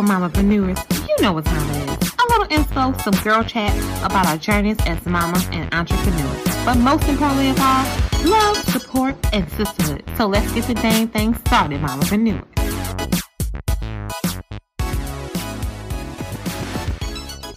Hello, 0.00 0.18
mamapreneurs. 0.18 1.08
You 1.08 1.14
know 1.20 1.34
what 1.34 1.44
time 1.44 1.70
it 1.72 2.02
is. 2.02 2.14
A 2.14 2.26
little 2.30 2.46
info, 2.50 2.96
some 3.02 3.12
girl 3.22 3.44
chat 3.44 3.76
about 4.02 4.24
our 4.28 4.38
journeys 4.38 4.78
as 4.86 5.04
mamas 5.04 5.46
and 5.52 5.68
entrepreneurs. 5.74 6.42
But 6.64 6.78
most 6.78 7.06
importantly 7.06 7.50
of 7.50 7.60
all, 7.60 7.84
love, 8.24 8.56
support, 8.70 9.14
and 9.34 9.46
sisterhood. 9.50 10.02
So 10.16 10.24
let's 10.24 10.50
get 10.52 10.64
the 10.64 10.72
dang 10.72 11.08
thing 11.08 11.34
started, 11.34 11.82
mamapreneurs. 11.82 12.46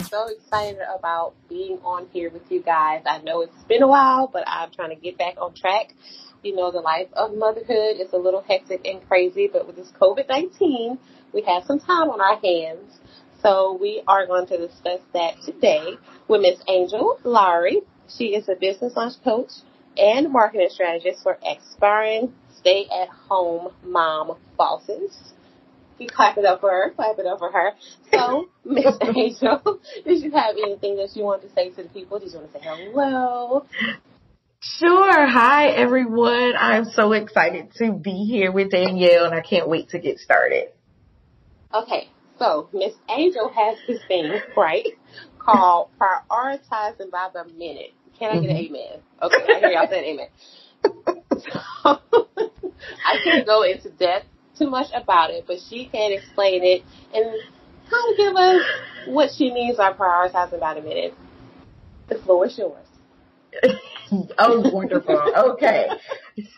so 0.10 0.28
excited 0.28 0.78
about 0.96 1.34
being 1.50 1.80
on 1.84 2.07
here 2.14 2.30
with 2.30 2.52
you 2.52 2.62
guys. 2.62 3.02
I 3.07 3.20
know 3.20 3.41
it's 3.41 3.64
been 3.64 3.82
a 3.82 3.88
while, 3.88 4.28
but 4.28 4.44
I'm 4.46 4.70
trying 4.70 4.90
to 4.90 4.96
get 4.96 5.18
back 5.18 5.41
on 5.41 5.54
track. 5.54 5.96
You 6.44 6.56
know, 6.56 6.72
the 6.72 6.82
life 6.82 7.08
of 7.14 7.34
motherhood 7.34 8.02
is 8.02 8.12
a 8.12 8.18
little 8.18 8.42
hectic 8.42 8.86
and 8.86 9.08
crazy, 9.08 9.50
but 9.52 9.66
with 9.66 9.78
this 9.78 9.92
COVID-19, 10.00 10.98
we 11.34 11.42
have 11.44 11.64
some 11.64 11.80
time 11.80 12.10
on 12.10 12.20
our 12.20 12.38
hands. 12.38 13.00
So 13.42 13.78
we 13.80 14.04
are 14.08 14.28
going 14.28 14.48
to 14.48 14.58
discuss 14.58 15.00
that 15.14 15.36
today 15.46 15.98
with 16.28 16.42
Miss 16.42 16.60
Angel 16.68 17.18
Lawery. 17.24 17.82
She 18.18 18.36
is 18.36 18.50
a 18.50 18.56
business 18.60 18.94
launch 18.96 19.14
coach 19.24 19.52
and 19.98 20.32
marketing 20.34 20.68
strategist 20.70 21.24
for 21.24 21.38
aspiring 21.46 22.34
stay-at-home 22.58 23.70
mom 23.86 24.38
bosses. 24.58 25.34
We 25.98 26.08
clap 26.08 26.38
it 26.38 26.46
up 26.46 26.60
for 26.60 26.72
her, 26.72 26.91
clap 26.91 27.20
it 27.20 27.26
up 27.26 27.40
for 27.40 27.52
her. 27.52 27.72
So, 28.12 28.50
Miss 28.66 28.98
Angel, 29.02 29.80
did 30.05 30.24
you 30.24 30.32
have 30.32 30.55
anything 30.62 30.98
that 30.98 31.16
you 31.16 31.24
want 31.24 31.41
to 31.44 31.54
say 31.54 31.70
to 31.70 31.84
the 31.84 31.90
people? 31.90 32.20
Did 32.20 32.34
you 32.34 32.40
want 32.40 32.52
to 32.52 32.60
say 32.60 32.66
hello? 32.66 33.66
Sure. 34.66 35.27
Hi, 35.27 35.67
everyone. 35.72 36.53
I'm 36.58 36.85
so 36.85 37.12
excited 37.12 37.74
to 37.79 37.91
be 37.91 38.24
here 38.24 38.49
with 38.49 38.71
Danielle, 38.71 39.26
and 39.26 39.35
I 39.35 39.41
can't 39.41 39.68
wait 39.68 39.90
to 39.90 39.99
get 39.99 40.20
started. 40.20 40.70
Okay, 41.74 42.07
so 42.40 42.70
Miss 42.71 42.93
Angel 43.10 43.49
has 43.49 43.77
this 43.90 43.99
thing, 44.07 44.32
right, 44.55 44.88
called 45.38 45.90
prioritizing 45.99 47.12
by 47.12 47.27
the 47.34 47.43
minute. 47.43 47.91
Can 48.18 48.38
I 48.38 48.40
get 48.40 48.51
an 48.51 48.55
mm-hmm. 48.55 48.76
amen? 48.76 48.99
Okay, 49.21 49.35
I 49.35 49.60
hear 49.60 49.70
y'all 49.71 49.88
saying 49.90 50.18
amen. 50.18 50.27
So, 51.84 51.99
I 53.05 53.18
can't 53.21 53.45
go 53.45 53.63
into 53.63 53.90
depth 53.90 54.27
too 54.57 54.70
much 54.70 54.88
about 54.93 55.32
it, 55.32 55.43
but 55.45 55.57
she 55.70 55.90
can 55.91 56.13
explain 56.13 56.63
it 56.63 56.84
and 57.13 57.26
kind 57.90 58.12
of 58.12 58.18
give 58.18 58.35
us 58.38 58.62
what 59.07 59.29
she 59.38 59.51
means 59.51 59.76
by 59.76 59.91
prioritizing 59.91 60.62
by 60.62 60.76
the 60.76 60.82
minute. 60.82 61.13
The 62.07 62.16
floor 62.20 62.45
is 62.45 62.57
yours. 62.57 62.88
oh, 64.38 64.69
wonderful. 64.72 65.22
Okay. 65.36 65.88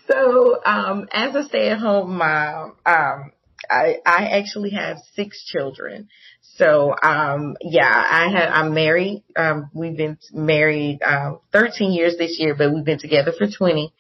So, 0.07 0.63
um, 0.63 1.07
as 1.11 1.35
a 1.35 1.43
stay-at-home 1.43 2.17
mom, 2.17 2.75
um, 2.85 3.31
I, 3.69 3.97
I 4.05 4.27
actually 4.37 4.71
have 4.71 4.97
six 5.15 5.43
children. 5.45 6.07
So, 6.57 6.95
um, 7.01 7.57
yeah, 7.61 7.83
I 7.85 8.29
have, 8.31 8.49
I'm 8.53 8.73
married. 8.73 9.23
Um, 9.35 9.69
we've 9.73 9.97
been 9.97 10.17
married, 10.31 11.01
um, 11.03 11.39
13 11.51 11.91
years 11.91 12.15
this 12.17 12.37
year, 12.39 12.55
but 12.55 12.73
we've 12.73 12.85
been 12.85 12.99
together 12.99 13.33
for 13.37 13.47
20. 13.47 13.93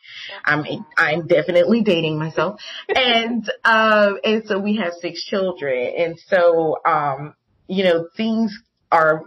I'm, 0.45 0.63
I'm 0.97 1.27
definitely 1.27 1.81
dating 1.81 2.17
myself. 2.17 2.61
And, 2.87 3.49
um, 3.65 4.19
and 4.23 4.43
so 4.45 4.59
we 4.59 4.77
have 4.77 4.93
six 5.01 5.25
children. 5.25 5.93
And 5.97 6.19
so, 6.27 6.77
um, 6.85 7.35
you 7.67 7.83
know, 7.83 8.07
things 8.15 8.57
are 8.91 9.23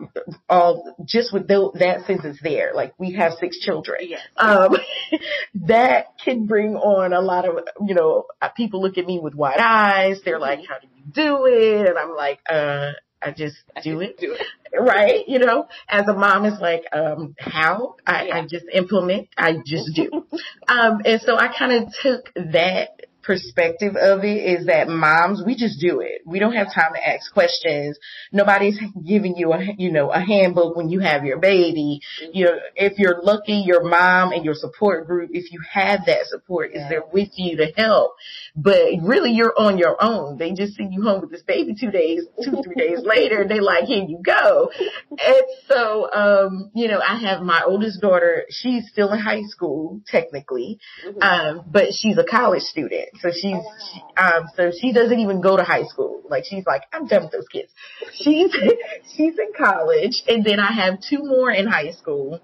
all 0.48 0.97
just 1.05 1.33
with 1.33 1.48
the, 1.48 1.70
that 1.75 2.06
sentence 2.06 2.39
there. 2.42 2.73
Like 2.75 2.95
we 2.98 3.12
have 3.14 3.33
six 3.41 3.59
children. 3.59 4.00
Yes. 4.03 4.20
Um, 4.37 4.77
that 5.67 6.06
can 6.25 6.47
bring 6.47 6.77
on 6.77 7.12
a 7.12 7.20
lot 7.20 7.48
of, 7.48 7.65
you 7.87 7.95
know, 7.95 8.27
people 8.56 8.81
look 8.81 8.98
at 8.98 9.06
me 9.06 9.19
with 9.19 9.34
wide 9.34 9.61
eyes. 9.61 10.20
They're 10.25 10.34
mm-hmm. 10.34 10.42
like, 10.42 10.61
how 10.69 10.78
do 10.78 10.88
you 10.94 11.03
do 11.12 11.47
it? 11.47 11.88
And 11.88 11.99
I'm 11.99 12.15
like, 12.15 12.41
uh, 12.49 12.93
I 13.21 13.32
just 13.32 13.56
do 13.82 14.00
it. 14.00 14.19
do 14.19 14.34
it. 14.34 14.47
Right. 14.78 15.27
You 15.27 15.38
know, 15.38 15.66
as 15.88 16.06
a 16.09 16.12
mom, 16.12 16.44
it's 16.44 16.61
like, 16.61 16.82
um, 16.93 17.34
how 17.38 17.97
I, 18.06 18.27
yeah. 18.27 18.37
I 18.37 18.47
just 18.47 18.66
implement. 18.71 19.28
I 19.34 19.55
just 19.65 19.94
do. 19.94 20.11
um, 20.69 21.00
and 21.06 21.22
so 21.22 21.38
I 21.38 21.49
kind 21.49 21.72
of 21.72 21.94
took 22.03 22.31
that 22.34 23.00
perspective 23.28 23.94
of 23.94 24.25
it 24.25 24.59
is 24.59 24.66
that 24.66 24.89
moms, 24.89 25.43
we 25.44 25.55
just 25.55 25.78
do 25.78 26.00
it. 26.00 26.22
We 26.25 26.39
don't 26.39 26.55
have 26.55 26.75
time 26.75 26.94
to 26.94 27.09
ask 27.09 27.31
questions. 27.31 27.99
Nobody's 28.33 28.81
giving 29.06 29.37
you 29.37 29.53
a, 29.53 29.61
you 29.77 29.93
know, 29.93 30.11
a 30.11 30.19
handbook 30.19 30.75
when 30.75 30.89
you 30.89 31.00
have 31.00 31.27
your 31.27 31.38
baby. 31.38 32.00
You 32.33 32.47
know, 32.47 32.59
if 32.75 32.99
you're 32.99 33.21
lucky, 33.22 33.62
your 33.67 33.84
mom 33.84 34.33
and 34.33 34.47
your 34.47 34.55
support 34.55 35.06
group, 35.06 35.28
if 35.34 35.53
you 35.53 35.61
have 35.71 36.06
that 36.06 36.25
support, 36.25 36.71
is 36.72 36.88
there 36.88 37.03
with 37.12 37.28
you 37.37 37.59
to 37.59 37.67
help. 37.77 38.15
But 38.56 38.84
really 39.03 39.33
you're 39.33 39.55
on 39.59 39.77
your 39.77 40.03
own. 40.03 40.38
They 40.38 40.53
just 40.53 40.77
send 40.77 40.94
you 40.94 41.03
home 41.03 41.21
with 41.21 41.31
this 41.31 41.43
baby 41.43 41.77
two 41.78 41.91
days, 41.91 42.25
two, 42.43 42.62
three 42.65 42.75
days 42.78 43.00
later. 43.03 43.47
They 43.47 43.61
like, 43.61 43.84
here 43.84 44.05
you 44.09 44.21
go. 44.25 44.71
And 45.11 45.43
so, 45.67 46.11
um, 46.15 46.71
you 46.75 46.88
know, 46.88 47.00
I 47.06 47.19
have 47.19 47.43
my 47.43 47.62
oldest 47.67 48.00
daughter. 48.00 48.44
She's 48.49 48.88
still 48.91 49.12
in 49.12 49.19
high 49.19 49.43
school, 49.49 50.00
technically. 50.06 50.78
Mm-hmm. 51.06 51.21
Um, 51.21 51.65
but 51.71 51.93
she's 51.93 52.17
a 52.17 52.25
college 52.25 52.62
student. 52.62 53.11
So 53.21 53.31
she's, 53.31 53.43
she, 53.43 54.03
um, 54.17 54.45
so 54.55 54.71
she 54.71 54.93
doesn't 54.93 55.19
even 55.19 55.41
go 55.41 55.56
to 55.56 55.62
high 55.62 55.84
school. 55.84 56.23
Like 56.29 56.45
she's 56.45 56.67
like, 56.67 56.83
I'm 56.93 57.06
done 57.06 57.25
with 57.25 57.33
those 57.33 57.49
kids. 57.49 57.73
She's, 58.15 58.53
she's 59.17 59.39
in 59.39 59.53
college 59.56 60.23
and 60.29 60.45
then 60.45 60.61
I 60.61 60.73
have 60.73 61.01
two 61.01 61.19
more 61.23 61.51
in 61.51 61.67
high 61.67 61.93
school. 61.93 62.41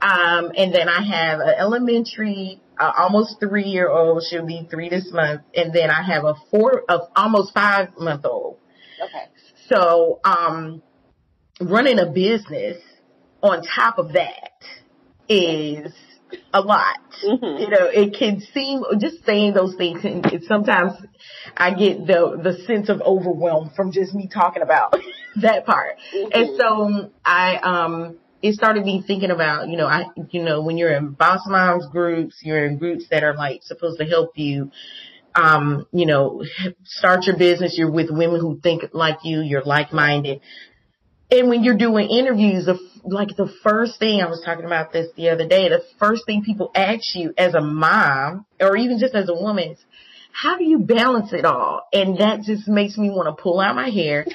Um, 0.00 0.52
and 0.56 0.72
then 0.72 0.88
I 0.88 1.02
have 1.02 1.40
an 1.40 1.54
elementary, 1.58 2.60
uh, 2.78 2.92
almost 2.96 3.40
three 3.40 3.64
year 3.64 3.88
old. 3.90 4.22
She'll 4.22 4.46
be 4.46 4.66
three 4.70 4.88
this 4.88 5.10
month. 5.12 5.42
And 5.54 5.72
then 5.72 5.90
I 5.90 6.02
have 6.02 6.24
a 6.24 6.34
four, 6.50 6.84
of 6.88 7.08
almost 7.16 7.52
five 7.52 7.88
month 7.98 8.24
old. 8.24 8.58
Okay. 9.02 9.26
So, 9.68 10.20
um, 10.24 10.82
running 11.60 11.98
a 11.98 12.06
business 12.06 12.78
on 13.42 13.62
top 13.62 13.98
of 13.98 14.12
that 14.12 14.62
is 15.28 15.92
a 16.52 16.60
lot. 16.60 16.98
Mm-hmm. 17.24 17.62
You 17.62 17.68
know, 17.68 17.86
it 17.86 18.16
can 18.18 18.40
seem 18.52 18.82
just 18.98 19.24
saying 19.24 19.54
those 19.54 19.74
things. 19.76 20.00
And 20.04 20.24
sometimes 20.46 20.92
I 21.56 21.74
get 21.74 22.06
the 22.06 22.40
the 22.42 22.64
sense 22.66 22.88
of 22.88 23.00
overwhelm 23.00 23.70
from 23.74 23.92
just 23.92 24.14
me 24.14 24.28
talking 24.32 24.62
about 24.62 24.96
that 25.36 25.66
part. 25.66 25.96
Mm-hmm. 26.14 26.28
And 26.32 26.56
so 26.56 27.10
I 27.24 27.56
um 27.56 28.18
it 28.40 28.54
started 28.54 28.84
me 28.84 29.02
thinking 29.04 29.30
about, 29.30 29.68
you 29.68 29.76
know, 29.76 29.86
I, 29.86 30.04
you 30.30 30.44
know, 30.44 30.62
when 30.62 30.78
you're 30.78 30.94
in 30.94 31.10
boss 31.10 31.40
moms 31.46 31.86
groups, 31.86 32.36
you're 32.42 32.66
in 32.66 32.78
groups 32.78 33.06
that 33.10 33.24
are 33.24 33.34
like 33.34 33.62
supposed 33.64 33.98
to 33.98 34.04
help 34.04 34.38
you, 34.38 34.70
um, 35.34 35.86
you 35.92 36.06
know, 36.06 36.44
start 36.84 37.26
your 37.26 37.36
business. 37.36 37.76
You're 37.76 37.90
with 37.90 38.10
women 38.10 38.40
who 38.40 38.60
think 38.60 38.84
like 38.92 39.24
you. 39.24 39.40
You're 39.40 39.64
like-minded. 39.64 40.40
And 41.30 41.48
when 41.48 41.62
you're 41.62 41.76
doing 41.76 42.08
interviews, 42.08 42.66
the, 42.66 42.78
like 43.04 43.36
the 43.36 43.52
first 43.62 43.98
thing 43.98 44.22
I 44.22 44.28
was 44.28 44.42
talking 44.44 44.64
about 44.64 44.92
this 44.92 45.08
the 45.16 45.30
other 45.30 45.46
day, 45.46 45.68
the 45.68 45.82
first 45.98 46.24
thing 46.26 46.42
people 46.42 46.70
ask 46.74 47.14
you 47.14 47.34
as 47.36 47.54
a 47.54 47.60
mom 47.60 48.46
or 48.60 48.76
even 48.76 48.98
just 48.98 49.14
as 49.14 49.28
a 49.28 49.34
woman 49.34 49.72
is, 49.72 49.78
how 50.32 50.56
do 50.56 50.64
you 50.64 50.78
balance 50.78 51.32
it 51.32 51.44
all? 51.44 51.82
And 51.92 52.18
that 52.18 52.42
just 52.42 52.68
makes 52.68 52.96
me 52.96 53.10
want 53.10 53.34
to 53.34 53.42
pull 53.42 53.60
out 53.60 53.74
my 53.74 53.90
hair. 53.90 54.26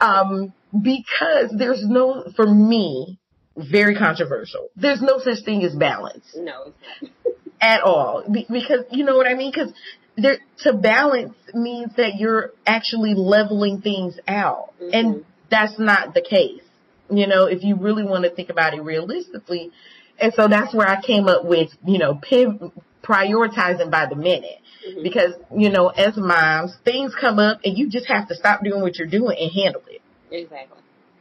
Um, 0.00 0.52
because 0.72 1.54
there's 1.56 1.84
no, 1.86 2.24
for 2.34 2.46
me, 2.46 3.18
very 3.56 3.94
controversial. 3.94 4.68
There's 4.76 5.00
no 5.00 5.20
such 5.20 5.44
thing 5.44 5.62
as 5.62 5.74
balance. 5.74 6.24
No. 6.36 6.72
at 7.60 7.82
all. 7.82 8.24
Be- 8.30 8.46
because, 8.50 8.84
you 8.90 9.04
know 9.04 9.16
what 9.16 9.26
I 9.26 9.34
mean? 9.34 9.52
Cause 9.52 9.72
there, 10.16 10.38
to 10.58 10.74
balance 10.74 11.34
means 11.54 11.96
that 11.96 12.16
you're 12.18 12.52
actually 12.66 13.14
leveling 13.14 13.80
things 13.80 14.18
out. 14.28 14.72
Mm-hmm. 14.80 14.90
And 14.92 15.24
that's 15.54 15.78
not 15.78 16.14
the 16.14 16.22
case. 16.22 16.62
You 17.10 17.26
know, 17.26 17.46
if 17.46 17.62
you 17.62 17.76
really 17.76 18.04
want 18.04 18.24
to 18.24 18.30
think 18.30 18.50
about 18.50 18.74
it 18.74 18.82
realistically. 18.82 19.70
And 20.18 20.32
so 20.34 20.48
that's 20.48 20.74
where 20.74 20.88
I 20.88 21.00
came 21.02 21.28
up 21.28 21.44
with, 21.44 21.70
you 21.84 21.98
know, 21.98 22.14
piv- 22.14 22.72
prioritizing 23.02 23.90
by 23.90 24.06
the 24.06 24.16
minute. 24.16 24.58
Mm-hmm. 24.86 25.02
Because, 25.02 25.32
you 25.54 25.70
know, 25.70 25.88
as 25.88 26.16
moms, 26.16 26.76
things 26.84 27.14
come 27.18 27.38
up 27.38 27.60
and 27.64 27.76
you 27.76 27.88
just 27.88 28.06
have 28.06 28.28
to 28.28 28.34
stop 28.34 28.62
doing 28.64 28.80
what 28.80 28.96
you're 28.96 29.08
doing 29.08 29.36
and 29.38 29.50
handle 29.52 29.82
it. 29.88 30.02
Exactly. 30.30 30.78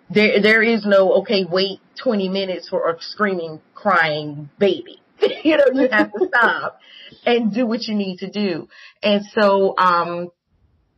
There, 0.10 0.42
there 0.42 0.62
is 0.62 0.86
no, 0.86 1.22
okay, 1.22 1.46
wait 1.50 1.80
20 2.02 2.30
minutes 2.30 2.69
for 2.69 2.90
a 2.90 3.02
screaming, 3.02 3.62
crying 3.74 4.50
baby. 4.60 5.02
you 5.44 5.58
know, 5.58 5.66
you 5.74 5.88
have 5.92 6.12
to 6.12 6.28
stop 6.28 6.80
and 7.25 7.54
do 7.54 7.66
what 7.66 7.84
you 7.84 7.96
need 7.96 8.18
to 8.19 8.30
do. 8.30 8.68
And 9.02 9.24
so, 9.34 9.75
um, 9.78 10.30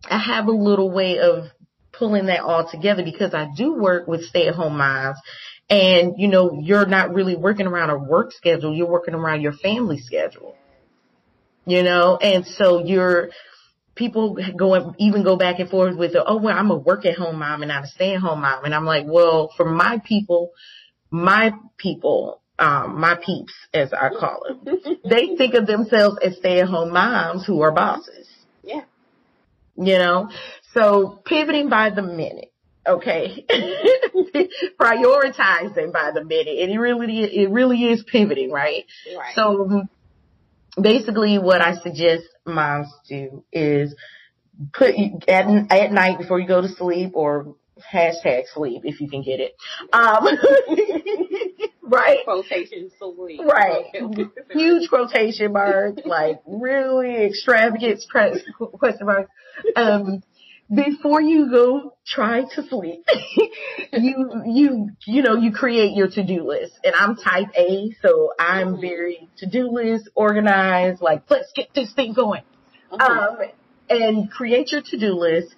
I 0.09 0.19
have 0.19 0.47
a 0.47 0.51
little 0.51 0.91
way 0.91 1.19
of 1.19 1.45
pulling 1.97 2.27
that 2.27 2.41
all 2.41 2.69
together 2.69 3.03
because 3.03 3.33
I 3.33 3.47
do 3.55 3.73
work 3.73 4.07
with 4.07 4.23
stay 4.25 4.47
at 4.47 4.55
home 4.55 4.77
moms 4.77 5.17
and 5.69 6.13
you 6.17 6.27
know, 6.27 6.59
you're 6.61 6.85
not 6.85 7.13
really 7.13 7.35
working 7.35 7.67
around 7.67 7.89
a 7.89 7.97
work 7.97 8.31
schedule. 8.31 8.73
You're 8.73 8.87
working 8.89 9.15
around 9.15 9.41
your 9.41 9.53
family 9.53 9.99
schedule, 9.99 10.55
you 11.65 11.81
know, 11.83 12.17
and 12.17 12.45
so 12.45 12.85
you're, 12.85 13.29
people 13.95 14.37
go 14.57 14.93
even 14.99 15.23
go 15.23 15.37
back 15.37 15.59
and 15.59 15.69
forth 15.69 15.97
with, 15.97 16.11
oh, 16.15 16.37
well, 16.37 16.55
I'm 16.55 16.69
a 16.69 16.77
work 16.77 17.05
at 17.05 17.17
home 17.17 17.39
mom 17.39 17.63
and 17.63 17.71
I'm 17.71 17.83
a 17.83 17.87
stay 17.87 18.13
at 18.13 18.21
home 18.21 18.41
mom. 18.41 18.65
And 18.65 18.75
I'm 18.75 18.85
like, 18.85 19.05
well, 19.07 19.51
for 19.57 19.65
my 19.65 20.01
people, 20.05 20.51
my 21.09 21.53
people, 21.77 22.41
um, 22.59 22.99
my 22.99 23.15
peeps, 23.15 23.53
as 23.73 23.91
I 23.93 24.09
call 24.09 24.43
them, 24.47 24.77
they 25.09 25.35
think 25.35 25.55
of 25.55 25.65
themselves 25.65 26.17
as 26.23 26.37
stay 26.37 26.59
at 26.59 26.67
home 26.67 26.91
moms 26.91 27.45
who 27.45 27.61
are 27.61 27.71
bosses. 27.71 28.29
Yeah. 28.63 28.83
You 29.77 29.97
know, 29.97 30.29
So 30.75 31.21
pivoting 31.25 31.69
by 31.69 31.89
the 31.89 32.01
minute. 32.01 32.51
Okay. 32.85 33.45
Prioritizing 34.79 35.91
by 35.91 36.11
the 36.13 36.23
minute. 36.23 36.59
And 36.59 36.71
it 36.71 36.77
really, 36.77 37.23
it 37.23 37.49
really 37.49 37.85
is 37.85 38.03
pivoting, 38.03 38.51
right? 38.51 38.85
Right. 39.17 39.33
So 39.33 39.83
basically 40.79 41.39
what 41.39 41.61
I 41.61 41.75
suggest 41.75 42.25
moms 42.45 42.89
do 43.07 43.43
is 43.51 43.95
put 44.73 44.93
at, 45.27 45.71
at 45.71 45.91
night 45.91 46.19
before 46.19 46.39
you 46.39 46.47
go 46.47 46.61
to 46.61 46.67
sleep 46.67 47.11
or 47.15 47.55
hashtag 47.93 48.43
sleep 48.53 48.81
if 48.83 48.99
you 48.99 49.09
can 49.09 49.23
get 49.23 49.39
it. 49.39 49.55
Um, 49.93 50.27
right? 51.83 52.19
quotation 52.25 52.91
sleep. 52.99 53.41
Right. 53.41 53.85
Huge 54.51 54.89
quotation 54.89 55.53
marks, 55.53 56.01
like 56.05 56.41
really 56.45 57.25
extravagant 57.25 58.03
question 58.09 59.05
marks. 59.05 59.31
Um, 59.75 60.21
before 60.73 61.21
you 61.21 61.49
go 61.49 61.95
try 62.05 62.43
to 62.55 62.67
sleep, 62.67 63.05
you, 63.93 64.41
you, 64.45 64.89
you 65.05 65.21
know, 65.21 65.35
you 65.35 65.51
create 65.51 65.95
your 65.95 66.09
to-do 66.09 66.43
list. 66.43 66.79
And 66.83 66.95
I'm 66.95 67.15
type 67.15 67.49
A, 67.55 67.95
so 68.01 68.31
I'm 68.39 68.81
very 68.81 69.29
to-do 69.37 69.69
list, 69.71 70.09
organized, 70.15 71.01
like, 71.01 71.23
let's 71.29 71.51
get 71.55 71.67
this 71.75 71.93
thing 71.93 72.13
going. 72.13 72.41
Um, 72.91 73.37
and 73.89 74.31
create 74.31 74.71
your 74.71 74.81
to-do 74.81 75.13
list. 75.13 75.53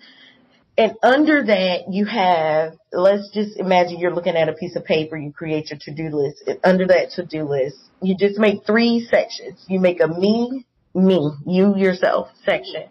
And 0.77 0.93
under 1.01 1.43
that, 1.45 1.85
you 1.91 2.05
have, 2.05 2.73
let's 2.91 3.29
just 3.33 3.57
imagine 3.57 3.99
you're 3.99 4.13
looking 4.13 4.35
at 4.35 4.49
a 4.49 4.53
piece 4.53 4.75
of 4.75 4.85
paper, 4.85 5.17
you 5.17 5.31
create 5.31 5.71
your 5.71 5.79
to-do 5.79 6.15
list. 6.15 6.43
And 6.45 6.59
under 6.63 6.85
that 6.87 7.11
to-do 7.11 7.43
list, 7.43 7.77
you 8.01 8.15
just 8.17 8.37
make 8.37 8.65
three 8.65 9.07
sections. 9.09 9.63
You 9.67 9.79
make 9.79 10.01
a 10.01 10.07
me, 10.07 10.65
me, 10.93 11.31
you 11.45 11.77
yourself 11.77 12.29
section. 12.45 12.89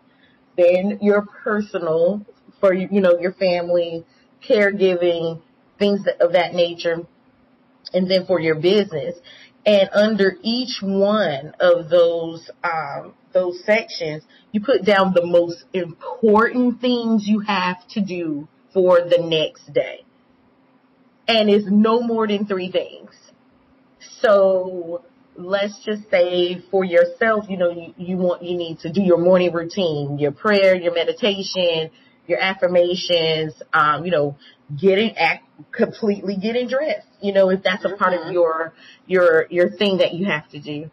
Then 0.56 0.98
your 1.02 1.22
personal 1.22 2.24
for, 2.60 2.72
you 2.72 3.00
know, 3.00 3.18
your 3.18 3.32
family, 3.32 4.04
caregiving, 4.48 5.42
things 5.78 6.00
of 6.20 6.32
that 6.32 6.54
nature. 6.54 7.06
And 7.92 8.10
then 8.10 8.26
for 8.26 8.40
your 8.40 8.56
business. 8.56 9.16
And 9.64 9.88
under 9.92 10.36
each 10.42 10.80
one 10.80 11.54
of 11.60 11.88
those, 11.88 12.50
um, 12.62 13.14
those 13.32 13.62
sections, 13.64 14.22
you 14.52 14.60
put 14.60 14.84
down 14.84 15.12
the 15.12 15.26
most 15.26 15.64
important 15.72 16.80
things 16.80 17.26
you 17.26 17.40
have 17.40 17.76
to 17.88 18.00
do 18.00 18.48
for 18.72 19.00
the 19.00 19.18
next 19.18 19.72
day. 19.72 20.04
And 21.28 21.50
it's 21.50 21.66
no 21.68 22.00
more 22.00 22.26
than 22.28 22.46
three 22.46 22.70
things. 22.70 23.10
So 24.20 25.04
let's 25.38 25.78
just 25.84 26.10
say 26.10 26.62
for 26.70 26.84
yourself, 26.84 27.46
you 27.48 27.56
know, 27.56 27.70
you, 27.70 27.94
you 27.96 28.16
want, 28.16 28.42
you 28.42 28.56
need 28.56 28.78
to 28.80 28.92
do 28.92 29.02
your 29.02 29.18
morning 29.18 29.52
routine, 29.52 30.18
your 30.18 30.32
prayer, 30.32 30.74
your 30.74 30.94
meditation, 30.94 31.90
your 32.26 32.40
affirmations, 32.40 33.52
um, 33.72 34.04
you 34.04 34.10
know, 34.10 34.36
getting 34.76 35.16
act, 35.16 35.44
completely 35.72 36.36
getting 36.36 36.68
dressed, 36.68 37.06
you 37.20 37.32
know, 37.32 37.50
if 37.50 37.62
that's 37.62 37.84
a 37.84 37.96
part 37.96 38.14
of 38.14 38.20
Mhm. 38.20 38.32
your, 38.32 38.74
your, 39.06 39.46
your 39.50 39.70
thing 39.70 39.98
that 39.98 40.14
you 40.14 40.26
have 40.26 40.48
to 40.50 40.58
do. 40.58 40.90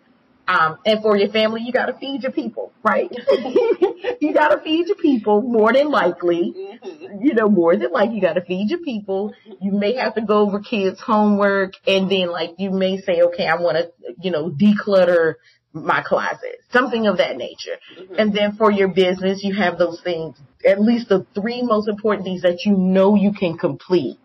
Um, 0.47 0.77
and 0.85 1.01
for 1.01 1.15
your 1.17 1.29
family, 1.29 1.61
you 1.63 1.71
gotta 1.71 1.93
feed 1.93 2.23
your 2.23 2.31
people, 2.33 2.73
right? 2.83 3.09
you 4.21 4.33
gotta 4.33 4.59
feed 4.61 4.87
your 4.87 4.97
people 4.97 5.41
more 5.41 5.71
than 5.73 5.89
likely 5.89 6.53
Mhm. 6.83 7.23
you 7.23 7.33
know, 7.33 7.49
more 7.49 7.75
than 7.77 7.91
likely, 7.91 8.15
you 8.15 8.21
got 8.21 8.33
to 8.33 8.41
feed 8.41 8.69
your 8.69 8.79
people. 8.79 9.33
You 9.61 9.71
may 9.71 9.95
have 9.95 10.15
to 10.15 10.21
go 10.21 10.39
over 10.39 10.59
kids' 10.59 10.99
homework, 10.99 11.73
and 11.87 12.09
then 12.09 12.29
like 12.29 12.55
you 12.57 12.71
may 12.71 12.97
say, 12.97 13.21
okay, 13.21 13.45
I 13.47 13.55
want 13.55 13.77
to, 13.77 13.91
you 14.21 14.31
know, 14.31 14.49
declutter 14.49 15.35
my 15.73 16.01
closet, 16.03 16.57
something 16.71 17.07
of 17.07 17.17
that 17.17 17.37
nature. 17.37 17.77
Mhm. 17.97 18.19
And 18.19 18.33
then 18.33 18.55
for 18.57 18.71
your 18.71 18.89
business, 18.89 19.43
you 19.43 19.55
have 19.55 19.77
those 19.77 20.01
things, 20.01 20.37
at 20.65 20.81
least 20.81 21.09
the 21.09 21.25
three 21.33 21.61
most 21.63 21.87
important 21.87 22.25
things 22.25 22.41
that 22.43 22.65
you 22.65 22.75
know 22.77 23.15
you 23.15 23.31
can 23.33 23.57
complete, 23.57 24.17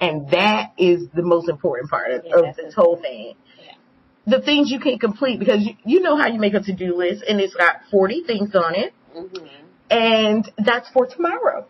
and 0.00 0.28
that 0.30 0.72
is 0.78 1.08
the 1.14 1.22
most 1.22 1.48
important 1.48 1.90
part 1.90 2.10
of, 2.10 2.24
Yeah, 2.24 2.36
of 2.50 2.56
this 2.56 2.74
whole 2.74 2.96
thing. 2.96 3.34
The 4.26 4.40
things 4.40 4.70
you 4.70 4.80
can't 4.80 5.00
complete 5.00 5.38
because 5.38 5.64
you, 5.64 5.74
you 5.84 6.00
know 6.00 6.16
how 6.16 6.26
you 6.26 6.38
make 6.38 6.54
a 6.54 6.60
to-do 6.60 6.96
list, 6.96 7.24
and 7.26 7.40
it's 7.40 7.54
got 7.54 7.76
40 7.90 8.22
things 8.24 8.54
on 8.54 8.74
it 8.74 8.92
Mhm. 9.16 9.48
and 9.90 10.50
that's 10.58 10.88
for 10.90 11.06
tomorrow. 11.06 11.66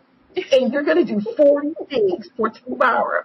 And 0.51 0.71
you're 0.71 0.83
gonna 0.83 1.03
do 1.05 1.19
40 1.21 1.73
things 1.89 2.29
for 2.37 2.49
tomorrow. 2.49 3.23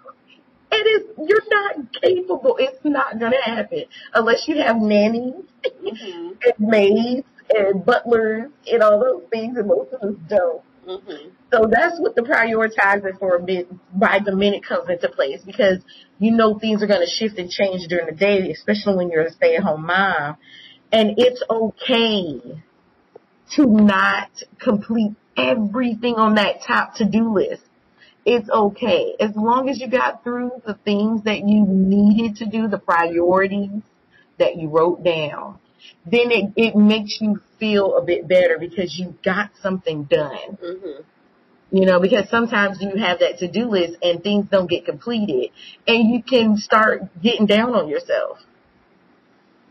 And 0.73 0.83
it's, 0.85 1.09
you're 1.29 1.45
not 1.51 1.93
capable, 2.03 2.57
it's 2.59 2.85
not 2.85 3.19
gonna 3.19 3.43
happen 3.43 3.85
unless 4.15 4.49
you 4.49 4.57
have 4.57 4.81
nannies 4.81 5.35
Mhm. 5.65 6.37
and 6.45 6.55
maids 6.59 7.27
and 7.55 7.85
butlers 7.85 8.51
and 8.71 8.83
all 8.83 8.99
those 9.01 9.23
things 9.31 9.57
and 9.57 9.69
most 9.69 9.93
of 9.93 10.03
us 10.03 10.15
don't. 10.29 10.63
Mhm. 10.87 11.33
So 11.53 11.67
that's 11.71 11.99
what 11.99 12.15
the 12.15 12.23
prioritizing 12.23 13.19
for 13.19 13.37
a 13.37 13.43
bit 13.43 13.69
by 13.99 14.21
the 14.25 14.35
minute 14.35 14.65
comes 14.65 14.89
into 14.89 15.09
place 15.09 15.43
because 15.45 15.79
you 16.19 16.31
know 16.31 16.59
things 16.59 16.83
are 16.83 16.87
going 16.87 17.01
to 17.01 17.11
shift 17.11 17.39
and 17.39 17.51
change 17.51 17.89
during 17.89 18.07
the 18.07 18.13
day, 18.13 18.51
especially 18.51 18.97
when 18.97 19.11
you're 19.11 19.25
a 19.25 19.33
stay 19.33 19.57
at 19.57 19.65
home 19.65 19.87
mom. 19.87 20.37
And 20.93 21.15
it's 21.19 21.43
okay 21.51 22.41
to 23.57 23.67
not 23.67 24.31
complete 24.61 25.13
everything 25.37 26.15
on 26.15 26.37
that 26.37 26.63
top 26.67 26.95
to 26.97 27.05
do 27.05 27.33
list. 27.33 27.63
It's 28.25 28.49
okay. 28.49 29.15
As 29.21 29.35
long 29.37 29.69
as 29.69 29.81
you 29.81 29.89
got 29.89 30.25
through 30.25 30.51
the 30.67 30.75
things 30.75 31.25
that 31.25 31.41
you 31.47 31.65
needed 31.67 32.37
to 32.37 32.47
do, 32.47 32.69
the 32.69 32.79
priorities 32.79 33.83
that 34.39 34.57
you 34.57 34.69
wrote 34.69 35.05
down, 35.05 35.59
then 36.05 36.31
it, 36.31 36.53
it 36.57 36.77
makes 36.77 37.19
you 37.21 37.41
feel 37.59 37.97
a 37.97 38.03
bit 38.03 38.29
better 38.29 38.59
because 38.59 38.97
you 38.99 39.15
got 39.25 39.51
something 39.63 40.05
done. 40.05 40.59
Mhm. 40.63 41.05
You 41.73 41.85
know, 41.85 42.01
because 42.01 42.29
sometimes 42.31 42.81
you 42.81 42.91
have 42.97 43.19
that 43.21 43.39
to-do 43.39 43.69
list 43.69 43.97
and 44.03 44.23
things 44.23 44.47
don't 44.51 44.71
get 44.71 44.85
completed 44.85 45.51
and 45.87 46.11
you 46.15 46.23
can 46.23 46.57
start 46.57 47.03
getting 47.21 47.47
down 47.47 47.75
on 47.75 47.89
yourself. 47.89 48.39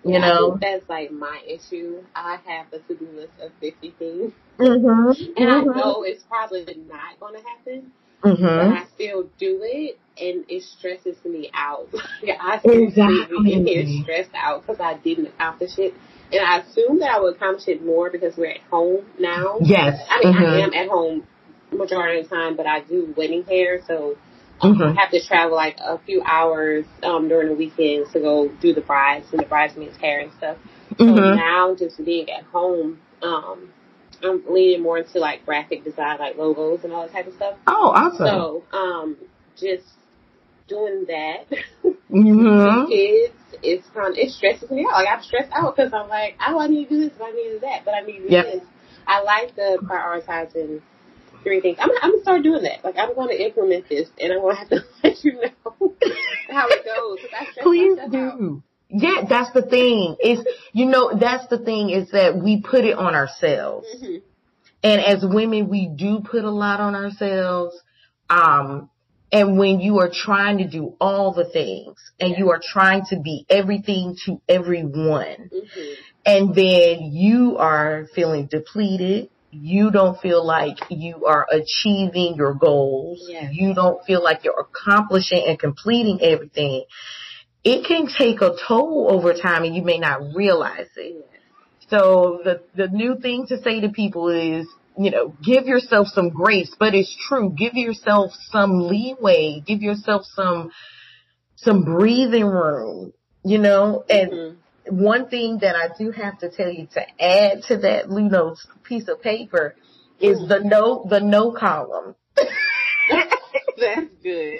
You 0.03 0.11
Yeah, 0.11 0.19
I 0.19 0.27
know? 0.27 0.57
that's 0.61 0.87
like 0.87 1.11
my 1.11 1.41
issue. 1.47 2.03
I 2.13 2.37
have 2.45 2.67
a 2.73 2.79
to-do 2.79 3.07
list 3.15 3.33
of 3.41 3.51
50 3.59 3.91
things, 3.97 4.33
Mhm. 4.59 5.17
and 5.37 5.49
I 5.49 5.61
Mhm. 5.63 5.75
know 5.75 6.03
it's 6.03 6.23
probably 6.23 6.63
not 6.87 7.19
going 7.19 7.33
to 7.35 7.41
happen, 7.41 7.91
but 8.21 8.31
Mhm. 8.31 8.77
I 8.77 8.85
still 8.93 9.23
do 9.39 9.61
it, 9.63 9.97
and 10.21 10.45
it 10.47 10.63
stresses 10.63 11.17
me 11.25 11.49
out. 11.53 11.87
I 12.39 12.59
seriously 12.59 12.83
Exactly. 12.83 13.63
get 13.63 13.87
stressed 14.03 14.35
out 14.35 14.61
because 14.61 14.79
I 14.79 14.93
didn't 14.95 15.27
accomplish 15.27 15.79
it, 15.79 15.95
and 16.35 16.45
I 16.45 16.57
assume 16.59 16.99
that 16.99 17.11
I 17.11 17.19
would 17.19 17.35
accomplish 17.35 17.67
it 17.67 17.85
more 17.85 18.09
because 18.09 18.35
we're 18.37 18.51
at 18.51 18.61
home 18.69 19.05
now. 19.19 19.57
Yes. 19.61 19.99
I 20.09 20.23
mean, 20.23 20.35
I 20.35 20.43
Mhm. 20.43 20.63
am 20.63 20.73
at 20.73 20.87
home 20.87 21.27
majority 21.71 22.19
of 22.19 22.29
the 22.29 22.35
time, 22.35 22.55
but 22.55 22.65
I 22.65 22.81
do 22.81 23.13
wedding 23.15 23.43
hair, 23.43 23.81
so 23.87 24.17
Mhm. 24.61 24.95
I 24.97 25.01
have 25.01 25.11
to 25.11 25.21
travel 25.21 25.55
like 25.55 25.77
a 25.79 25.97
few 25.99 26.21
hours 26.23 26.85
um, 27.03 27.27
during 27.27 27.49
the 27.49 27.55
weekends 27.55 28.11
to 28.13 28.19
go 28.19 28.47
do 28.47 28.73
the 28.73 28.81
brides 28.81 29.27
and 29.31 29.41
the 29.41 29.45
bridesmaids' 29.45 29.97
hair 29.97 30.19
and 30.21 30.31
stuff. 30.33 30.57
So 30.97 31.05
Mhm. 31.05 31.35
now, 31.35 31.75
just 31.75 32.03
being 32.03 32.29
at 32.31 32.43
home, 32.45 32.99
um, 33.21 33.73
I'm 34.23 34.43
leaning 34.47 34.81
more 34.81 34.99
into 34.99 35.19
like 35.19 35.45
graphic 35.45 35.83
design, 35.83 36.19
like 36.19 36.37
logos 36.37 36.83
and 36.83 36.93
all 36.93 37.03
that 37.03 37.11
type 37.11 37.27
of 37.27 37.33
stuff. 37.33 37.55
Oh, 37.67 37.91
awesome. 37.93 38.17
So, 38.25 38.63
um, 38.71 39.17
just 39.57 39.85
doing 40.67 41.05
that, 41.07 41.45
mhm. 42.11 42.87
kids, 42.89 43.33
it's 43.63 43.87
kind 43.93 44.13
of, 44.13 44.17
it 44.17 44.31
stresses 44.31 44.69
me 44.71 44.85
out. 44.85 44.93
Like 45.03 45.07
I'm 45.09 45.23
stressed 45.23 45.51
out 45.53 45.75
because 45.75 45.93
I'm 45.93 46.09
like, 46.09 46.37
oh, 46.45 46.59
I 46.59 46.67
need 46.67 46.89
to 46.89 46.95
do 46.95 47.01
this, 47.09 47.13
but 47.17 47.25
I 47.25 47.31
need 47.31 47.43
to 47.43 47.53
do 47.53 47.59
that, 47.61 47.85
but 47.85 47.93
I 47.93 48.01
need 48.01 48.17
to 48.19 48.23
do 48.23 48.29
Yep. 48.29 48.45
this. 48.45 48.63
I 49.07 49.21
like 49.21 49.55
the 49.55 49.77
prioritizing 49.83 50.81
three 51.43 51.61
things. 51.61 51.77
I'm, 51.79 51.89
I'm 52.01 52.11
gonna 52.11 52.23
start 52.23 52.43
doing 52.43 52.63
that. 52.63 52.83
Like 52.83 52.95
I'm 52.97 53.13
going 53.13 53.29
to 53.29 53.43
implement 53.43 53.87
this, 53.87 54.09
and 54.19 54.33
I'm 54.33 54.41
gonna 54.41 54.55
have 54.55 54.69
to 54.69 54.83
let 55.03 55.23
you 55.23 55.33
know 55.33 55.93
how 56.49 56.67
it 56.69 56.83
goes. 56.85 57.19
Please 57.61 57.97
myself 57.97 58.13
out. 58.15 58.37
do. 58.39 58.63
Yeah, 58.89 59.25
that's 59.27 59.51
the 59.53 59.61
thing. 59.63 60.15
Is 60.23 60.39
you 60.73 60.85
know, 60.85 61.17
that's 61.17 61.47
the 61.47 61.59
thing 61.59 61.89
is 61.91 62.11
that 62.11 62.37
we 62.37 62.61
put 62.61 62.83
it 62.85 62.97
on 62.97 63.13
ourselves. 63.15 63.87
Mhm. 64.01 64.21
And 64.83 65.01
as 65.01 65.25
women, 65.25 65.67
we 65.69 65.87
do 65.87 66.19
put 66.21 66.43
a 66.43 66.51
lot 66.51 66.79
on 66.79 66.93
ourselves. 66.95 67.75
Um, 68.29 68.89
and 69.31 69.57
when 69.57 69.79
you 69.79 69.99
are 69.99 70.09
trying 70.11 70.59
to 70.59 70.67
do 70.67 70.95
all 71.01 71.33
the 71.33 71.45
things 71.45 71.95
and 72.19 72.35
you 72.37 72.51
are 72.51 72.61
trying 72.63 73.03
to 73.09 73.19
be 73.19 73.45
everything 73.49 74.15
to 74.25 74.41
everyone, 74.47 75.49
Mhm. 75.51 75.95
and 76.25 76.55
then 76.55 77.11
you 77.11 77.57
are 77.57 78.07
feeling 78.13 78.45
depleted, 78.47 79.29
you 79.51 79.89
don't 79.91 80.19
feel 80.19 80.43
like 80.45 80.77
you 80.89 81.25
are 81.25 81.47
achieving 81.51 82.35
your 82.35 82.53
goals, 82.53 83.25
Yes. 83.29 83.53
you 83.53 83.73
don't 83.73 84.03
feel 84.05 84.21
like 84.23 84.43
you're 84.43 84.59
accomplishing 84.59 85.43
and 85.47 85.57
completing 85.59 86.21
everything, 86.21 86.83
it 87.63 87.85
can 87.85 88.07
take 88.07 88.41
a 88.41 88.55
toll 88.67 89.07
over 89.09 89.33
time 89.33 89.63
and 89.63 89.75
you 89.75 89.81
may 89.81 89.97
not 89.97 90.21
realize 90.35 90.89
it. 90.97 91.25
So 91.89 92.41
the 92.43 92.61
the 92.75 92.87
new 92.87 93.15
thing 93.19 93.47
to 93.47 93.61
say 93.61 93.79
to 93.81 93.89
people 93.89 94.29
is, 94.29 94.67
you 94.97 95.11
know, 95.11 95.35
give 95.43 95.65
yourself 95.65 96.07
some 96.07 96.29
grace, 96.29 96.73
but 96.79 96.93
it's 96.93 97.15
true. 97.27 97.53
Give 97.57 97.73
yourself 97.73 98.31
some 98.51 98.87
leeway. 98.87 99.61
Give 99.65 99.81
yourself 99.81 100.23
some 100.25 100.71
some 101.55 101.83
breathing 101.83 102.45
room. 102.45 103.13
You 103.43 103.59
know, 103.59 104.03
and 104.09 104.31
Mhm. 104.31 104.55
one 104.89 105.29
thing 105.29 105.59
that 105.59 105.75
I 105.75 105.89
do 105.97 106.11
have 106.11 106.39
to 106.39 106.49
tell 106.49 106.69
you 106.69 106.87
to 106.93 107.01
add 107.21 107.63
to 107.63 107.77
that 107.77 108.09
Luno's 108.09 108.65
piece 108.83 109.07
of 109.07 109.21
paper 109.21 109.75
is 110.19 110.47
the 110.47 110.59
no 110.59 111.05
the 111.09 111.19
no 111.19 111.51
column. 111.51 112.15
That's 113.77 114.09
good. 114.23 114.59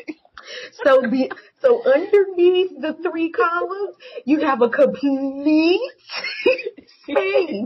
So 0.84 1.10
be 1.10 1.32
so 1.66 1.82
underneath 1.84 2.80
the 2.80 2.96
three 3.02 3.32
columns, 3.32 3.96
you 4.24 4.42
have 4.42 4.62
a 4.62 4.70
complete 4.70 5.82
space. 7.04 7.66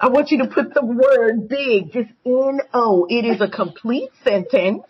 I 0.00 0.08
want 0.08 0.30
you 0.30 0.38
to 0.38 0.46
put 0.46 0.74
the 0.74 0.84
word 0.84 1.48
big, 1.48 1.92
just 1.92 2.10
N 2.26 2.60
O. 2.74 3.06
It 3.08 3.24
is 3.24 3.40
a 3.40 3.48
complete 3.48 4.10
sentence. 4.24 4.82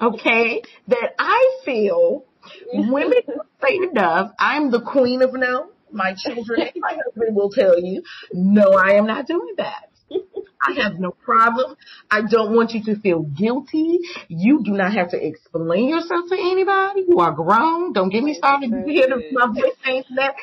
Okay, 0.00 0.62
that 0.88 1.14
I 1.18 1.60
feel 1.64 2.24
women 2.72 3.20
don't 3.26 3.48
say 3.62 3.76
enough. 3.90 4.32
I'm 4.38 4.70
the 4.70 4.82
queen 4.82 5.22
of 5.22 5.32
no. 5.32 5.70
My 5.90 6.14
children 6.14 6.60
and 6.60 6.72
my 6.76 6.96
husband 7.02 7.34
will 7.34 7.50
tell 7.50 7.80
you, 7.80 8.02
no, 8.32 8.72
I 8.72 8.92
am 8.92 9.06
not 9.06 9.26
doing 9.26 9.54
that. 9.56 9.87
I 10.60 10.72
have 10.82 10.98
no 10.98 11.10
problem. 11.10 11.76
I 12.10 12.22
don't 12.22 12.54
want 12.54 12.72
you 12.72 12.82
to 12.84 13.00
feel 13.00 13.22
guilty. 13.22 14.00
You 14.28 14.62
do 14.64 14.72
not 14.72 14.92
have 14.92 15.10
to 15.10 15.24
explain 15.24 15.88
yourself 15.88 16.28
to 16.30 16.34
anybody. 16.34 17.04
You 17.08 17.20
are 17.20 17.32
grown. 17.32 17.92
Don't 17.92 18.10
get 18.10 18.24
me 18.24 18.34
started. 18.34 18.70
You 18.70 18.84
hear 18.86 19.08
the, 19.08 19.22
my 19.32 19.46
voice 19.46 19.74
saying 19.84 20.04
that. 20.16 20.34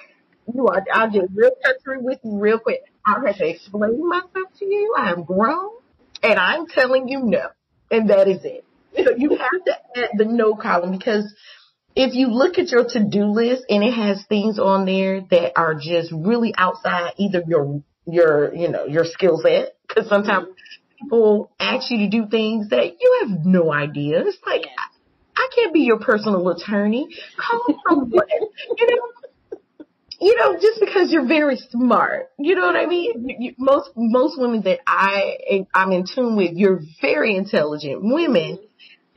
You 0.54 0.68
are, 0.68 0.84
I'll 0.94 1.12
get 1.12 1.24
real 1.34 1.52
country 1.64 1.98
with 2.00 2.20
you 2.24 2.40
real 2.40 2.60
quick. 2.60 2.82
I 3.06 3.16
don't 3.16 3.26
have 3.26 3.38
to 3.38 3.50
explain 3.50 4.08
myself 4.08 4.50
to 4.60 4.66
you. 4.66 4.96
I 4.98 5.12
am 5.12 5.24
grown 5.24 5.72
and 6.22 6.40
I'm 6.40 6.68
telling 6.68 7.08
you 7.08 7.22
no. 7.24 7.48
And 7.92 8.10
that 8.10 8.28
is 8.28 8.44
it. 8.44 8.64
So 8.96 9.12
you 9.18 9.32
have 9.32 9.66
to 9.66 9.74
add 9.98 10.10
the 10.18 10.26
no 10.26 10.56
column 10.56 10.92
because 10.92 11.34
if 11.96 12.14
you 12.14 12.28
look 12.28 12.58
at 12.58 12.70
your 12.70 12.86
to-do 12.88 13.26
list 13.26 13.64
and 13.70 13.84
it 13.84 13.94
has 13.94 14.24
things 14.28 14.60
on 14.60 14.86
there 14.86 15.22
that 15.32 15.54
are 15.58 15.76
just 15.76 16.12
really 16.12 16.54
outside 16.58 17.14
either 17.18 17.42
your 17.48 17.82
your 18.06 18.54
you 18.54 18.70
know 18.70 18.86
your 18.86 19.06
skill 19.06 19.40
set 19.42 19.76
because 19.88 20.08
sometimes 20.10 20.48
people 21.00 21.52
ask 21.60 21.90
you 21.92 22.00
to 22.00 22.10
do 22.10 22.28
things 22.30 22.70
that 22.70 22.98
you 23.00 23.26
have 23.28 23.46
no 23.46 23.72
idea. 23.72 24.22
It's 24.26 24.38
like. 24.46 24.66
I, 24.66 24.96
I 25.38 25.50
can't 25.54 25.74
be 25.74 25.82
your 25.82 26.00
personal 26.00 26.48
attorney. 26.50 27.10
Call 27.38 27.76
someone, 27.90 28.10
you 28.78 28.88
know. 28.88 29.60
You 30.20 30.38
know, 30.38 30.54
just 30.54 30.80
because 30.80 31.12
you're 31.12 31.28
very 31.28 31.58
smart, 31.58 32.30
you 32.40 32.56
know 32.56 32.66
what 32.66 32.78
I 32.78 32.86
mean. 32.86 33.36
You, 33.38 33.54
most 33.60 33.90
most 33.98 34.40
women 34.40 34.62
that 34.62 34.80
I 34.88 35.66
I'm 35.74 35.92
in 35.92 36.06
tune 36.06 36.38
with, 36.38 36.52
you're 36.54 36.82
very 37.02 37.36
intelligent 37.36 38.00
women, 38.02 38.60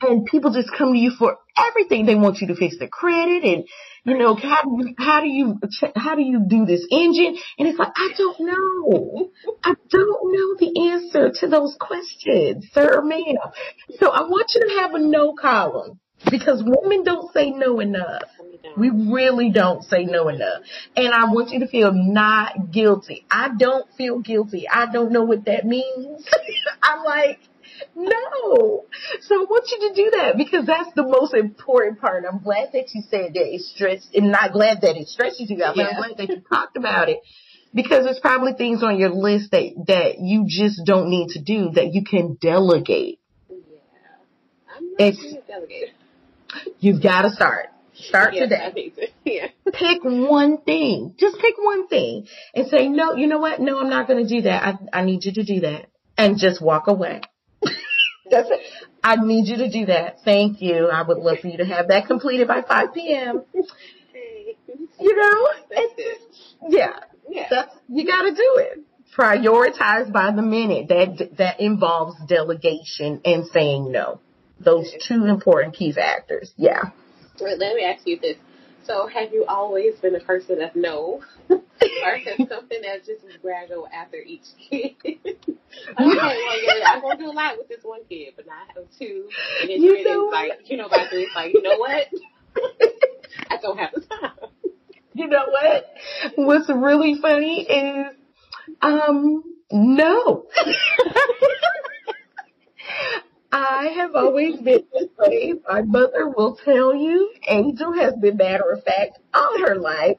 and 0.01 0.25
people 0.25 0.51
just 0.51 0.69
come 0.77 0.91
to 0.91 0.99
you 0.99 1.11
for 1.17 1.37
everything. 1.57 2.05
They 2.05 2.15
want 2.15 2.41
you 2.41 2.47
to 2.47 2.55
fix 2.55 2.77
their 2.79 2.89
credit 2.89 3.43
and 3.45 3.65
you 4.09 4.17
know 4.17 4.35
how 4.35 4.63
do 4.63 4.69
you, 4.79 4.95
how 4.97 5.21
do 5.21 5.27
you 5.27 5.59
how 5.95 6.15
do 6.15 6.21
you 6.21 6.45
do 6.47 6.65
this 6.65 6.85
engine? 6.91 7.37
And 7.57 7.67
it's 7.67 7.77
like 7.77 7.91
I 7.95 8.09
don't 8.17 8.39
know. 8.39 9.31
I 9.63 9.73
don't 9.89 10.33
know 10.33 10.55
the 10.59 10.89
answer 10.91 11.31
to 11.39 11.47
those 11.47 11.75
questions, 11.79 12.67
sir 12.73 12.99
or 12.99 13.03
ma'am. 13.03 13.35
So 13.99 14.09
I 14.09 14.21
want 14.21 14.51
you 14.55 14.61
to 14.67 14.81
have 14.81 14.93
a 14.93 14.99
no 14.99 15.33
column 15.33 15.99
because 16.29 16.63
women 16.65 17.03
don't 17.03 17.31
say 17.33 17.51
no 17.51 17.79
enough. 17.79 18.23
We 18.77 18.89
really 18.89 19.51
don't 19.51 19.83
say 19.83 20.05
no 20.05 20.27
enough. 20.27 20.61
And 20.95 21.13
I 21.13 21.25
want 21.31 21.51
you 21.51 21.59
to 21.59 21.67
feel 21.67 21.91
not 21.93 22.71
guilty. 22.71 23.25
I 23.31 23.49
don't 23.57 23.91
feel 23.93 24.19
guilty. 24.19 24.67
I 24.67 24.91
don't 24.91 25.11
know 25.11 25.23
what 25.23 25.45
that 25.45 25.65
means. 25.65 26.27
I'm 26.83 27.03
like, 27.03 27.39
no. 27.95 28.85
So 29.21 29.35
I 29.35 29.45
want 29.49 29.67
you 29.71 29.89
to 29.89 29.93
do 29.95 30.11
that 30.17 30.37
because 30.37 30.65
that's 30.65 30.93
the 30.95 31.03
most 31.03 31.33
important 31.33 31.99
part. 31.99 32.23
I'm 32.31 32.39
glad 32.43 32.69
that 32.73 32.93
you 32.93 33.01
said 33.09 33.33
that 33.33 33.53
it 33.53 33.61
stressed, 33.61 34.13
and 34.15 34.31
not 34.31 34.53
glad 34.53 34.81
that 34.81 34.97
it 34.97 35.07
stresses 35.07 35.49
you 35.49 35.63
out, 35.63 35.75
but 35.75 35.85
I'm 35.87 35.95
glad 35.97 36.17
that 36.17 36.29
you 36.29 36.41
talked 36.49 36.77
about 36.77 37.09
it 37.09 37.19
because 37.73 38.05
there's 38.05 38.19
probably 38.19 38.53
things 38.53 38.83
on 38.83 38.97
your 38.99 39.09
list 39.09 39.51
that, 39.51 39.71
that 39.87 40.19
you 40.19 40.45
just 40.47 40.81
don't 40.85 41.09
need 41.09 41.29
to 41.29 41.41
do 41.41 41.69
that 41.71 41.93
you 41.93 42.03
can 42.03 42.37
delegate. 42.41 43.19
yeah. 43.49 43.55
I'm 44.75 44.91
not 44.91 45.01
It's- 45.01 45.33
a. 45.33 45.93
You've 46.79 47.01
got 47.03 47.21
to 47.23 47.29
start. 47.31 47.67
Start 47.93 48.33
Yes, 48.33 48.49
today. 48.49 48.89
To. 48.95 49.07
Yeah. 49.31 49.47
pick 49.71 50.03
one 50.03 50.57
thing. 50.61 51.13
Just 51.19 51.37
pick 51.39 51.55
one 51.59 51.87
thing 51.87 52.27
and 52.55 52.67
say, 52.67 52.87
no, 52.87 53.13
you 53.15 53.27
know 53.27 53.37
what? 53.39 53.59
No, 53.59 53.79
I'm 53.79 53.89
not 53.89 54.07
going 54.07 54.25
to 54.25 54.35
do 54.35 54.41
that. 54.43 54.63
I, 54.93 54.99
I 55.01 55.03
need 55.05 55.25
you 55.25 55.33
to 55.33 55.43
do 55.43 55.59
that 55.61 55.87
and 56.17 56.37
just 56.39 56.59
walk 56.61 56.87
away. 56.87 57.21
That's 58.31 58.49
it. 58.49 58.61
I 59.03 59.15
need 59.15 59.47
you 59.47 59.57
to 59.57 59.69
do 59.69 59.85
that. 59.87 60.19
Thank 60.23 60.61
you. 60.61 60.87
I 60.87 61.01
would 61.01 61.17
love 61.17 61.39
for 61.39 61.47
you 61.47 61.57
to 61.57 61.65
have 61.65 61.87
that 61.87 62.07
completed 62.07 62.47
by 62.47 62.61
5 62.61 62.93
p.m. 62.93 63.43
Hey. 63.53 64.57
You 64.99 65.15
know? 65.15 65.47
Yeah. 66.67 66.99
Yeah. 67.29 67.47
That's, 67.49 67.73
you 67.87 68.05
got 68.05 68.23
to 68.23 68.31
do 68.31 68.57
it. 68.57 68.79
Prioritize 69.17 70.11
by 70.11 70.31
the 70.31 70.41
minute. 70.41 70.89
That, 70.89 71.37
that 71.37 71.61
involves 71.61 72.17
delegation 72.27 73.21
and 73.23 73.45
saying 73.47 73.91
no. 73.91 74.19
Those 74.59 74.93
two 75.07 75.25
important 75.25 75.75
key 75.75 75.93
factors. 75.93 76.51
Yeah. 76.57 76.91
Well, 77.39 77.57
let 77.57 77.75
me 77.75 77.83
ask 77.85 78.05
you 78.05 78.19
this. 78.19 78.35
So, 78.89 79.05
have 79.05 79.31
you 79.31 79.45
always 79.47 79.93
been 79.99 80.15
a 80.15 80.19
person 80.19 80.63
of 80.63 80.75
no? 80.75 81.21
or 81.51 81.59
has 81.59 82.37
something 82.49 82.81
that 82.81 83.05
just 83.05 83.21
gradual 83.39 83.87
after 83.93 84.17
each 84.17 84.45
kid? 84.67 84.95
okay, 85.05 85.15
well, 85.95 86.07
yeah, 86.09 86.85
I'm 86.87 87.01
going 87.01 87.17
to 87.17 87.23
do 87.23 87.29
a 87.29 87.31
lot 87.31 87.59
with 87.59 87.67
this 87.67 87.83
one 87.83 87.99
kid, 88.09 88.33
but 88.35 88.47
now 88.47 88.53
I 88.53 88.73
have 88.73 88.87
two. 88.97 89.29
And 89.61 89.69
it's 89.69 89.83
You 89.83 89.91
really 89.91 90.03
know 90.05 90.29
like, 90.31 90.71
you 90.71 90.77
know, 90.77 90.89
by 90.89 91.05
three, 91.07 91.21
it's 91.21 91.35
like, 91.35 91.53
you 91.53 91.61
know 91.61 91.77
what? 91.77 92.07
I 93.51 93.57
don't 93.61 93.77
have 93.77 93.91
the 93.93 94.01
time. 94.01 94.31
You 95.13 95.27
know 95.27 95.45
what? 95.51 95.85
What's 96.33 96.67
really 96.67 97.13
funny 97.21 97.67
is, 97.69 98.15
um, 98.81 99.43
no. 99.71 100.47
I 103.51 103.87
have 103.95 104.15
always 104.15 104.59
been 104.59 104.83
this 104.93 105.09
way. 105.17 105.53
My 105.67 105.81
mother 105.81 106.29
will 106.29 106.57
tell 106.63 106.93
you, 106.93 107.33
Angel 107.47 107.93
has 107.93 108.13
been 108.15 108.37
matter 108.37 108.71
of 108.71 108.83
fact 108.83 109.19
all 109.33 109.59
her 109.65 109.75
life. 109.75 110.17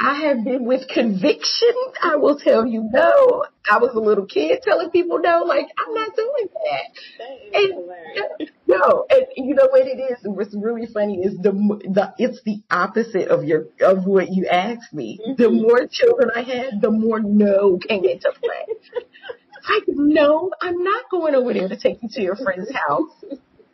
I 0.00 0.22
have 0.26 0.44
been 0.44 0.64
with 0.64 0.88
conviction. 0.88 1.74
I 2.02 2.16
will 2.16 2.38
tell 2.38 2.64
you 2.66 2.88
no. 2.92 3.44
I 3.70 3.78
was 3.78 3.94
a 3.94 4.00
little 4.00 4.26
kid 4.26 4.60
telling 4.62 4.90
people 4.90 5.18
no, 5.18 5.42
like, 5.44 5.66
I'm 5.76 5.94
not 5.94 6.14
doing 6.14 6.48
that. 6.52 6.84
That 7.18 7.58
And, 7.58 7.72
hilarious. 7.74 8.50
no, 8.66 9.06
and 9.10 9.26
you 9.36 9.54
know 9.54 9.66
what 9.70 9.86
it 9.86 9.98
is? 9.98 10.18
What's 10.22 10.54
really 10.54 10.86
funny 10.86 11.22
is 11.24 11.36
the, 11.38 11.50
the 11.50 12.14
it's 12.16 12.40
the 12.44 12.62
opposite 12.70 13.28
of 13.28 13.44
your 13.44 13.66
of 13.80 14.06
what 14.06 14.30
you 14.30 14.46
asked 14.46 14.92
me. 14.92 15.18
Mm-hmm. 15.20 15.42
The 15.42 15.50
more 15.50 15.86
children 15.90 16.30
I 16.34 16.42
had, 16.42 16.80
the 16.80 16.90
more 16.90 17.20
no 17.20 17.78
came 17.78 18.04
into 18.04 18.32
play. 18.40 19.02
Like, 19.68 19.84
no, 19.88 20.50
I'm 20.60 20.82
not 20.82 21.10
going 21.10 21.34
over 21.34 21.52
there 21.52 21.68
to 21.68 21.76
take 21.76 22.02
you 22.02 22.08
to 22.12 22.22
your 22.22 22.36
friend's 22.36 22.72
house 22.72 23.10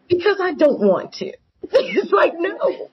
because 0.08 0.38
I 0.40 0.54
don't 0.54 0.80
want 0.80 1.14
to. 1.14 1.32
It's 1.72 2.12
like, 2.12 2.34
no, 2.38 2.90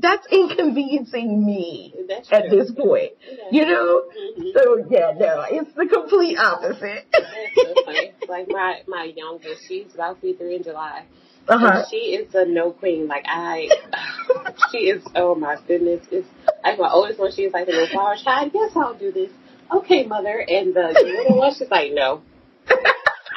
that's 0.00 0.26
inconveniencing 0.30 1.44
me 1.44 1.94
That's 2.08 2.28
at 2.32 2.50
this 2.50 2.72
point. 2.72 3.12
You 3.52 3.66
know? 3.66 4.02
Mhm. 4.38 4.52
So 4.54 4.86
yeah, 4.90 5.12
no, 5.16 5.44
it's 5.48 5.72
the 5.74 5.86
complete 5.86 6.36
opposite. 6.38 7.06
So. 7.12 7.74
Like 8.28 8.48
my 8.48 8.82
my 8.88 9.04
youngest, 9.04 9.62
she's 9.68 9.94
about 9.94 10.16
to 10.16 10.22
be 10.22 10.32
three 10.32 10.56
in 10.56 10.62
July. 10.62 11.04
Uh 11.48 11.58
huh. 11.58 11.66
And 11.66 11.84
she 11.90 11.96
is 11.96 12.32
the 12.32 12.44
no 12.44 12.72
queen. 12.72 13.06
Like 13.06 13.24
I, 13.26 13.68
she 14.72 14.78
is. 14.78 15.04
Oh 15.14 15.34
my 15.34 15.56
goodness! 15.66 16.06
It's 16.10 16.28
like 16.64 16.78
my 16.78 16.90
oldest 16.90 17.18
one. 17.18 17.32
She's 17.32 17.52
like 17.52 17.66
the 17.66 17.72
little 17.72 17.88
flower 17.88 18.16
child. 18.22 18.52
Yes, 18.54 18.72
I'll 18.76 18.94
do 18.94 19.12
this. 19.12 19.30
Okay, 19.72 20.06
mother. 20.06 20.44
And 20.46 20.76
uh, 20.76 20.92
the 20.92 21.02
little 21.04 21.38
one, 21.38 21.54
she's 21.54 21.70
like, 21.70 21.92
no, 21.92 22.22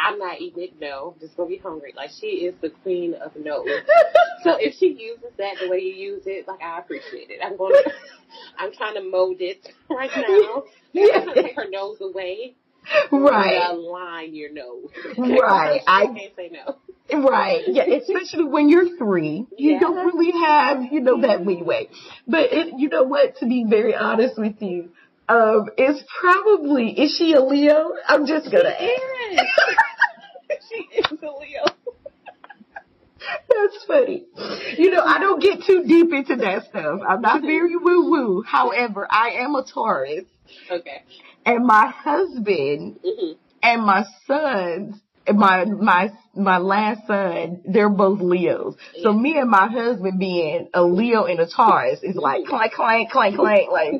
I'm 0.03 0.19
not 0.19 0.41
eating 0.41 0.63
it. 0.63 0.73
No, 0.79 1.13
I'm 1.13 1.19
just 1.19 1.37
gonna 1.37 1.49
be 1.49 1.57
hungry. 1.57 1.93
Like 1.95 2.09
she 2.19 2.27
is 2.27 2.55
the 2.61 2.69
queen 2.69 3.13
of 3.13 3.31
no. 3.35 3.65
So 4.43 4.57
if 4.59 4.75
she 4.75 4.87
uses 4.87 5.31
that 5.37 5.55
the 5.61 5.69
way 5.69 5.79
you 5.79 5.93
use 5.93 6.23
it, 6.25 6.47
like 6.47 6.61
I 6.61 6.79
appreciate 6.79 7.29
it. 7.29 7.39
I'm 7.43 7.57
gonna, 7.57 7.75
I'm 8.57 8.73
trying 8.73 8.95
to 8.95 9.01
mold 9.01 9.37
it 9.39 9.67
right 9.89 10.11
now. 10.15 10.63
Yeah. 10.91 11.19
I'm 11.19 11.25
gonna 11.25 11.43
take 11.43 11.55
her 11.55 11.69
nose 11.69 11.97
away. 12.01 12.55
Right. 13.11 13.69
Align 13.71 14.29
uh, 14.29 14.33
your 14.33 14.51
nose. 14.51 14.89
Right. 15.17 15.81
I 15.87 16.01
I 16.03 16.05
can't 16.07 16.35
say 16.35 16.51
no. 16.51 16.77
Right. 17.11 17.63
Yeah, 17.67 17.83
especially 17.83 18.45
when 18.45 18.69
you're 18.69 18.97
three. 18.97 19.45
You 19.57 19.73
Yeah. 19.73 19.79
don't 19.79 20.05
really 20.05 20.31
have, 20.45 20.91
you 20.91 20.99
know, 21.01 21.21
that 21.21 21.45
leeway. 21.45 21.89
But 22.27 22.51
it, 22.51 22.73
you 22.77 22.89
know 22.89 23.03
what, 23.03 23.37
to 23.37 23.45
be 23.45 23.65
very 23.69 23.95
honest 23.95 24.37
with 24.37 24.61
you, 24.61 24.91
um, 25.29 25.69
it's 25.77 26.03
probably, 26.19 26.89
is 26.99 27.15
she 27.17 27.33
a 27.33 27.41
Leo? 27.41 27.91
I'm 28.07 28.25
just 28.25 28.51
gonna 28.51 28.69
ask. 28.69 28.81
Yes. 29.31 29.45
she 30.69 30.97
is 30.99 31.05
a 31.11 31.25
Leo. 31.25 31.63
That's 33.49 33.85
funny. 33.87 34.25
You 34.77 34.91
know, 34.91 35.01
I 35.03 35.19
don't 35.19 35.41
get 35.41 35.63
too 35.65 35.83
deep 35.87 36.11
into 36.11 36.35
that 36.37 36.65
stuff. 36.69 36.99
I'm 37.07 37.21
not 37.21 37.41
very 37.45 37.77
woo 37.77 38.09
woo. 38.11 38.43
However, 38.45 39.07
I 39.09 39.31
am 39.41 39.55
a 39.55 39.63
Taurus 39.63 40.25
Okay. 40.69 41.03
and 41.45 41.65
my 41.65 41.87
husband 41.87 42.99
hmm 43.03 43.33
and 43.61 43.85
my 43.85 44.03
sons, 44.27 44.97
my 45.33 45.63
my 45.63 46.11
my 46.35 46.57
last 46.57 47.07
son, 47.07 47.61
they're 47.65 47.87
both 47.89 48.19
Leos. 48.19 48.75
So 49.01 49.13
me 49.13 49.37
and 49.37 49.49
my 49.49 49.67
husband 49.69 50.19
being 50.19 50.67
a 50.73 50.83
Leo 50.83 51.23
and 51.23 51.39
a 51.39 51.47
Taurus 51.47 51.99
is 52.03 52.17
like 52.17 52.45
clank 52.45 52.73
clank 52.73 53.09
clank 53.09 53.37
clank 53.37 53.71
like. 53.71 53.93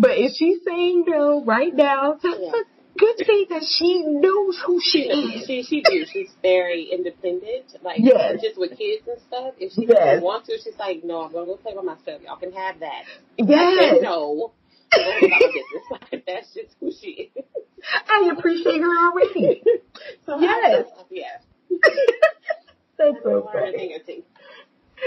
But 0.00 0.12
if 0.16 0.32
she's 0.36 0.58
saying 0.64 1.04
no 1.08 1.44
right 1.44 1.74
now, 1.74 2.14
that's 2.22 2.38
Yeah. 2.40 2.52
a, 2.54 2.62
good 2.98 3.18
see 3.26 3.46
that 3.50 3.62
she 3.64 4.02
knows 4.04 4.58
who 4.64 4.80
she 4.82 5.02
is. 5.08 5.46
She 5.46 5.62
she 5.62 5.82
do. 5.82 6.04
She's 6.04 6.30
very 6.42 6.84
independent. 6.90 7.76
Like 7.82 7.98
Yes. 8.02 8.40
just 8.42 8.58
with 8.58 8.76
kids 8.78 9.06
and 9.06 9.20
stuff. 9.22 9.54
If 9.58 9.72
she 9.72 9.82
Yes. 9.86 9.98
doesn't 9.98 10.22
want 10.22 10.46
to, 10.46 10.58
she's 10.58 10.78
like, 10.78 11.04
no, 11.04 11.22
I'm 11.22 11.32
gonna 11.32 11.46
go 11.46 11.56
play 11.56 11.74
with 11.74 11.84
my 11.84 11.96
stuff. 11.98 12.20
Y'all 12.22 12.36
can 12.36 12.52
have 12.52 12.80
that. 12.80 13.02
I 13.06 13.36
said, 13.36 13.48
Yes, 13.48 14.02
no. 14.02 14.52
I'm 14.92 15.00
gonna 15.02 15.20
go 15.20 15.26
about 15.26 15.30
my 15.30 15.52
business. 15.52 15.84
Like, 16.12 16.26
That's 16.26 16.54
just 16.54 16.74
who 16.80 16.90
she 16.92 17.30
is. 17.36 17.44
I 18.08 18.30
appreciate 18.36 18.80
her 18.80 19.06
already. 19.10 19.62
So 20.26 20.38
Yes. 20.40 20.86
Yeah. 21.10 21.24
That's 22.98 23.16
so 23.22 23.48
funny. 23.52 23.98
thing. 24.06 24.22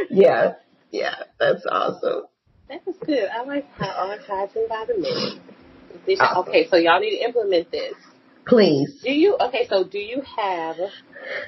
Yeah, 0.10 0.54
yeah, 0.92 1.16
that's 1.40 1.66
awesome. 1.70 2.24
That 2.72 2.88
was 2.88 2.96
good. 3.06 3.28
I 3.30 3.44
like 3.44 3.66
prioritizing 3.76 4.70
by 4.70 4.86
the 4.88 4.98
minute. 4.98 5.42
This- 6.06 6.20
Awesome. 6.22 6.48
Okay, 6.48 6.68
so 6.70 6.78
y'all 6.78 7.02
need 7.02 7.18
to 7.18 7.26
implement 7.26 7.70
this. 7.70 7.94
Please. 8.48 9.02
Do 9.04 9.12
you 9.12 9.36
okay? 9.40 9.68
So 9.70 9.84
do 9.84 10.00
you 10.00 10.24
have 10.38 10.78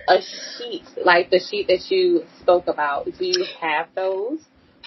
a 0.08 0.18
sheet 0.58 0.84
like 1.04 1.30
the 1.30 1.40
sheet 1.40 1.68
that 1.68 1.90
you 1.90 2.26
spoke 2.42 2.68
about? 2.68 3.06
Do 3.06 3.26
you 3.26 3.46
have 3.62 3.88
those 3.96 4.40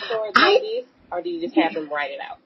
for 0.08 0.30
ladies, 0.40 0.84
or 1.10 1.22
do 1.22 1.30
you 1.30 1.40
just 1.40 1.56
have 1.56 1.72
them 1.72 1.88
write 1.90 2.10
it 2.10 2.20
out? 2.20 2.38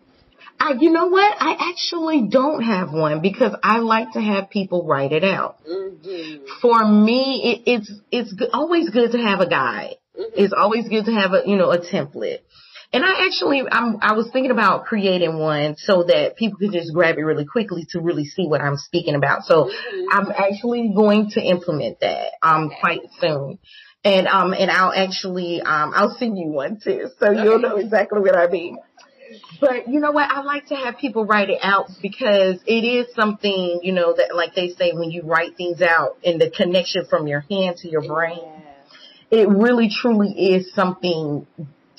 I, 0.61 0.75
you 0.79 0.91
know 0.91 1.09
what? 1.09 1.37
I 1.41 1.71
actually 1.71 2.29
don't 2.31 2.63
have 2.63 2.93
one 2.93 3.21
because 3.21 3.55
I 3.63 3.79
like 3.79 4.13
to 4.13 4.21
have 4.21 4.51
people 4.51 4.87
write 4.87 5.13
it 5.13 5.25
out. 5.25 5.59
Mm-hmm. 5.67 6.45
For 6.63 6.87
me, 6.87 7.63
it, 7.67 7.71
it's 7.71 7.93
it's 8.11 8.35
always 8.53 8.89
good 8.89 9.13
to 9.13 9.19
have 9.19 9.41
a 9.41 9.49
guide. 9.49 9.97
Mm-hmm. 10.19 10.33
It's 10.37 10.55
always 10.57 10.89
good 10.89 11.07
to 11.07 11.13
have 11.13 11.33
a 11.33 11.43
you 11.45 11.57
know 11.57 11.71
a 11.71 11.79
template. 11.79 12.41
And 12.93 13.05
I 13.05 13.25
actually 13.27 13.63
I'm 13.71 13.99
I 14.03 14.15
was 14.15 14.29
thinking 14.33 14.51
about 14.51 14.85
creating 14.85 15.39
one 15.39 15.77
so 15.77 16.03
that 16.05 16.37
people 16.37 16.59
could 16.59 16.73
just 16.73 16.93
grab 16.93 17.19
it 17.19 17.23
really 17.23 17.45
quickly 17.45 17.87
to 17.91 18.01
really 18.01 18.25
see 18.25 18.47
what 18.47 18.61
I'm 18.61 18.77
speaking 18.77 19.15
about. 19.15 19.45
So 19.45 19.67
Mhm. 19.71 20.07
I'm 20.11 20.33
actually 20.33 20.93
going 20.95 21.31
to 21.31 21.41
implement 21.41 22.01
that 22.01 22.33
um 22.43 22.67
Okay. 22.67 22.77
quite 22.81 23.01
soon. 23.21 23.59
And 24.03 24.27
um 24.27 24.55
and 24.55 24.71
I'll 24.71 24.93
actually 24.93 25.61
um 25.63 25.93
I'll 25.95 26.17
send 26.19 26.37
you 26.37 26.49
one 26.49 26.81
too, 26.83 27.11
so 27.19 27.31
you'll 27.31 27.61
know 27.61 27.77
exactly 27.77 28.21
what 28.21 28.37
I 28.37 28.49
mean. 28.49 28.79
But 29.61 29.87
you 29.89 30.01
know 30.01 30.11
what? 30.11 30.29
I 30.29 30.43
like 30.43 30.67
to 30.69 30.75
have 30.77 30.97
people 30.99 31.25
write 31.27 31.51
it 31.51 31.61
out 31.63 31.87
because 32.03 32.61
it 32.67 32.85
is 32.85 33.15
something, 33.15 33.81
you 33.85 33.93
know, 33.93 34.15
that 34.15 34.35
like 34.35 34.55
they 34.57 34.71
say 34.71 34.93
when 34.93 35.13
you 35.13 35.23
write 35.23 35.57
things 35.57 35.81
out 35.81 36.17
and 36.25 36.41
the 36.41 36.51
connection 36.51 37.05
from 37.05 37.29
your 37.29 37.45
hand 37.49 37.77
to 37.79 37.89
your 37.89 38.03
brain, 38.03 38.39
Yeah. 39.31 39.43
it 39.43 39.49
really 39.49 39.89
truly 39.91 40.31
is 40.55 40.73
something 40.75 41.47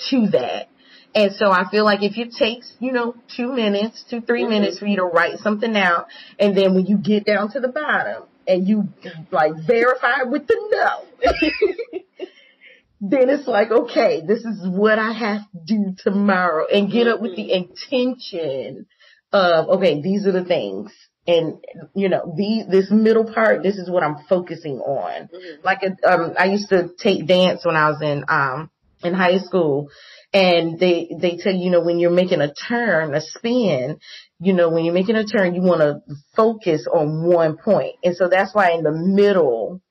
to 0.10 0.27
that. 0.31 0.67
And 1.13 1.33
so 1.33 1.51
I 1.51 1.69
feel 1.69 1.83
like 1.83 2.03
if 2.03 2.17
it 2.17 2.31
takes, 2.33 2.73
you 2.79 2.91
know, 2.91 3.15
two 3.35 3.51
minutes, 3.53 4.03
two, 4.09 4.21
3 4.21 4.43
Mhm. 4.43 4.49
minutes 4.49 4.79
for 4.79 4.85
you 4.85 4.97
to 4.97 5.03
write 5.03 5.39
something 5.39 5.75
out, 5.75 6.07
and 6.39 6.55
then 6.55 6.73
when 6.73 6.85
you 6.85 6.97
get 6.97 7.25
down 7.25 7.51
to 7.51 7.59
the 7.59 7.67
bottom 7.67 8.23
and 8.47 8.67
you 8.67 8.87
like 9.31 9.53
verify 9.67 10.23
with 10.23 10.47
the 10.47 10.55
no, 10.71 11.31
then 13.01 13.29
it's 13.29 13.47
like, 13.47 13.71
okay, 13.71 14.21
this 14.25 14.45
is 14.45 14.67
what 14.67 14.99
I 14.99 15.11
have 15.11 15.41
to 15.51 15.59
do 15.65 15.95
tomorrow 15.97 16.65
and 16.71 16.91
get 16.91 17.07
up 17.07 17.19
with 17.21 17.35
the 17.35 17.51
intention 17.51 18.85
of, 19.33 19.69
okay, 19.69 20.01
these 20.01 20.25
are 20.27 20.31
the 20.31 20.45
things. 20.45 20.91
And, 21.27 21.63
you 21.93 22.09
know, 22.09 22.33
the, 22.35 22.65
this 22.69 22.89
middle 22.89 23.31
part, 23.31 23.63
this 23.63 23.77
is 23.77 23.89
what 23.89 24.03
I'm 24.03 24.17
focusing 24.27 24.79
on 24.79 25.29
Mhm. 25.29 25.63
like 25.63 25.83
a, 25.83 26.11
um 26.11 26.33
I 26.37 26.45
used 26.45 26.69
to 26.69 26.89
take 26.97 27.27
dance 27.27 27.63
when 27.65 27.75
I 27.75 27.89
was 27.89 28.01
in 28.01 28.23
um 28.27 28.69
in 29.03 29.13
high 29.13 29.37
school 29.39 29.89
and 30.33 30.79
they 30.79 31.09
they 31.19 31.38
tell 31.38 31.53
you, 31.53 31.65
you 31.65 31.69
know 31.69 31.81
when 31.81 32.00
you're 32.00 32.09
making 32.09 32.41
a 32.41 32.53
turn, 32.53 33.13
a 33.13 33.21
spin, 33.21 34.00
you 34.39 34.53
know 34.53 34.69
when 34.69 34.85
you're 34.85 34.93
making 34.93 35.15
a 35.15 35.25
turn 35.25 35.55
you 35.55 35.61
want 35.61 35.81
to 35.81 36.15
focus 36.35 36.87
on 36.91 37.24
one 37.24 37.57
point. 37.57 37.96
And 38.03 38.15
so 38.15 38.29
that's 38.29 38.55
why 38.55 38.72
in 38.72 38.83
the 38.83 38.91
middle 38.91 39.81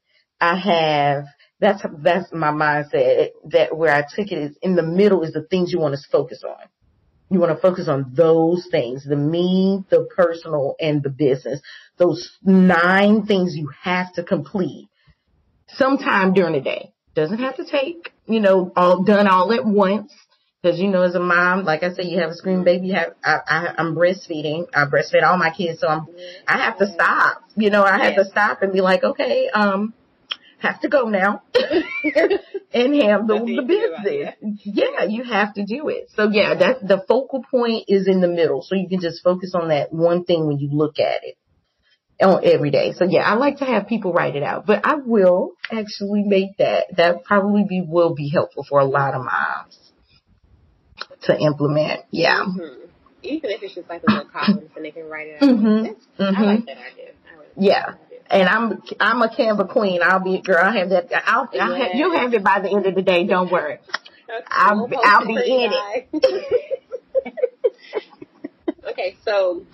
I 0.40 0.56
have 0.56 1.24
that's 1.60 1.84
that's 2.02 2.32
my 2.32 2.50
mindset 2.50 3.28
that 3.50 3.76
where 3.76 3.94
I 3.94 4.00
took 4.02 4.32
it 4.32 4.38
is 4.38 4.56
in 4.62 4.76
the 4.76 4.82
middle 4.82 5.22
is 5.22 5.32
the 5.32 5.42
things 5.42 5.72
you 5.72 5.78
want 5.78 5.94
to 5.94 6.00
focus 6.10 6.42
on. 6.42 6.56
You 7.32 7.38
want 7.38 7.54
to 7.54 7.62
focus 7.62 7.86
on 7.86 8.12
those 8.14 8.66
things, 8.72 9.04
the 9.04 9.14
me, 9.14 9.84
the 9.88 10.08
personal, 10.16 10.74
and 10.80 11.00
the 11.00 11.10
business. 11.10 11.60
Those 11.96 12.28
nine 12.42 13.24
things 13.24 13.54
you 13.54 13.70
have 13.82 14.12
to 14.14 14.24
complete 14.24 14.88
sometime 15.68 16.32
during 16.32 16.54
the 16.54 16.60
day. 16.60 16.92
Doesn't 17.14 17.38
have 17.38 17.56
to 17.56 17.64
take, 17.64 18.12
you 18.26 18.40
know, 18.40 18.72
all 18.74 19.04
done 19.04 19.28
all 19.28 19.52
at 19.52 19.64
once. 19.64 20.12
Cause 20.62 20.78
you 20.78 20.88
know, 20.88 21.02
as 21.02 21.14
a 21.14 21.20
mom, 21.20 21.64
like 21.64 21.82
I 21.82 21.94
said, 21.94 22.04
you 22.04 22.20
have 22.20 22.30
a 22.30 22.34
screaming 22.34 22.64
baby. 22.64 22.88
You 22.88 22.94
have, 22.94 23.14
I, 23.24 23.38
I, 23.48 23.74
I'm 23.78 23.94
breastfeeding. 23.94 24.66
I 24.74 24.84
breastfeed 24.84 25.22
all 25.22 25.38
my 25.38 25.50
kids, 25.50 25.80
so 25.80 25.88
I'm, 25.88 26.06
I 26.46 26.58
have 26.58 26.76
to 26.78 26.86
stop. 26.92 27.42
You 27.56 27.70
know, 27.70 27.82
I 27.82 28.04
have 28.04 28.16
to 28.16 28.26
stop 28.26 28.60
and 28.60 28.70
be 28.70 28.82
like, 28.82 29.02
okay, 29.02 29.48
um, 29.54 29.94
have 30.58 30.78
to 30.82 30.90
go 30.90 31.08
now 31.08 31.42
and 32.74 32.94
handle 32.94 33.46
the 33.46 33.52
you 33.52 33.56
can 33.56 33.66
do 33.66 33.88
about 33.88 34.04
business. 34.04 34.34
Yeah, 34.64 35.04
you 35.04 35.24
have 35.24 35.54
to 35.54 35.64
do 35.64 35.88
it. 35.88 36.10
So 36.14 36.28
yeah, 36.30 36.54
that's 36.54 36.82
the 36.82 37.02
focal 37.08 37.42
point 37.50 37.84
is 37.88 38.06
in 38.06 38.20
the 38.20 38.28
middle, 38.28 38.60
so 38.60 38.74
you 38.74 38.86
can 38.86 39.00
just 39.00 39.22
focus 39.24 39.54
on 39.54 39.68
that 39.68 39.94
one 39.94 40.24
thing 40.24 40.46
when 40.46 40.58
you 40.58 40.68
look 40.70 40.98
at 40.98 41.24
it 41.24 41.38
on 42.22 42.44
every 42.44 42.70
day. 42.70 42.92
So 42.92 43.06
yeah, 43.06 43.22
I 43.22 43.36
like 43.36 43.56
to 43.58 43.64
have 43.64 43.86
people 43.86 44.12
write 44.12 44.36
it 44.36 44.42
out, 44.42 44.66
but 44.66 44.84
I 44.84 44.96
will 44.96 45.52
actually 45.70 46.24
make 46.24 46.58
that. 46.58 46.94
That 46.98 47.24
probably 47.24 47.64
be 47.66 47.80
will 47.80 48.14
be 48.14 48.28
helpful 48.28 48.66
for 48.68 48.78
a 48.78 48.84
lot 48.84 49.14
of 49.14 49.24
moms 49.24 49.79
to 51.22 51.38
implement. 51.38 52.02
Yeah. 52.10 52.44
Mhm. 52.46 52.76
Even 53.22 53.50
if 53.50 53.62
it's 53.62 53.74
just 53.74 53.88
like 53.88 54.02
a 54.08 54.10
little 54.10 54.30
column, 54.30 54.70
and 54.76 54.84
they 54.84 54.90
can 54.90 55.08
write 55.08 55.28
it 55.28 55.42
out. 55.42 55.48
Mhm. 55.48 55.82
That's, 56.16 56.36
I 56.36 56.42
like 56.42 56.64
that 56.66 56.78
idea. 56.78 57.10
Really 57.36 57.46
Yeah. 57.56 57.80
that 57.86 57.88
idea. 58.06 58.18
And 58.30 58.48
I'm 58.48 58.82
I'm 59.00 59.22
a 59.22 59.28
Canva 59.28 59.68
queen. 59.68 60.00
I'll 60.02 60.20
be 60.20 60.40
girl. 60.40 60.62
I 60.64 60.78
have 60.78 60.90
that. 60.90 61.10
I'll, 61.26 61.48
I'll 61.60 61.74
have, 61.74 61.90
you'll 61.94 62.16
have 62.16 62.32
it 62.32 62.42
by 62.44 62.60
the 62.60 62.70
end 62.70 62.86
of 62.86 62.94
the 62.94 63.02
day. 63.02 63.24
Don't 63.26 63.50
worry. 63.52 63.78
I'll 64.48 64.86
be- 64.86 64.96
I'll 65.02 65.26
be 65.26 65.34
in 65.34 65.72
it. 65.72 67.34
okay, 68.88 69.16
so 69.24 69.64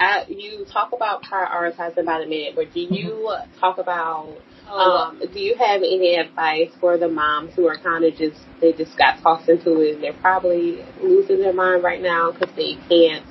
uh, 0.00 0.24
you 0.28 0.64
talk 0.64 0.92
about 0.92 1.22
prioritizing 1.24 2.04
by 2.06 2.20
the 2.20 2.26
minute, 2.26 2.54
but 2.56 2.72
do 2.72 2.80
you 2.80 3.36
talk 3.60 3.78
about? 3.78 4.28
Um, 4.70 5.20
do 5.32 5.40
you 5.40 5.56
have 5.56 5.82
any 5.82 6.14
advice 6.16 6.70
for 6.80 6.96
the 6.96 7.08
moms 7.08 7.54
who 7.54 7.66
are 7.66 7.76
kind 7.76 8.04
of 8.04 8.14
just 8.16 8.38
they 8.60 8.72
just 8.72 8.96
got 8.96 9.20
tossed 9.22 9.48
into 9.48 9.80
it 9.80 9.94
and 9.94 10.02
they're 10.04 10.12
probably 10.12 10.84
losing 11.02 11.40
their 11.40 11.52
mind 11.52 11.82
right 11.82 12.00
now 12.00 12.30
because 12.32 12.54
they 12.54 12.74
can't. 12.88 13.26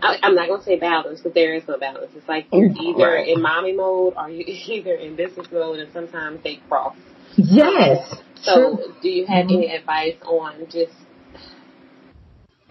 I, 0.00 0.16
I'm 0.22 0.34
not 0.34 0.48
gonna 0.48 0.62
say 0.62 0.78
balance, 0.78 1.20
but 1.22 1.34
there 1.34 1.54
is 1.54 1.64
no 1.68 1.76
balance. 1.78 2.12
It's 2.14 2.28
like 2.28 2.46
you're 2.52 2.70
either 2.70 3.16
Right. 3.16 3.28
in 3.28 3.42
mommy 3.42 3.72
mode 3.72 4.14
or 4.16 4.30
you're 4.30 4.46
either 4.78 4.94
in 4.94 5.16
business 5.16 5.48
mode, 5.52 5.80
and 5.80 5.92
sometimes 5.92 6.40
they 6.42 6.60
cross. 6.68 6.94
Yes. 7.36 8.22
So, 8.42 8.54
True. 8.54 8.94
do 9.02 9.08
you 9.08 9.26
have 9.26 9.46
Mhm. 9.46 9.52
any 9.54 9.74
advice 9.74 10.16
on 10.24 10.66
just 10.70 10.92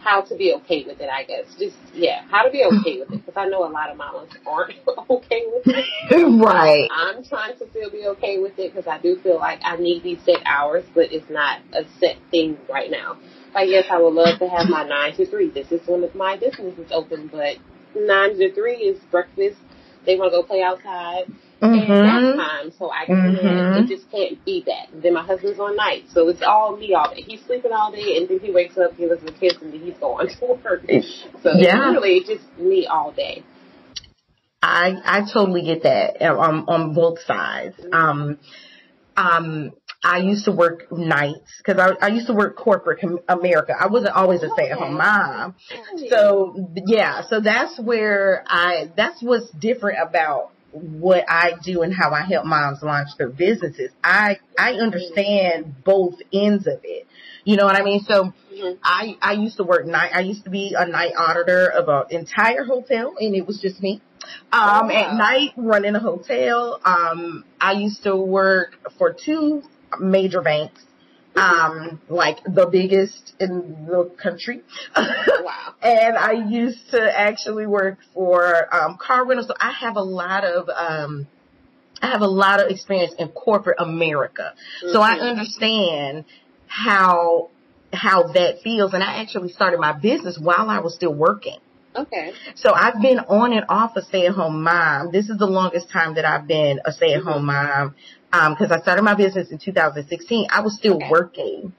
how 0.08 0.22
to 0.22 0.36
be 0.36 0.54
okay 0.54 0.86
with 0.88 1.02
it? 1.02 1.10
I 1.10 1.24
guess 1.24 1.46
just 1.60 1.76
yeah, 1.94 2.22
how 2.30 2.44
to 2.44 2.50
be 2.50 2.64
okay 2.64 3.00
with 3.00 3.12
it 3.12 3.26
because 3.26 3.36
I 3.36 3.48
know 3.50 3.68
a 3.68 3.72
lot 3.72 3.90
of 3.90 3.98
mamas 3.98 4.30
aren't 4.46 4.76
okay 5.10 5.44
with 5.52 5.64
it. 5.66 5.86
right. 6.42 6.88
I'm 6.90 7.26
trying 7.26 7.58
to 7.58 7.70
still 7.70 7.92
be 7.92 8.06
okay 8.16 8.40
with 8.40 8.58
it 8.58 8.74
because 8.74 8.88
I 8.88 9.00
do 9.02 9.20
feel 9.22 9.38
like 9.38 9.60
I 9.66 9.76
need 9.76 10.04
these 10.04 10.20
set 10.24 10.42
hours, 10.46 10.86
but 10.96 11.12
it's 11.12 11.30
not 11.30 11.60
a 11.74 11.84
set 12.00 12.16
thing 12.32 12.58
right 12.70 12.90
now. 12.90 13.18
Like 13.54 13.70
yes, 13.70 13.86
I 13.92 14.02
would 14.02 14.14
love 14.14 14.40
to 14.40 14.48
have 14.48 14.70
my 14.70 14.88
nine 14.88 15.14
to 15.18 15.26
three. 15.26 15.50
This 15.50 15.72
is 15.72 15.86
when 15.86 16.10
my 16.16 16.38
business 16.38 16.78
is 16.80 16.92
open, 16.92 17.28
but 17.28 17.58
nine 17.94 18.38
to 18.38 18.54
three 18.54 18.78
is 18.78 19.00
breakfast. 19.12 19.58
They 20.06 20.16
want 20.16 20.32
to 20.32 20.38
go 20.38 20.44
play 20.44 20.64
outside. 20.64 21.26
And 21.62 21.74
that's 21.74 21.90
Mhm. 21.90 22.36
time, 22.36 22.72
so 22.78 22.92
I 22.92 23.06
can't, 23.06 23.18
Mhm. 23.18 23.78
it 23.78 23.88
just 23.88 24.10
can't 24.12 24.44
be 24.46 24.64
that. 24.68 24.90
And 24.94 25.02
then 25.02 25.14
my 25.14 25.24
husband's 25.24 25.60
on 25.60 25.76
night, 25.76 26.06
so 26.10 26.28
it's 26.28 26.42
all 26.44 26.78
me 26.78 26.94
all 26.94 27.10
day. 27.14 27.22
He's 27.22 27.42
sleeping 27.46 27.72
all 27.72 27.92
day, 27.92 28.18
and 28.18 28.28
then 28.28 28.40
he 28.40 28.52
wakes 28.52 28.78
up, 28.78 28.96
he 28.96 29.08
listens 29.08 29.32
to 29.32 29.34
the 29.34 29.40
kids, 29.40 29.62
and 29.62 29.74
then 29.74 29.80
he's 29.82 29.96
going 29.96 30.28
to 30.40 30.46
work. 30.46 30.84
So 30.88 30.90
it's 30.90 31.64
Yeah. 31.64 31.80
literally 31.80 32.24
just 32.24 32.44
me 32.60 32.86
all 32.86 33.12
day. 33.12 33.44
I 34.62 34.96
I 35.06 35.22
totally 35.32 35.64
get 35.64 35.84
that 35.84 36.22
um, 36.22 36.66
on 36.68 36.94
both 36.94 37.20
sides. 37.22 37.76
Um, 37.92 38.40
um, 39.16 39.72
I 40.04 40.18
used 40.20 40.46
to 40.46 40.52
work 40.52 40.92
nights 40.92 41.52
because 41.58 41.80
I, 41.80 42.06
I 42.06 42.10
used 42.10 42.28
to 42.28 42.34
work 42.34 42.56
corporate 42.56 43.02
com- 43.02 43.20
America. 43.28 43.74
I 43.80 43.88
wasn't 43.88 44.16
always 44.16 44.44
a 44.44 44.50
stay 44.50 44.70
at 44.70 44.78
home 44.78 44.96
mom. 44.96 45.56
So 46.10 46.72
yeah, 46.86 47.24
so 47.28 47.40
that's 47.42 47.80
where 47.80 48.44
I 48.48 48.92
that's 48.96 49.22
what's 49.22 49.50
different 49.52 49.98
about 50.08 50.52
what 50.78 51.26
I 51.28 51.54
do 51.64 51.82
and 51.82 51.94
how 51.94 52.12
I 52.12 52.22
help 52.22 52.46
moms 52.46 52.82
launch 52.82 53.10
their 53.18 53.30
businesses. 53.30 53.92
I 54.04 54.38
I 54.58 54.74
understand 54.74 55.84
both 55.84 56.16
ends 56.34 56.68
of 56.68 56.80
it. 56.84 57.08
You 57.44 57.56
know 57.58 57.66
what 57.66 57.76
I 57.76 57.84
mean? 57.84 58.02
So 58.02 58.34
Mhm. 58.54 58.78
I 58.84 59.18
I 59.22 59.34
used 59.34 59.58
to 59.58 59.64
work 59.64 59.86
night. 59.86 60.12
I 60.14 60.22
used 60.22 60.44
to 60.46 60.50
be 60.50 60.76
a 60.78 60.86
night 60.86 61.14
auditor 61.18 61.68
of 61.68 61.88
an 61.90 62.06
entire 62.10 62.64
hotel, 62.64 63.14
and 63.20 63.36
it 63.36 63.46
was 63.46 63.60
just 63.60 63.82
me. 63.82 64.02
Um, 64.52 64.88
Oh, 64.88 64.90
at 64.90 65.14
night 65.16 65.52
running 65.56 65.96
a 65.96 66.00
hotel. 66.00 66.80
Um, 66.84 67.46
I 67.62 67.74
used 67.74 68.04
to 68.04 68.16
work 68.16 68.76
for 68.98 69.14
two 69.14 69.64
major 70.00 70.42
banks 70.42 70.82
um, 71.38 72.02
like 72.10 72.44
the 72.44 72.66
biggest 72.66 73.34
in 73.40 73.86
the 73.88 74.12
country. 74.22 74.62
Wow. 74.96 75.76
and 75.82 76.18
I 76.18 76.32
used 76.34 76.90
to 76.92 77.20
actually 77.20 77.68
work 77.68 78.00
for 78.14 78.74
um, 78.76 78.98
car 79.00 79.26
rental, 79.26 79.48
so 79.48 79.54
I 79.60 79.72
have 79.72 79.96
a 79.96 80.02
lot 80.02 80.44
of 80.44 80.68
um, 80.70 81.28
I 82.02 82.08
have 82.08 82.22
a 82.22 82.28
lot 82.28 82.60
of 82.60 82.70
experience 82.70 83.14
in 83.18 83.30
corporate 83.30 83.78
America, 83.80 84.54
so 84.92 85.02
I 85.02 85.18
Mhm. 85.18 85.30
understand 85.30 86.26
how 86.68 87.50
how 87.94 88.24
that 88.34 88.62
feels. 88.62 88.94
And 88.94 89.04
I 89.04 89.22
actually 89.22 89.50
started 89.54 89.80
my 89.80 89.94
business 89.94 90.38
while 90.38 90.70
I 90.70 90.80
was 90.80 90.96
still 90.96 91.14
working. 91.14 91.58
Okay. 91.96 92.34
So 92.56 92.74
I've 92.74 93.02
been 93.02 93.20
on 93.20 93.54
and 93.54 93.66
off 93.70 93.96
a 93.96 94.02
stay-at-home 94.04 94.62
mom. 94.62 95.12
This 95.12 95.30
is 95.30 95.38
the 95.38 95.48
longest 95.48 95.90
time 95.90 96.16
that 96.16 96.26
I've 96.26 96.48
been 96.48 96.80
a 96.86 96.92
stay-at-home 96.92 97.46
mom. 97.46 97.96
Um, 98.34 98.56
cause 98.56 98.72
I 98.72 98.80
started 98.82 99.04
my 99.04 99.16
business 99.16 99.52
in 99.52 99.58
2016. 99.58 100.48
I 100.52 100.62
was 100.62 100.76
still 100.76 100.96
Okay. 100.98 101.10
working. 101.10 101.74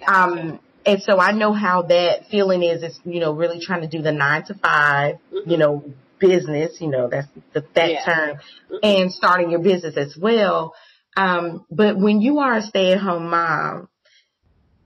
Gotcha. 0.00 0.12
Um, 0.12 0.60
and 0.84 1.02
so 1.02 1.18
I 1.18 1.32
know 1.32 1.52
how 1.52 1.82
that 1.82 2.26
feeling 2.30 2.62
is. 2.62 2.82
It's, 2.82 3.00
you 3.04 3.20
know, 3.20 3.32
really 3.32 3.60
trying 3.60 3.82
to 3.82 3.88
do 3.88 4.02
the 4.02 4.12
nine 4.12 4.44
to 4.44 4.54
5 4.54 5.16
Mhm. 5.32 5.50
you 5.50 5.56
know, 5.56 5.84
business, 6.18 6.80
you 6.80 6.88
know, 6.88 7.08
that's 7.08 7.28
the, 7.52 7.64
that 7.74 7.90
Yeah. 7.90 8.04
term 8.04 8.38
Mhm. 8.70 8.78
and 8.82 9.12
starting 9.12 9.50
your 9.50 9.60
business 9.60 9.96
as 9.96 10.16
well. 10.16 10.74
Um, 11.16 11.64
but 11.70 11.96
when 11.96 12.20
you 12.20 12.38
are 12.40 12.54
a 12.54 12.62
stay-at-home 12.62 13.28
mom, 13.30 13.88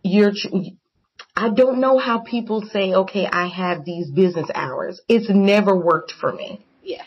you're, 0.03 0.33
tr- 0.33 0.49
I 1.37 1.51
don't 1.51 1.79
know 1.81 1.99
how 1.99 2.19
people 2.21 2.63
say, 2.63 2.95
okay, 2.95 3.27
I 3.27 3.47
have 3.47 3.85
these 3.85 4.11
business 4.11 4.49
hours. 4.55 5.01
It's 5.09 5.29
never 5.29 5.75
worked 5.77 6.13
for 6.13 6.33
me. 6.33 6.65
yeah. 6.83 7.03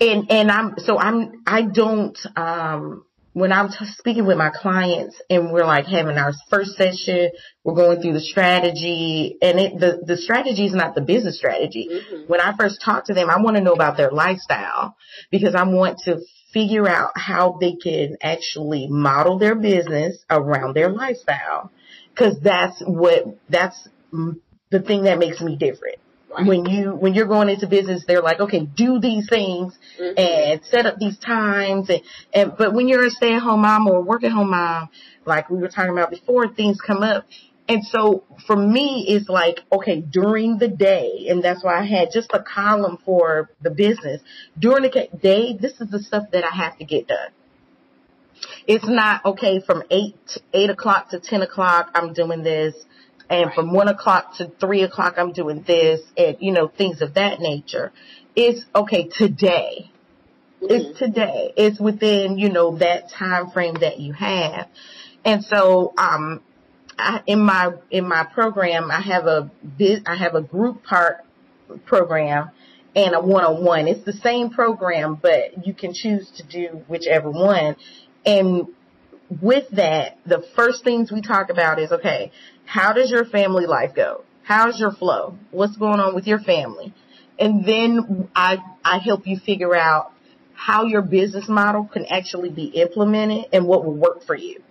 And, 0.00 0.30
and 0.30 0.50
I'm, 0.50 0.74
so 0.78 0.98
I'm, 0.98 1.42
I 1.46 1.62
don't, 1.62 2.18
um, 2.36 3.04
when 3.32 3.52
I'm 3.52 3.68
t- 3.68 3.86
speaking 3.96 4.26
with 4.26 4.36
my 4.36 4.50
clients 4.50 5.20
and 5.30 5.52
we're 5.52 5.64
like 5.64 5.86
having 5.86 6.16
our 6.16 6.32
first 6.48 6.72
session, 6.72 7.30
we're 7.62 7.74
going 7.74 8.02
through 8.02 8.14
the 8.14 8.20
strategy 8.20 9.36
and 9.40 9.60
it, 9.60 9.78
the, 9.78 10.02
the 10.04 10.16
strategy 10.16 10.66
is 10.66 10.74
not 10.74 10.94
the 10.94 11.00
business 11.00 11.38
strategy 11.38 11.88
hmm 11.90 12.16
when 12.26 12.40
I 12.40 12.54
first 12.56 12.80
talk 12.84 13.06
to 13.06 13.14
them, 13.14 13.28
I 13.28 13.40
want 13.40 13.56
to 13.56 13.62
know 13.62 13.72
about 13.72 13.96
their 13.96 14.12
lifestyle 14.12 14.94
because 15.32 15.56
I 15.56 15.64
want 15.64 15.98
to 16.04 16.20
figure 16.52 16.88
out 16.88 17.10
how 17.16 17.58
they 17.60 17.74
can 17.74 18.16
actually 18.22 18.86
model 18.88 19.38
their 19.38 19.56
business 19.56 20.24
around 20.30 20.74
their 20.74 20.90
lifestyle. 20.90 21.72
Cause 22.16 22.36
that's 22.40 22.80
what, 22.86 23.24
that's 23.48 23.88
the 24.70 24.80
thing 24.80 25.04
that 25.04 25.18
makes 25.18 25.40
me 25.40 25.56
different. 25.56 25.98
Right. 26.30 26.46
When 26.46 26.64
you, 26.66 26.94
when 26.94 27.14
you're 27.14 27.26
going 27.26 27.48
into 27.48 27.66
business, 27.66 28.04
they're 28.06 28.22
like, 28.22 28.38
okay, 28.40 28.60
do 28.60 29.00
these 29.00 29.28
things 29.28 29.76
Mhm. 29.98 30.14
and 30.16 30.64
set 30.64 30.86
up 30.86 30.96
these 30.98 31.18
times 31.18 31.90
and, 31.90 32.02
and, 32.32 32.52
but 32.56 32.72
when 32.72 32.86
you're 32.86 33.04
a 33.04 33.10
stay 33.10 33.34
at 33.34 33.42
home 33.42 33.62
mom 33.62 33.88
or 33.88 33.96
a 33.96 34.00
work 34.00 34.22
at 34.22 34.30
home 34.30 34.50
mom, 34.50 34.88
like 35.26 35.50
we 35.50 35.58
were 35.58 35.68
talking 35.68 35.90
about 35.90 36.10
before, 36.10 36.46
things 36.48 36.78
come 36.80 37.02
up. 37.02 37.26
And 37.68 37.84
so 37.84 38.24
for 38.46 38.56
me, 38.56 39.06
it's 39.08 39.28
like, 39.28 39.60
okay, 39.72 40.00
during 40.00 40.58
the 40.58 40.68
day, 40.68 41.26
and 41.28 41.42
that's 41.42 41.62
why 41.62 41.78
I 41.78 41.84
had 41.84 42.08
just 42.12 42.30
a 42.32 42.42
column 42.42 42.98
for 43.04 43.50
the 43.60 43.70
business. 43.70 44.20
During 44.58 44.82
the 44.82 45.08
day, 45.22 45.56
this 45.56 45.80
is 45.80 45.88
the 45.90 46.00
stuff 46.00 46.24
that 46.32 46.44
I 46.44 46.50
have 46.54 46.78
to 46.78 46.84
get 46.84 47.06
done. 47.06 47.30
It's 48.66 48.88
not, 48.88 49.24
okay, 49.24 49.60
from 49.60 49.82
8, 49.90 50.14
8 50.52 50.70
o'clock 50.70 51.10
to 51.10 51.20
10 51.20 51.42
o'clock, 51.42 51.90
I'm 51.94 52.12
doing 52.12 52.42
this. 52.42 52.74
And 53.30 53.46
Right. 53.46 53.54
from 53.54 53.72
1 53.72 53.88
o'clock 53.88 54.34
to 54.36 54.46
3 54.60 54.82
o'clock, 54.82 55.14
I'm 55.16 55.32
doing 55.32 55.62
this 55.62 56.00
and, 56.16 56.36
you 56.40 56.50
know, 56.52 56.66
things 56.66 57.00
of 57.00 57.14
that 57.14 57.40
nature. 57.40 57.92
It's, 58.34 58.64
okay, 58.74 59.04
today. 59.04 59.90
Mhm. 60.60 60.70
It's 60.70 60.98
today. 60.98 61.52
It's 61.56 61.80
within, 61.80 62.38
you 62.38 62.50
know, 62.50 62.76
that 62.78 63.08
time 63.10 63.50
frame 63.50 63.74
that 63.74 64.00
you 64.00 64.12
have. 64.12 64.66
And 65.24 65.44
so, 65.44 65.92
um, 65.96 66.40
I, 66.98 67.22
in 67.26 67.40
my, 67.40 67.72
in 67.90 68.06
my 68.06 68.24
program, 68.24 68.90
I 68.90 69.00
have 69.00 69.26
a 69.26 69.50
I 70.06 70.16
have 70.16 70.34
a 70.34 70.42
group 70.42 70.82
part 70.84 71.24
program 71.86 72.50
and 72.94 73.14
a 73.14 73.20
one-on-one. 73.20 73.88
It's 73.88 74.04
the 74.04 74.12
same 74.12 74.50
program, 74.50 75.14
but 75.14 75.66
you 75.66 75.72
can 75.72 75.94
choose 75.94 76.28
to 76.32 76.42
do 76.42 76.82
whichever 76.88 77.30
one. 77.30 77.76
And 78.26 78.66
with 79.40 79.68
that, 79.70 80.18
the 80.26 80.42
first 80.56 80.84
things 80.84 81.10
we 81.12 81.22
talk 81.22 81.48
about 81.50 81.78
is, 81.78 81.92
okay, 81.92 82.32
how 82.70 82.92
does 82.92 83.10
your 83.10 83.24
family 83.24 83.66
life 83.66 83.96
go? 83.96 84.22
How's 84.44 84.78
your 84.78 84.92
flow? 84.92 85.36
What's 85.50 85.76
going 85.76 85.98
on 85.98 86.14
with 86.14 86.28
your 86.28 86.38
family? 86.38 86.94
And 87.36 87.64
then 87.66 88.28
I, 88.32 88.58
I 88.84 88.98
help 88.98 89.26
you 89.26 89.38
figure 89.44 89.74
out 89.74 90.12
how 90.54 90.84
your 90.84 91.02
business 91.02 91.48
model 91.48 91.90
can 91.92 92.06
actually 92.06 92.50
be 92.50 92.66
implemented 92.66 93.46
and 93.52 93.66
what 93.66 93.84
will 93.84 93.96
work 93.96 94.22
for 94.24 94.36
you. 94.36 94.62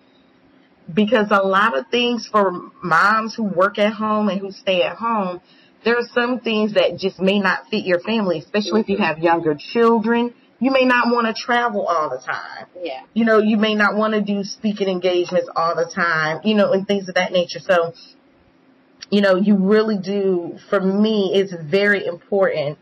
Because 0.94 1.28
a 1.30 1.46
lot 1.46 1.78
of 1.78 1.88
things 1.92 2.26
for 2.32 2.72
moms 2.82 3.36
who 3.36 3.44
work 3.44 3.78
at 3.78 3.92
home 3.92 4.30
and 4.30 4.40
who 4.40 4.52
stay 4.52 4.82
at 4.84 4.96
home, 4.96 5.42
there 5.84 5.98
are 5.98 6.08
some 6.14 6.40
things 6.40 6.76
that 6.76 6.98
just 6.98 7.20
may 7.20 7.40
not 7.40 7.68
fit 7.70 7.84
your 7.84 8.00
family, 8.00 8.40
especially 8.40 8.80
if 8.80 8.88
you 8.88 8.98
have 8.98 9.20
younger 9.20 9.58
children. 9.74 10.34
You 10.60 10.72
may 10.72 10.84
not 10.86 11.08
want 11.08 11.28
to 11.28 11.34
travel 11.42 11.86
all 11.88 12.10
the 12.10 12.18
time. 12.18 12.66
Yeah. 12.82 13.04
You 13.14 13.26
know, 13.26 13.40
you 13.40 13.58
may 13.58 13.76
not 13.76 13.96
want 13.96 14.14
to 14.14 14.22
do 14.22 14.44
speaking 14.44 14.90
engagements 14.90 15.50
all 15.56 15.76
the 15.76 15.90
time, 15.94 16.42
you 16.44 16.54
know, 16.54 16.74
and 16.74 16.86
things 16.86 17.08
of 17.08 17.16
that 17.16 17.32
nature. 17.32 17.60
So, 17.60 17.94
you 19.10 19.22
know, 19.22 19.36
you 19.36 19.56
really 19.56 19.98
do, 19.98 20.58
for 20.70 20.82
me, 20.82 21.32
it's 21.34 21.54
very 21.54 22.06
important, 22.06 22.78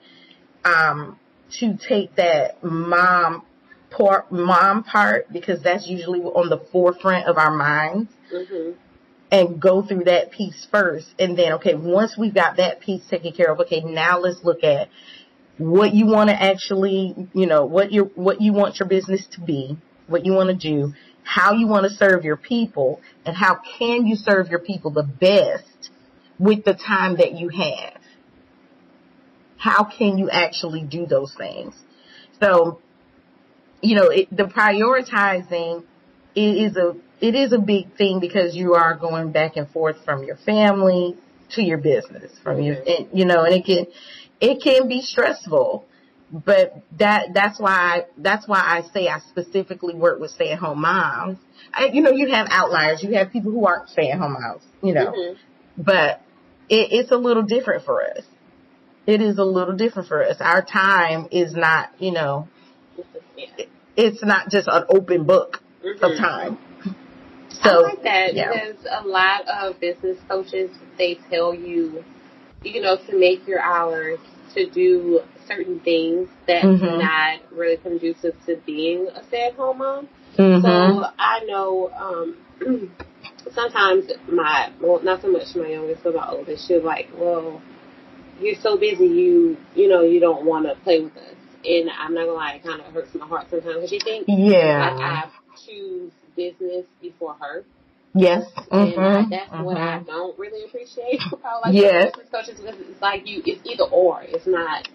um, 0.66 1.20
to 1.60 1.78
take 1.78 2.16
that 2.16 2.64
mom 2.64 3.44
part, 3.90 4.32
mom 4.32 4.84
part, 4.84 5.32
because 5.32 5.62
that's 5.62 5.88
usually 5.88 6.20
on 6.20 6.50
the 6.50 6.58
forefront 6.58 7.28
of 7.28 7.38
our 7.38 7.52
minds 7.56 8.12
Mhm. 8.34 8.74
and 9.32 9.62
go 9.62 9.82
through 9.82 10.04
that 10.06 10.32
piece 10.32 10.66
first. 10.72 11.08
And 11.20 11.38
then, 11.38 11.54
okay, 11.54 11.76
once 11.76 12.18
we've 12.18 12.34
got 12.34 12.58
that 12.58 12.80
piece 12.82 13.06
taken 13.08 13.32
care 13.34 13.52
of, 13.52 13.60
okay, 13.62 13.82
now 13.82 14.20
let's 14.20 14.44
look 14.44 14.64
at 14.64 14.90
what 15.58 15.94
you 15.94 16.06
want 16.06 16.30
to 16.30 16.42
actually, 16.42 17.16
you 17.34 17.46
know, 17.48 17.66
what 17.66 17.92
you 17.92 18.12
what 18.16 18.42
you 18.42 18.54
want 18.54 18.80
your 18.80 18.88
business 18.88 19.26
to 19.32 19.42
be, 19.42 19.78
what 20.08 20.26
you 20.26 20.34
want 20.34 20.50
to 20.50 20.56
do, 20.56 20.94
how 21.24 21.54
you 21.54 21.68
want 21.68 21.84
to 21.86 21.90
serve 21.90 22.24
your 22.24 22.38
people, 22.38 23.02
and 23.26 23.36
how 23.36 23.60
can 23.78 24.06
you 24.06 24.16
serve 24.16 24.50
your 24.50 24.60
people 24.60 24.92
the 24.92 25.04
best 25.04 25.90
with 26.40 26.64
the 26.64 26.74
time 26.74 27.18
that 27.18 27.34
you 27.34 27.50
have. 27.50 28.02
How 29.58 29.84
can 29.84 30.18
you 30.18 30.30
actually 30.30 30.84
do 30.84 31.06
those 31.06 31.34
things? 31.36 31.74
So, 32.40 32.80
you 33.82 33.96
know, 33.96 34.10
it, 34.10 34.36
the 34.36 34.44
prioritizing 34.44 35.84
is 36.36 36.78
a 36.78 36.96
it 37.20 37.34
is 37.34 37.52
a 37.52 37.58
big 37.58 37.96
thing 37.98 38.20
because 38.20 38.56
you 38.56 38.76
are 38.76 38.96
going 38.96 39.32
back 39.32 39.58
and 39.58 39.68
forth 39.70 39.98
from 40.06 40.24
your 40.24 40.36
family 40.38 41.18
to 41.50 41.64
your 41.64 41.80
business, 41.80 42.32
from 42.44 42.62
your, 42.62 42.76
and, 42.76 43.08
you 43.14 43.26
know, 43.26 43.44
and 43.44 43.56
it 43.56 43.66
can 43.66 43.88
it 44.40 44.62
can 44.64 44.88
be 44.88 45.02
stressful. 45.02 45.86
But 46.30 46.74
that 47.00 47.30
that's 47.34 47.58
why 47.58 48.06
that's 48.18 48.48
why 48.48 48.60
I 48.60 48.82
say 48.94 49.08
I 49.08 49.20
specifically 49.20 49.96
work 49.96 50.20
with 50.20 50.32
stay 50.32 50.52
at 50.52 50.60
home 50.60 50.82
moms. 50.82 51.38
I, 51.74 51.86
you 51.86 52.02
know, 52.02 52.12
you 52.12 52.30
have 52.32 52.48
outliers. 52.50 53.02
You 53.02 53.14
have 53.14 53.32
people 53.32 53.52
who 53.52 53.66
aren't 53.66 53.90
stay 53.90 54.10
at 54.10 54.20
home 54.20 54.34
moms. 54.34 54.62
You 54.82 54.94
know, 54.94 55.12
Mhm. 55.12 55.38
but 55.78 56.22
it, 56.68 56.90
it's 56.92 57.12
a 57.12 57.18
little 57.18 57.44
different 57.44 57.86
for 57.86 58.04
us. 58.04 58.24
It 59.06 59.22
is 59.22 59.38
a 59.38 59.46
little 59.46 59.76
different 59.78 60.10
for 60.10 60.22
us. 60.22 60.36
Our 60.42 60.62
time 60.62 61.30
is 61.32 61.54
not, 61.54 61.92
you 61.98 62.12
know, 62.12 62.50
it's 63.96 64.22
not 64.22 64.50
just 64.50 64.68
an 64.68 64.84
open 64.90 65.24
book 65.24 65.62
of 66.02 66.12
Mhm. 66.12 66.18
time. 66.18 66.58
I 67.64 67.70
So 67.70 67.82
like 67.84 68.04
that 68.04 68.34
yeah. 68.34 68.52
because 68.52 68.86
a 68.92 69.08
lot 69.08 69.48
of 69.48 69.80
business 69.80 70.18
coaches 70.28 70.72
they 70.98 71.16
tell 71.30 71.54
you, 71.54 72.04
you 72.64 72.82
know, 72.82 72.98
to 72.98 73.18
make 73.18 73.48
your 73.48 73.60
hours 73.62 74.20
to 74.54 74.70
do 74.70 75.22
certain 75.48 75.80
things 75.82 76.30
that's 76.48 76.66
Mhm. 76.66 76.98
not 77.00 77.40
really 77.52 77.78
conducive 77.78 78.36
to 78.46 78.56
being 78.66 79.08
a 79.08 79.24
stay-at-home 79.26 79.78
mom. 79.78 80.08
mhm. 80.38 80.62
So 80.62 81.06
I 81.20 81.44
know 81.46 81.92
um, 81.98 82.38
sometimes 83.54 84.12
my 84.28 84.72
well, 84.82 85.02
not 85.04 85.22
so 85.22 85.30
much 85.30 85.56
my 85.56 85.68
youngest, 85.68 86.04
but 86.04 86.16
my 86.16 86.28
oldest. 86.30 86.68
She's 86.68 86.84
like, 86.84 87.10
"Well, 87.18 87.62
you're 88.40 88.56
so 88.56 88.78
busy, 88.78 89.06
you 89.08 89.58
you 89.76 89.88
know, 89.88 90.02
you 90.02 90.20
don't 90.20 90.46
want 90.46 90.66
to 90.66 90.76
play 90.84 91.02
with 91.02 91.16
us." 91.18 91.36
And 91.66 91.90
I'm 91.90 92.14
not 92.14 92.22
gonna 92.26 92.34
lie, 92.38 92.54
it 92.54 92.64
kind 92.64 92.82
of 92.82 92.94
hurts 92.94 93.14
my 93.16 93.26
heart 93.28 93.48
sometimes 93.50 93.76
because 93.76 93.90
she 93.90 94.00
thinks 94.00 94.28
like 94.30 94.40
yeah. 94.40 94.96
I 95.00 95.30
choose 95.66 96.12
business 96.36 96.86
before 97.02 97.36
her, 97.40 97.64
yes. 98.18 98.46
and 98.72 99.00
I, 99.00 99.24
Mhm. 99.24 99.30
that's 99.30 99.52
what 99.52 99.78
I 99.78 100.00
Mhm. 100.00 100.06
don't 100.08 100.40
really 100.40 100.64
appreciate 100.66 101.22
about 101.32 101.62
like 101.62 101.74
Yes. 101.74 102.12
business 102.16 102.30
coaches 102.32 102.60
because 102.60 102.80
it's 102.80 103.02
like 103.02 103.28
you, 103.28 103.42
it's 103.46 103.62
either 103.66 103.86
or, 103.86 104.22
it's 104.24 104.48
not 104.48 104.88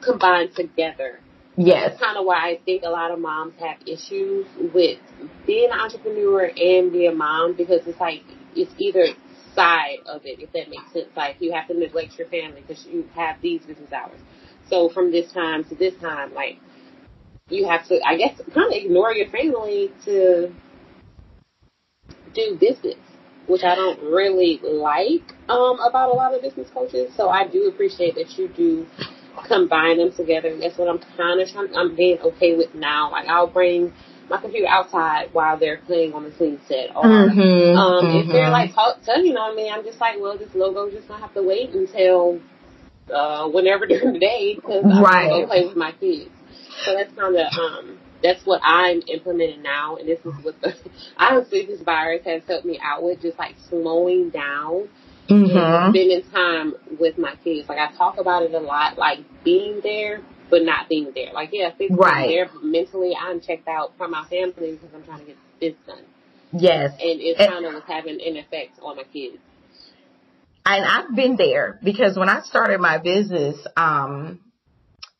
combined 0.00 0.54
together. 0.54 1.20
Yes. 1.56 1.90
That's 1.90 2.02
kind 2.02 2.18
of 2.18 2.26
why 2.26 2.36
I 2.50 2.60
think 2.64 2.82
a 2.84 2.90
lot 2.90 3.10
of 3.10 3.18
moms 3.18 3.54
have 3.58 3.78
issues 3.86 4.46
with 4.74 4.98
being 5.46 5.70
an 5.72 5.78
entrepreneur 5.78 6.44
and 6.44 6.92
being 6.92 7.10
a 7.12 7.14
mom 7.14 7.54
because 7.56 7.86
it's 7.86 7.98
like 8.00 8.22
it's 8.54 8.72
either 8.78 9.06
side 9.54 10.00
of 10.06 10.22
it, 10.26 10.40
if 10.40 10.52
that 10.52 10.68
makes 10.68 10.92
sense. 10.92 11.08
Like 11.16 11.36
you 11.40 11.52
have 11.52 11.66
to 11.68 11.74
neglect 11.74 12.18
your 12.18 12.28
family 12.28 12.62
because 12.66 12.84
you 12.86 13.08
have 13.14 13.36
these 13.40 13.62
business 13.62 13.92
hours. 13.92 14.18
So 14.68 14.88
from 14.90 15.10
this 15.10 15.32
time 15.32 15.64
to 15.64 15.74
this 15.74 15.94
time, 16.00 16.34
like 16.34 16.58
you 17.48 17.66
have 17.68 17.86
to, 17.88 18.00
I 18.04 18.16
guess, 18.16 18.38
kind 18.52 18.66
of 18.66 18.72
ignore 18.72 19.12
your 19.12 19.28
family 19.30 19.92
to 20.04 20.52
do 22.36 22.56
business. 22.60 22.96
which 23.48 23.64
I 23.64 23.74
don't 23.76 24.00
really 24.02 24.60
like 24.62 25.34
um, 25.48 25.78
about 25.80 26.10
a 26.10 26.14
lot 26.14 26.34
of 26.34 26.42
business 26.42 26.68
coaches. 26.74 27.12
So 27.16 27.28
I 27.30 27.46
do 27.48 27.68
appreciate 27.68 28.16
that 28.16 28.38
you 28.38 28.48
do 28.48 28.86
combine 29.48 29.98
them 29.98 30.12
together. 30.12 30.48
and 30.48 30.62
That's 30.62 30.78
what 30.78 30.88
I'm 30.88 31.00
kind 31.16 31.40
of 31.40 31.48
trying. 31.50 31.76
I'm 31.76 31.96
being 31.96 32.18
okay 32.20 32.56
with 32.56 32.74
now. 32.74 33.10
Like 33.12 33.28
I'll 33.28 33.46
bring 33.48 33.92
my 34.30 34.40
computer 34.40 34.68
outside 34.68 35.28
while 35.32 35.58
they're 35.58 35.78
playing 35.86 36.14
on 36.14 36.24
the 36.24 36.32
swing 36.36 36.58
set, 36.68 36.96
or 36.96 37.04
Mhm, 37.04 37.76
um, 37.76 38.06
if 38.10 38.26
they're 38.32 38.48
mhm. 38.48 38.52
like 38.52 38.74
talk, 38.74 38.98
you 39.22 39.32
know 39.32 39.54
me, 39.54 39.62
I 39.62 39.64
mean, 39.64 39.72
I'm 39.72 39.84
just 39.84 40.00
like, 40.00 40.16
well, 40.20 40.38
this 40.38 40.54
logo's 40.54 40.92
just 40.92 41.08
gonna 41.08 41.20
have 41.22 41.34
to 41.34 41.42
wait 41.44 41.70
until 41.74 42.40
uh, 43.14 43.48
whenever 43.48 43.86
during 43.90 44.12
the 44.14 44.18
day 44.18 44.54
because 44.56 44.84
I'm 44.84 45.02
Right. 45.02 45.28
gonna 45.30 45.46
play 45.46 45.66
with 45.66 45.76
my 45.76 45.92
kids. 45.92 46.30
So 46.84 46.94
that's 46.94 47.12
kind 47.14 47.36
of 47.36 47.46
um, 47.58 47.98
that's 48.26 48.44
what 48.44 48.60
I'm 48.64 49.02
implementing 49.06 49.62
now, 49.62 49.96
and 49.96 50.08
this 50.08 50.18
is 50.18 50.44
what 50.44 50.60
the 50.60 50.74
honestly 51.16 51.64
this 51.66 51.80
virus 51.82 52.24
has 52.24 52.42
helped 52.48 52.64
me 52.66 52.78
out 52.82 53.02
with, 53.02 53.22
just 53.22 53.38
like 53.38 53.54
slowing 53.68 54.30
down 54.30 54.88
and 55.28 55.48
Mhm. 55.48 55.90
spending 55.90 56.22
time 56.32 56.74
with 56.98 57.18
my 57.18 57.34
kids. 57.44 57.68
Like 57.68 57.78
I 57.78 57.92
talk 57.96 58.18
about 58.18 58.42
it 58.42 58.52
a 58.54 58.58
lot, 58.58 58.98
like 58.98 59.20
being 59.44 59.80
there 59.82 60.20
but 60.48 60.62
not 60.62 60.88
being 60.88 61.10
there. 61.12 61.32
Like 61.32 61.50
yeah, 61.52 61.70
physically 61.70 61.96
Right. 61.96 62.28
there, 62.28 62.46
but 62.52 62.62
mentally 62.62 63.16
I'm 63.16 63.40
checked 63.40 63.66
out 63.66 63.92
from 63.98 64.12
my 64.12 64.24
family 64.30 64.72
because 64.72 64.90
I'm 64.94 65.02
trying 65.04 65.20
to 65.20 65.24
get 65.26 65.36
this 65.60 65.74
done, 65.86 66.04
Yes. 66.52 66.92
and 66.92 67.20
it's 67.20 67.38
kind 67.38 67.64
of 67.64 67.74
what's 67.74 67.86
having 67.86 68.20
an 68.20 68.36
effect 68.36 68.78
on 68.82 68.96
my 68.96 69.04
kids. 69.12 69.38
and 70.68 70.84
I've 70.84 71.14
been 71.14 71.36
there 71.36 71.78
because 71.82 72.16
when 72.18 72.28
I 72.28 72.40
started 72.42 72.80
my 72.80 72.98
business, 72.98 73.56
um, 73.76 74.40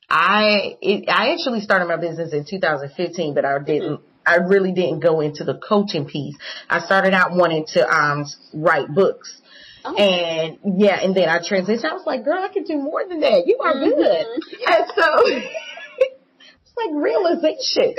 I 0.09 0.77
it, 0.81 1.09
I 1.09 1.33
actually 1.33 1.61
started 1.61 1.87
my 1.87 1.97
business 1.97 2.33
in 2.33 2.45
2015, 2.49 3.35
but 3.35 3.45
I 3.45 3.59
didn't. 3.59 4.01
I 4.29 4.37
really 4.37 4.73
didn't 4.73 5.01
go 5.01 5.21
into 5.21 5.45
the 5.45 5.55
coaching 5.55 6.07
piece. 6.07 6.37
I 6.69 6.81
started 6.81 7.15
out 7.15 7.33
wanting 7.35 7.65
to 7.75 7.89
um 7.89 8.25
write 8.55 8.89
books, 8.95 9.41
Oh. 9.85 9.95
and 9.97 10.59
yeah, 10.81 10.99
and 11.01 11.15
then 11.15 11.29
I 11.29 11.39
transitioned. 11.39 11.85
I 11.85 11.93
was 11.95 12.03
like, 12.07 12.25
girl, 12.25 12.43
I 12.43 12.49
can 12.49 12.65
do 12.65 12.77
more 12.77 13.05
than 13.09 13.21
that. 13.21 13.45
You 13.47 13.59
are 13.63 13.73
good. 13.79 13.97
Mhm. 14.27 14.67
And 14.67 14.85
so 14.97 15.23
it's 15.99 16.75
like 16.77 16.91
realization. 16.93 17.95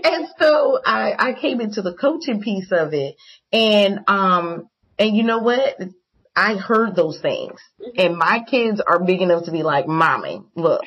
and 0.04 0.28
so 0.38 0.80
I, 0.84 1.14
I 1.18 1.32
came 1.34 1.60
into 1.60 1.82
the 1.82 1.94
coaching 1.94 2.40
piece 2.42 2.70
of 2.70 2.94
it 2.94 3.16
and, 3.52 4.00
um, 4.08 4.68
and 4.98 5.16
you 5.16 5.24
know 5.24 5.38
what? 5.38 5.78
I 6.36 6.54
heard 6.54 6.94
those 6.96 7.20
things 7.20 7.60
and 7.96 8.16
my 8.16 8.44
kids 8.48 8.80
are 8.86 9.04
big 9.04 9.20
enough 9.20 9.44
to 9.46 9.50
be 9.50 9.62
like, 9.64 9.86
mommy, 9.88 10.42
look, 10.54 10.82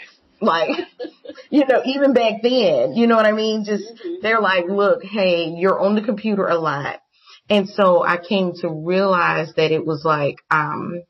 like, 0.45 0.69
you 1.49 1.65
know, 1.67 1.81
even 1.85 2.13
back 2.13 2.41
then, 2.41 2.93
you 2.95 3.07
know 3.07 3.15
what 3.15 3.25
I 3.25 3.31
mean? 3.31 3.65
Just, 3.65 3.83
Mhm. 3.83 4.21
they're 4.21 4.41
like, 4.41 4.65
look, 4.67 5.03
hey, 5.03 5.53
you're 5.55 5.79
on 5.79 5.95
the 5.95 6.01
computer 6.01 6.47
a 6.47 6.57
lot. 6.57 6.99
And 7.49 7.69
so 7.69 8.03
I 8.03 8.17
came 8.17 8.53
to 8.61 8.69
realize 8.69 9.53
that 9.55 9.71
it 9.71 9.85
was 9.85 10.03
like, 10.03 10.37
um, 10.49 11.01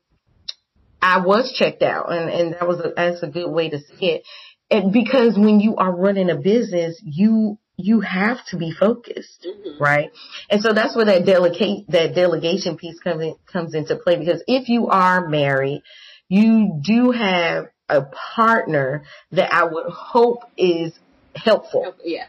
I 1.00 1.20
was 1.20 1.52
checked 1.52 1.82
out 1.82 2.12
and, 2.12 2.28
and 2.30 2.54
that 2.54 2.66
was 2.66 2.80
a, 2.80 2.92
that's 2.96 3.22
a 3.22 3.28
good 3.28 3.50
way 3.50 3.70
to 3.70 3.78
see 3.78 4.06
it. 4.06 4.22
And 4.70 4.92
because 4.92 5.38
when 5.38 5.60
you 5.60 5.76
are 5.76 5.94
running 5.94 6.28
a 6.30 6.36
business, 6.36 7.00
you, 7.04 7.58
you 7.76 8.00
have 8.00 8.38
to 8.46 8.56
be 8.56 8.72
focused, 8.72 9.46
Mhm. 9.46 9.80
right? 9.80 10.10
And 10.50 10.60
so 10.60 10.72
that's 10.72 10.96
where 10.96 11.04
that 11.04 11.24
delegate, 11.24 11.88
that 11.88 12.14
delegation 12.14 12.76
piece 12.76 12.98
comes 12.98 13.22
in, 13.22 13.34
comes 13.50 13.74
into 13.74 13.96
play 13.96 14.16
because 14.18 14.42
if 14.48 14.68
you 14.68 14.88
are 14.88 15.28
married, 15.28 15.82
you 16.28 16.80
do 16.82 17.12
have 17.12 17.66
a 17.88 18.02
partner 18.02 19.04
that 19.32 19.52
I 19.52 19.64
would 19.64 19.86
hope 19.90 20.44
is 20.56 20.92
helpful. 21.34 21.94
Yeah. 22.04 22.26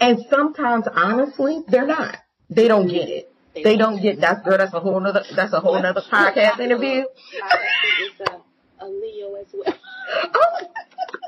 And 0.00 0.24
sometimes 0.30 0.86
honestly, 0.92 1.62
they're 1.68 1.86
not. 1.86 2.16
They 2.50 2.68
don't 2.68 2.88
get 2.88 3.08
it. 3.08 3.32
They 3.54 3.76
don't 3.76 4.00
get 4.00 4.20
that's 4.20 4.42
girl, 4.42 4.58
that's 4.58 4.72
a 4.72 4.80
whole 4.80 5.00
nother 5.00 5.24
that's 5.34 5.52
a 5.52 5.60
whole 5.60 5.80
nother 5.80 6.00
podcast 6.00 6.60
interview. 6.60 7.00
Is 7.00 8.20
a, 8.28 8.84
a 8.84 8.88
Leo 8.88 9.34
as 9.34 9.46
well. 9.52 9.74
Oh, 10.34 10.66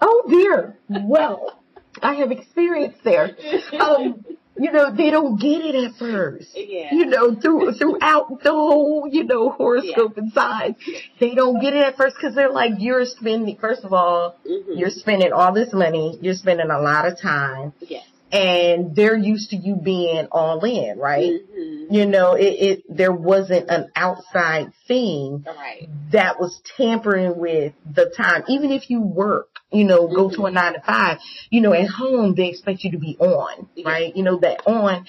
oh 0.01 0.25
dear. 0.29 0.79
Well, 0.89 1.61
I 2.03 2.15
have 2.15 2.31
experience 2.31 2.97
there. 3.05 3.37
Um, 3.79 4.25
you 4.61 4.71
know, 4.73 4.95
they 4.95 5.11
don't 5.11 5.41
get 5.41 5.63
it 5.65 5.75
at 5.75 5.95
first. 5.97 6.51
Yeah. 6.55 6.89
You 6.93 7.07
know, 7.07 7.35
through 7.35 7.73
throughout 7.75 8.43
the 8.43 8.51
whole, 8.53 9.09
you 9.11 9.25
know, 9.25 9.51
horoscope 9.51 10.17
and 10.19 10.33
signs, 10.33 10.77
they 11.19 11.35
don't 11.35 11.61
get 11.61 11.75
it 11.75 11.83
at 11.85 11.97
first 11.97 12.17
because 12.17 12.35
they're 12.35 12.53
like, 12.53 12.73
you're 12.79 13.05
spending. 13.07 13.57
First 13.57 13.85
of 13.85 13.93
all, 13.93 14.37
Mhm. 14.49 14.79
you're 14.79 14.91
spending 14.91 15.33
all 15.33 15.53
this 15.53 15.73
money. 15.73 16.19
You're 16.21 16.35
spending 16.35 16.71
a 16.71 16.81
lot 16.81 17.07
of 17.07 17.19
time, 17.21 17.73
Yes. 17.81 18.05
and 18.33 18.95
they're 18.95 19.17
used 19.17 19.51
to 19.51 19.57
you 19.57 19.75
being 19.77 20.29
all 20.31 20.63
in, 20.65 20.99
right? 20.99 21.33
Mhm. 21.33 21.87
You 21.91 22.07
know, 22.07 22.35
it, 22.35 22.45
it 22.45 22.83
there 22.89 23.13
wasn't 23.13 23.69
an 23.71 23.91
outside 23.97 24.73
thing 24.87 25.45
right. 25.47 25.89
that 26.13 26.39
was 26.39 26.61
tampering 26.77 27.37
with 27.39 27.73
the 27.93 28.07
time. 28.17 28.45
Even 28.49 28.71
if 28.71 28.91
you 28.91 29.01
work, 29.01 29.50
you 29.73 29.85
know, 29.85 30.09
go 30.09 30.31
to 30.31 30.47
a 30.47 30.51
nine 30.51 30.75
to 30.75 30.81
five, 30.81 31.19
you 31.51 31.61
know, 31.61 31.73
at 31.73 31.89
home 31.89 32.35
they 32.35 32.49
expect 32.49 32.85
you 32.85 32.93
to 32.93 32.99
be 32.99 33.17
on, 33.19 33.69
right? 33.85 34.15
You 34.15 34.23
know, 34.25 34.39
that 34.41 34.67
on. 34.67 35.07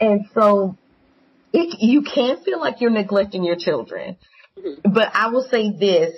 And 0.00 0.26
so 0.34 0.76
it, 1.52 1.76
you 1.80 2.02
can 2.02 2.42
feel 2.44 2.60
like 2.60 2.80
you're 2.80 2.90
neglecting 2.90 3.44
your 3.44 3.56
children. 3.56 4.16
Mhm. 4.58 4.80
But 4.84 5.14
I 5.14 5.28
will 5.28 5.46
say 5.50 5.72
this 5.72 6.14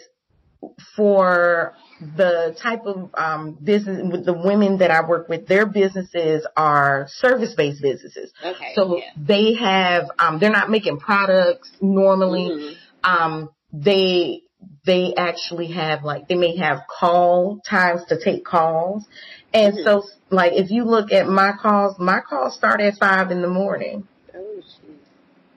for 0.96 1.74
the 2.16 2.56
type 2.60 2.84
of 2.84 3.10
um 3.14 3.52
business 3.62 4.02
with 4.10 4.26
the 4.26 4.32
women 4.32 4.78
that 4.78 4.90
I 4.90 5.06
work 5.06 5.28
with, 5.28 5.46
their 5.46 5.66
businesses 5.66 6.46
are 6.56 7.06
service 7.08 7.54
based 7.54 7.80
businesses. 7.80 8.32
Okay. 8.44 8.72
So 8.74 8.98
yeah. 8.98 9.04
they 9.16 9.54
have 9.54 10.10
um 10.18 10.38
they're 10.38 10.50
not 10.50 10.70
making 10.70 10.98
products 10.98 11.70
normally 11.80 12.50
Mhm. 12.50 12.74
um 13.04 13.50
they 13.72 14.42
they 14.84 15.14
actually 15.16 15.68
have 15.68 16.04
like 16.04 16.28
they 16.28 16.34
may 16.36 16.56
have 16.56 16.82
call 16.88 17.60
times 17.68 18.04
to 18.06 18.18
take 18.18 18.44
calls 18.44 19.04
and 19.54 19.74
Mhm. 19.74 19.84
so 19.84 20.04
like 20.30 20.52
if 20.54 20.70
you 20.70 20.84
look 20.84 21.12
at 21.12 21.28
my 21.28 21.52
calls 21.52 21.98
my 21.98 22.20
calls 22.20 22.54
start 22.54 22.80
at 22.80 22.96
five 22.98 23.30
in 23.30 23.42
the 23.42 23.48
morning. 23.48 24.06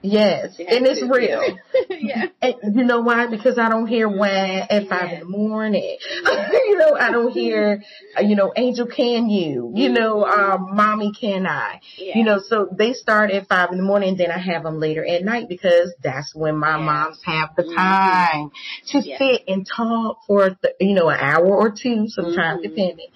Yes 0.02 0.54
Yeah, 0.58 0.74
and 0.76 0.86
it's 0.86 1.02
real 1.02 1.58
yeah. 2.00 2.26
and 2.40 2.54
you 2.76 2.84
know 2.84 3.00
why 3.00 3.26
because 3.26 3.58
i 3.58 3.68
don't 3.68 3.86
hear 3.86 4.08
wah 4.08 4.26
at 4.26 4.88
five 4.88 5.12
in 5.12 5.18
the 5.20 5.24
morning 5.26 5.98
you 6.24 6.76
know 6.78 6.94
i 6.98 7.10
don't 7.10 7.32
hear 7.32 7.82
uh, 8.18 8.22
you 8.22 8.34
know 8.36 8.52
angel 8.56 8.86
can 8.86 9.28
you 9.28 9.72
you 9.76 9.90
know 9.90 10.24
um 10.24 10.74
mommy 10.74 11.12
can 11.12 11.46
i 11.46 11.80
Yeah. 11.98 12.18
you 12.18 12.24
know, 12.24 12.38
so 12.40 12.68
they 12.76 12.92
start 12.92 13.30
at 13.30 13.46
five 13.46 13.70
in 13.70 13.78
the 13.78 13.84
morning, 13.84 14.16
then 14.16 14.30
I 14.32 14.38
have 14.38 14.64
them 14.64 14.78
later 14.80 15.04
at 15.06 15.22
night 15.22 15.48
because 15.48 15.94
that's 16.02 16.34
when 16.34 16.56
my 16.56 16.70
Yeah. 16.76 16.84
moms 16.84 17.20
have 17.24 17.54
the 17.56 17.62
Mhm. 17.62 17.76
time 17.76 18.50
to 18.88 19.00
Yeah. 19.00 19.18
sit 19.18 19.44
and 19.46 19.64
talk 19.66 20.18
for, 20.26 20.50
th- 20.50 20.74
you 20.80 20.94
know, 20.94 21.08
an 21.08 21.20
hour 21.20 21.46
or 21.46 21.70
two, 21.70 22.08
sometimes 22.08 22.60
Mhm. 22.60 22.62
depending, 22.62 23.06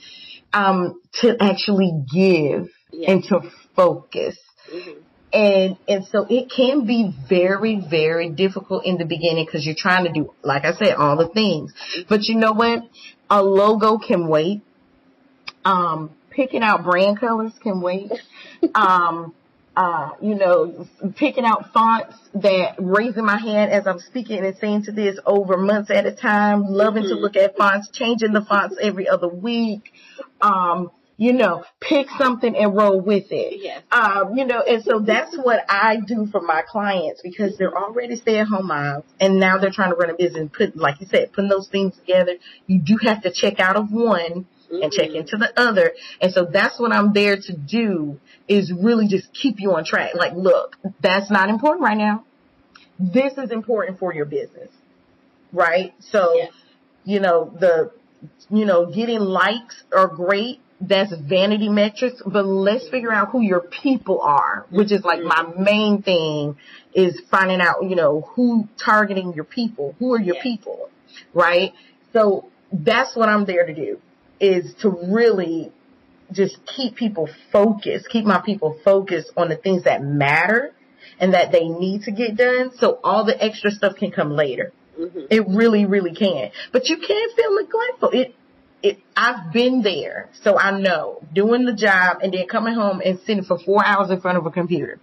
um, 0.53 1.01
to 1.21 1.37
actually 1.43 1.93
give 2.13 2.69
Yeah. 2.93 3.11
and 3.11 3.25
to 3.25 3.41
focus. 3.75 4.39
Mhm. 4.73 4.95
And, 5.35 5.77
and 5.89 6.07
so 6.07 6.27
it 6.31 6.49
can 6.55 6.87
be 6.87 7.13
very, 7.29 7.83
very 7.91 8.31
difficult 8.31 8.87
in 8.87 8.99
the 8.99 9.05
beginning 9.05 9.45
because 9.45 9.67
you're 9.67 9.75
trying 9.77 10.05
to 10.05 10.13
do, 10.13 10.33
like 10.45 10.65
I 10.65 10.73
said, 10.75 10.95
all 10.95 11.17
the 11.17 11.29
things. 11.29 11.73
But 12.09 12.29
you 12.29 12.37
know 12.37 12.53
what? 12.53 12.85
A 13.29 13.43
logo 13.43 13.99
can 13.99 14.29
wait. 14.29 14.63
Um, 15.65 16.11
picking 16.31 16.63
out 16.63 16.85
brand 16.85 17.19
colors 17.19 17.53
can 17.61 17.81
wait. 17.81 18.13
um, 18.77 19.35
uh, 19.77 20.11
you 20.23 20.37
know, 20.37 20.87
picking 21.17 21.45
out 21.45 21.73
fonts 21.73 22.15
that 22.35 22.77
raising 22.79 23.25
my 23.25 23.39
hand 23.39 23.73
as 23.73 23.89
I'm 23.89 23.99
speaking 23.99 24.45
and 24.45 24.57
saying 24.59 24.85
to 24.85 24.93
this 24.93 25.19
over 25.27 25.57
months 25.57 25.91
at 25.91 26.07
a 26.07 26.13
time, 26.13 26.65
loving 26.69 27.03
to 27.03 27.15
Mhm. 27.17 27.21
look 27.21 27.37
at 27.37 27.57
fonts, 27.57 27.89
changing 27.91 28.33
the 28.33 28.43
fonts 28.43 28.77
every 28.81 29.09
other 29.09 29.27
week. 29.27 29.93
Um, 30.41 30.93
you 31.17 31.33
know, 31.33 31.65
pick 31.81 32.09
something 32.19 32.57
and 32.57 32.75
roll 32.77 33.01
with 33.01 33.31
it. 33.31 33.61
Yes. 33.63 33.83
Um, 33.93 34.37
you 34.37 34.45
know, 34.45 34.61
and 34.61 34.83
so 34.83 34.99
that's 34.99 35.37
what 35.37 35.65
I 35.69 35.99
do 36.05 36.27
for 36.27 36.41
my 36.41 36.63
clients 36.69 37.21
because 37.23 37.57
they're 37.57 37.77
already 37.77 38.17
stay 38.17 38.39
at 38.39 38.49
home 38.49 38.67
moms 38.67 39.05
and 39.21 39.39
now 39.39 39.59
they're 39.59 39.71
trying 39.71 39.91
to 39.91 39.97
run 39.97 40.11
a 40.11 40.15
business, 40.15 40.49
put, 40.53 40.77
like 40.77 41.01
you 41.01 41.07
said, 41.07 41.33
putting 41.33 41.51
those 41.51 41.69
things 41.69 41.97
together. 41.97 42.33
You 42.67 42.81
do 42.81 42.97
have 43.03 43.23
to 43.23 43.33
check 43.33 43.61
out 43.61 43.77
of 43.77 43.93
one 43.93 44.47
and 44.71 44.91
check 44.91 45.11
Mhm. 45.11 45.17
into 45.17 45.37
the 45.37 45.53
other. 45.57 45.93
And 46.21 46.33
so 46.33 46.47
that's 46.47 46.81
what 46.81 46.91
I'm 46.93 47.13
there 47.13 47.37
to 47.37 47.53
do 47.53 48.19
is 48.49 48.73
really 48.73 49.07
just 49.07 49.33
keep 49.33 49.61
you 49.61 49.75
on 49.75 49.85
track. 49.85 50.17
Like, 50.17 50.33
look, 50.35 50.77
that's 51.01 51.31
not 51.31 51.49
important 51.49 51.85
right 51.85 51.97
now. 51.97 52.25
This 52.99 53.39
is 53.39 53.53
important 53.53 54.01
for 54.01 54.13
your 54.13 54.25
business. 54.25 54.71
Right? 55.53 55.95
So, 56.01 56.35
Yeah. 56.37 56.47
you 57.05 57.21
know, 57.21 57.53
the, 57.57 57.93
you 58.51 58.65
know, 58.65 58.87
getting 58.87 59.21
likes 59.21 59.85
are 59.95 60.09
great. 60.09 60.61
That's 60.81 61.15
vanity 61.29 61.69
metrics, 61.69 62.21
but 62.27 62.45
let's 62.45 62.89
figure 62.89 63.13
out 63.13 63.31
who 63.31 63.41
your 63.41 63.61
people 63.61 64.21
are, 64.21 64.67
which 64.71 64.93
is 64.93 65.05
like 65.05 65.23
my 65.23 65.47
main 65.57 66.03
thing 66.03 66.57
is 66.93 67.21
finding 67.31 67.61
out, 67.61 67.85
you 67.89 67.97
know, 67.97 68.23
who 68.35 68.69
targeting 68.85 69.33
your 69.35 69.45
people. 69.45 69.95
Who 69.99 70.13
are 70.15 70.21
your 70.21 70.37
Yeah. 70.37 70.43
people? 70.43 70.91
Right? 71.33 71.73
So 72.13 72.51
that's 72.73 73.15
what 73.17 73.29
I'm 73.29 73.45
there 73.45 73.67
to 73.67 73.75
do 73.75 74.01
is 74.41 74.75
to 74.83 74.91
really 74.91 75.71
just 76.33 76.57
keep 76.67 76.97
people 76.97 77.29
focused, 77.53 78.09
keep 78.09 78.25
my 78.25 78.41
people 78.41 78.79
focused 78.85 79.31
on 79.37 79.49
the 79.49 79.57
things 79.57 79.85
that 79.85 80.03
matter 80.03 80.73
and 81.21 81.35
that 81.35 81.53
they 81.53 81.69
need 81.69 82.03
to 82.03 82.11
get 82.11 82.37
done. 82.37 82.73
So 82.77 82.99
all 83.05 83.25
the 83.25 83.43
extra 83.43 83.71
stuff 83.71 83.97
can 83.97 84.11
come 84.11 84.33
later. 84.33 84.73
hmm 84.97 85.27
It 85.31 85.47
really, 85.49 85.87
really 85.87 86.15
can. 86.15 86.51
But 86.73 86.89
you 86.89 86.97
can't 86.97 87.33
feel 87.37 87.55
neglectful. 87.55 88.11
It, 88.11 88.35
it, 88.85 88.99
I've 89.17 89.51
been 89.53 89.81
there, 89.83 90.29
so 90.43 90.59
I 90.59 90.79
know 90.79 91.23
doing 91.33 91.65
the 91.65 91.73
job 91.73 92.19
and 92.23 92.35
then 92.35 92.47
coming 92.47 92.75
home 92.75 93.01
and 93.03 93.19
sitting 93.21 93.43
for 93.43 93.59
four 93.59 93.85
hours 93.85 94.11
in 94.11 94.21
front 94.21 94.37
of 94.37 94.45
a 94.45 94.51
computer. 94.51 95.01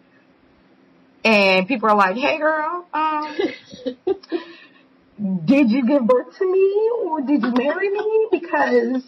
And 1.26 1.68
people 1.68 1.90
are 1.90 1.96
like, 1.96 2.16
hey 2.16 2.38
girl, 2.38 2.86
um, 2.94 3.38
did 5.46 5.72
you 5.72 5.88
give 5.88 6.06
birth 6.06 6.38
to 6.38 6.52
me 6.52 6.92
or 7.04 7.22
did 7.22 7.42
you 7.42 7.54
marry 7.56 7.90
me? 7.90 8.28
Because 8.32 9.04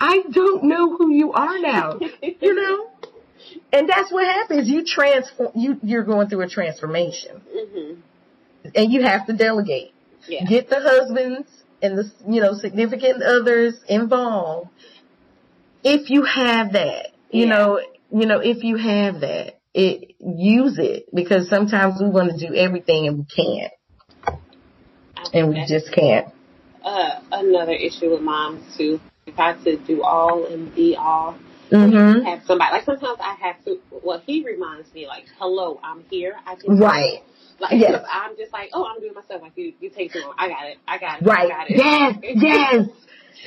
I 0.00 0.22
don't 0.30 0.64
know 0.64 0.96
who 0.96 1.12
you 1.12 1.32
are 1.32 1.58
now, 1.58 1.98
you 2.22 2.54
know? 2.54 2.90
And 3.72 3.88
that's 3.88 4.10
what 4.10 4.26
happens. 4.26 4.68
You 4.68 4.84
transform, 4.84 5.52
you, 5.54 5.78
you're 5.82 6.04
going 6.04 6.28
through 6.28 6.42
a 6.42 6.48
transformation 6.48 7.42
hmm 7.52 8.00
and 8.74 8.92
you 8.92 9.02
have 9.02 9.26
to 9.26 9.32
delegate. 9.32 9.92
Yeah. 10.26 10.44
Get 10.44 10.68
the 10.68 10.80
husbands 10.80 11.48
and 11.82 11.98
the, 11.98 12.10
you 12.28 12.40
know, 12.40 12.54
significant 12.54 13.22
others 13.22 13.74
involved. 13.88 14.70
If 15.84 16.10
you 16.10 16.24
have 16.24 16.72
that, 16.72 17.08
you 17.30 17.46
Yeah. 17.46 17.50
know, 17.50 17.80
you 18.12 18.26
know, 18.26 18.40
if 18.40 18.64
you 18.64 18.76
have 18.76 19.20
that, 19.20 19.54
it, 19.74 20.14
use 20.20 20.78
it 20.78 21.04
because 21.14 21.48
sometimes 21.48 22.00
we 22.00 22.08
want 22.08 22.30
to 22.36 22.46
do 22.48 22.54
everything 22.54 23.06
and 23.06 23.18
we 23.18 23.24
can't 23.24 23.72
and 25.32 25.48
we 25.48 25.64
just 25.66 25.92
can't. 25.92 26.28
uh, 26.84 27.20
another 27.32 27.72
issue 27.72 28.10
with 28.10 28.22
moms 28.22 28.76
too. 28.76 29.00
If 29.26 29.38
I 29.38 29.52
to 29.64 29.76
do 29.76 30.02
all 30.02 30.46
and 30.46 30.74
be 30.74 30.96
all, 30.96 31.32
hmm 31.70 32.22
have 32.24 32.42
somebody 32.46 32.72
like 32.72 32.84
sometimes 32.84 33.18
I 33.20 33.34
have 33.40 33.62
to. 33.66 33.78
Well, 34.02 34.22
he 34.26 34.44
reminds 34.44 34.92
me 34.94 35.06
like, 35.06 35.24
"Hello, 35.38 35.80
I'm 35.82 36.04
here." 36.10 36.36
I 36.46 36.54
can 36.54 36.78
Right. 36.78 37.22
Like 37.60 37.72
Yes. 37.80 38.04
I'm 38.10 38.36
just 38.36 38.52
like, 38.52 38.70
"Oh, 38.72 38.84
I'm 38.84 39.00
doing 39.00 39.14
myself." 39.14 39.42
Like 39.42 39.52
you, 39.56 39.72
you 39.80 39.90
take 39.90 40.12
too 40.12 40.20
long. 40.20 40.34
I 40.38 40.48
got 40.48 40.66
it. 40.66 40.78
I 40.86 40.98
got 40.98 41.22
it. 41.22 41.24
Right. 41.26 41.46
I 41.46 41.48
got 41.48 41.70
it. 41.70 41.76
Yes. 41.76 42.18
Yes. 42.42 42.88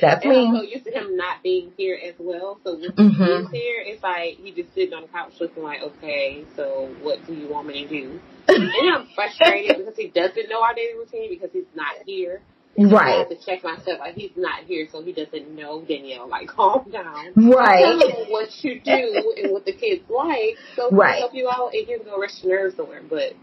That's 0.00 0.24
And 0.24 0.32
I'm 0.34 0.56
so 0.56 0.62
used 0.62 0.84
to 0.84 0.90
him 0.90 1.16
not 1.16 1.42
being 1.42 1.72
here 1.76 1.98
as 2.02 2.14
well. 2.18 2.58
So 2.64 2.74
when 2.74 2.92
Mhm. 2.92 3.26
he 3.26 3.32
is 3.32 3.50
here, 3.50 3.82
it's 3.86 4.02
like 4.02 4.38
he 4.38 4.50
just 4.52 4.74
sitting 4.74 4.94
on 4.94 5.02
the 5.02 5.08
couch 5.08 5.34
looking 5.38 5.62
like, 5.62 5.82
okay, 5.82 6.44
so 6.56 6.88
what 7.02 7.24
do 7.26 7.34
you 7.34 7.46
want 7.48 7.66
me 7.68 7.84
to 7.84 7.88
do? 7.88 8.20
and 8.48 8.70
I'm 8.94 9.06
frustrated 9.14 9.76
because 9.76 9.96
he 9.96 10.08
doesn't 10.08 10.48
know 10.48 10.62
our 10.62 10.74
daily 10.74 10.94
routine 10.98 11.28
because 11.28 11.50
he's 11.52 11.64
not 11.74 11.94
here. 12.06 12.40
Right. 12.78 13.16
I 13.16 13.18
have 13.18 13.28
to 13.28 13.36
check 13.36 13.62
myself. 13.62 14.00
Like 14.00 14.14
he's 14.14 14.32
not 14.34 14.64
here, 14.64 14.88
so 14.90 15.02
he 15.02 15.12
doesn't 15.12 15.54
know 15.54 15.82
Danielle. 15.82 16.26
Like 16.28 16.48
calm 16.56 16.90
down. 16.90 17.32
Right. 17.36 17.84
Tell 17.84 18.00
him 18.00 18.30
what 18.30 18.48
you 18.64 18.80
do 18.80 19.34
and 19.36 19.52
what 19.52 19.66
the 19.66 19.72
kids 19.72 20.02
like, 20.08 20.56
so 20.74 20.84
he 20.84 20.88
can 20.90 20.98
Right. 20.98 21.18
help 21.18 21.34
you 21.34 21.48
out 21.50 21.74
and 21.74 21.86
you 21.86 21.98
can 21.98 22.06
go 22.06 22.18
rest 22.18 22.42
your 22.42 22.58
nerves 22.62 22.76
somewhere. 22.76 23.02
But 23.08 23.34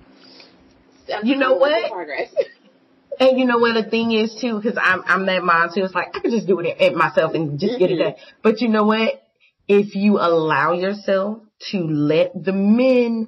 You 1.23 1.35
know 1.35 1.55
I'm 1.55 1.61
work 1.61 1.71
in 1.71 1.81
what? 1.83 1.91
Progress. 1.91 2.33
And 3.21 3.37
you 3.37 3.45
know 3.45 3.57
what 3.57 3.73
the 3.73 3.83
thing 3.89 4.13
is 4.13 4.33
too, 4.39 4.61
because 4.61 4.77
I'm 4.81 5.03
I'm 5.05 5.25
that 5.25 5.43
mom 5.43 5.71
too. 5.75 5.83
It's 5.83 5.93
like 5.93 6.15
I 6.15 6.19
could 6.21 6.31
just 6.31 6.47
do 6.47 6.57
it 6.61 6.95
myself 6.95 7.33
and 7.33 7.59
just 7.59 7.77
get 7.77 7.91
it 7.91 7.95
Mhm. 7.99 8.03
done. 8.03 8.13
But 8.41 8.61
you 8.61 8.69
know 8.69 8.85
what? 8.85 9.21
If 9.67 9.93
you 9.93 10.19
allow 10.19 10.71
yourself 10.71 11.39
to 11.71 11.79
let 11.79 12.31
the 12.33 12.53
men 12.53 13.27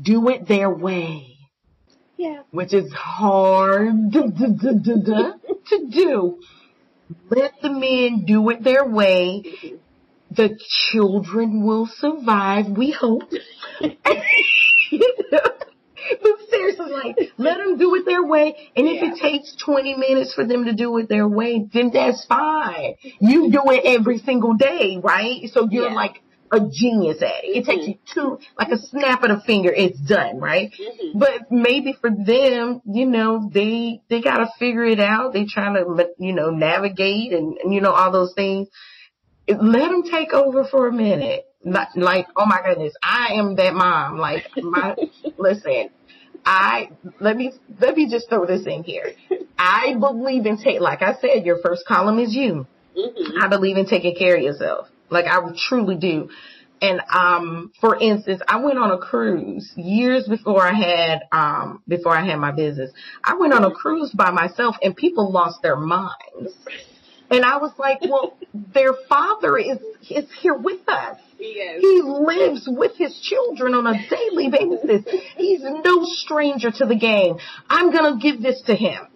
do 0.00 0.28
it 0.28 0.48
their 0.48 0.68
way, 0.68 1.36
yeah. 2.16 2.42
which 2.50 2.74
is 2.74 2.92
hard 2.92 3.94
to 4.12 5.86
do, 5.88 6.40
let 7.30 7.52
the 7.62 7.70
men 7.70 8.24
do 8.26 8.48
it 8.50 8.64
their 8.64 8.84
way. 8.88 9.42
Mhm. 9.44 9.78
The 10.32 10.58
children 10.90 11.62
will 11.64 11.86
survive. 11.86 12.66
We 12.70 12.90
hope. 12.90 13.22
But 16.22 16.32
seriously, 16.50 16.90
like, 16.92 17.16
let 17.38 17.58
them 17.58 17.76
do 17.76 17.94
it 17.96 18.04
their 18.06 18.24
way. 18.24 18.70
And 18.76 18.86
if 18.88 19.02
Yeah. 19.02 19.12
it 19.12 19.18
takes 19.20 19.54
20 19.64 19.94
minutes 19.96 20.34
for 20.34 20.44
them 20.46 20.64
to 20.66 20.72
do 20.72 20.96
it 20.98 21.08
their 21.08 21.28
way, 21.28 21.66
then 21.72 21.90
that's 21.92 22.24
fine. 22.26 22.94
You 23.20 23.50
do 23.50 23.62
it 23.70 23.82
every 23.84 24.18
single 24.18 24.54
day, 24.54 24.98
right? 25.02 25.48
So 25.50 25.68
you're 25.70 25.88
Yeah. 25.88 25.94
like 25.94 26.22
a 26.50 26.60
genius 26.60 27.20
at 27.20 27.44
it. 27.44 27.56
It 27.58 27.64
takes 27.66 27.84
Mhm. 27.84 27.88
you 27.88 27.94
two, 28.06 28.38
like 28.58 28.70
a 28.70 28.78
snap 28.78 29.22
of 29.22 29.28
the 29.28 29.40
finger, 29.40 29.70
it's 29.70 30.00
done, 30.00 30.38
right? 30.38 30.72
Mhm. 30.72 31.18
But 31.18 31.50
maybe 31.50 31.92
for 31.92 32.08
them, 32.10 32.80
you 32.86 33.04
know, 33.04 33.50
they, 33.52 34.00
they 34.08 34.22
gotta 34.22 34.48
figure 34.58 34.84
it 34.84 34.98
out. 34.98 35.34
They 35.34 35.44
trying 35.44 35.74
to, 35.74 36.08
you 36.18 36.32
know, 36.32 36.48
navigate 36.50 37.32
and, 37.34 37.58
and, 37.62 37.74
you 37.74 37.82
know, 37.82 37.92
all 37.92 38.10
those 38.10 38.32
things. 38.34 38.68
Let 39.46 39.90
them 39.90 40.02
take 40.04 40.32
over 40.32 40.64
for 40.64 40.86
a 40.86 40.92
minute. 40.92 41.44
Not, 41.64 41.88
like, 41.96 42.26
oh 42.36 42.46
my 42.46 42.60
goodness, 42.64 42.94
I 43.02 43.34
am 43.34 43.56
that 43.56 43.74
mom. 43.74 44.16
Like, 44.18 44.44
my, 44.62 44.94
listen, 45.38 45.90
I, 46.44 46.90
let 47.20 47.36
me, 47.36 47.52
let 47.80 47.96
me 47.96 48.08
just 48.10 48.28
throw 48.28 48.46
this 48.46 48.66
in 48.66 48.84
here. 48.84 49.12
I 49.58 49.94
believe 49.98 50.46
in 50.46 50.56
take, 50.56 50.80
like 50.80 51.02
I 51.02 51.14
said, 51.20 51.44
your 51.44 51.58
first 51.62 51.84
column 51.86 52.18
is 52.18 52.34
you. 52.34 52.66
Mhm. 52.96 53.42
I 53.42 53.48
believe 53.48 53.76
in 53.76 53.86
taking 53.86 54.14
care 54.16 54.36
of 54.36 54.42
yourself. 54.42 54.88
Like 55.10 55.26
I 55.26 55.38
truly 55.68 55.96
do. 55.96 56.30
And 56.80 57.00
um, 57.12 57.72
for 57.80 57.96
instance, 57.98 58.40
I 58.46 58.60
went 58.60 58.78
on 58.78 58.92
a 58.92 58.98
cruise 58.98 59.72
years 59.76 60.28
before 60.28 60.62
I 60.62 60.74
had 60.74 61.22
um 61.32 61.82
before 61.88 62.16
I 62.16 62.24
had 62.24 62.36
my 62.36 62.52
business. 62.52 62.92
I 63.24 63.34
went 63.36 63.52
on 63.52 63.64
a 63.64 63.70
cruise 63.70 64.12
by 64.12 64.30
myself 64.30 64.76
and 64.82 64.94
people 64.94 65.32
lost 65.32 65.60
their 65.62 65.76
minds. 65.76 66.54
And 67.30 67.44
I 67.44 67.58
was 67.58 67.72
like, 67.78 68.00
well, 68.02 68.36
their 68.54 68.94
father 69.08 69.58
is 69.58 69.78
is 70.10 70.26
here 70.40 70.54
with 70.54 70.88
us. 70.88 71.18
Yes. 71.38 71.80
He 71.80 72.02
lives 72.02 72.66
with 72.66 72.96
his 72.96 73.18
children 73.20 73.74
on 73.74 73.86
a 73.86 74.08
daily 74.08 74.48
basis. 74.50 75.04
He's 75.36 75.60
no 75.62 76.04
stranger 76.04 76.70
to 76.70 76.86
the 76.86 76.96
game. 76.96 77.36
I'm 77.68 77.92
gonna 77.92 78.18
give 78.18 78.42
this 78.42 78.62
to 78.62 78.74
him. 78.74 79.06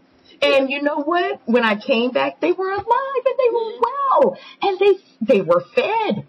And 0.42 0.70
you 0.70 0.83
know 0.83 1.03
what? 1.03 1.40
When 1.46 1.64
I 1.64 1.77
came 1.77 2.11
back, 2.11 2.40
they 2.40 2.53
were 2.53 2.70
alive 2.70 3.25
and 3.25 3.38
they 3.38 3.51
were 3.51 3.61
mm-hmm. 3.61 4.20
well, 4.20 4.38
and 4.62 4.79
they 4.79 5.35
they 5.35 5.40
were 5.40 5.64
fed. 5.75 6.27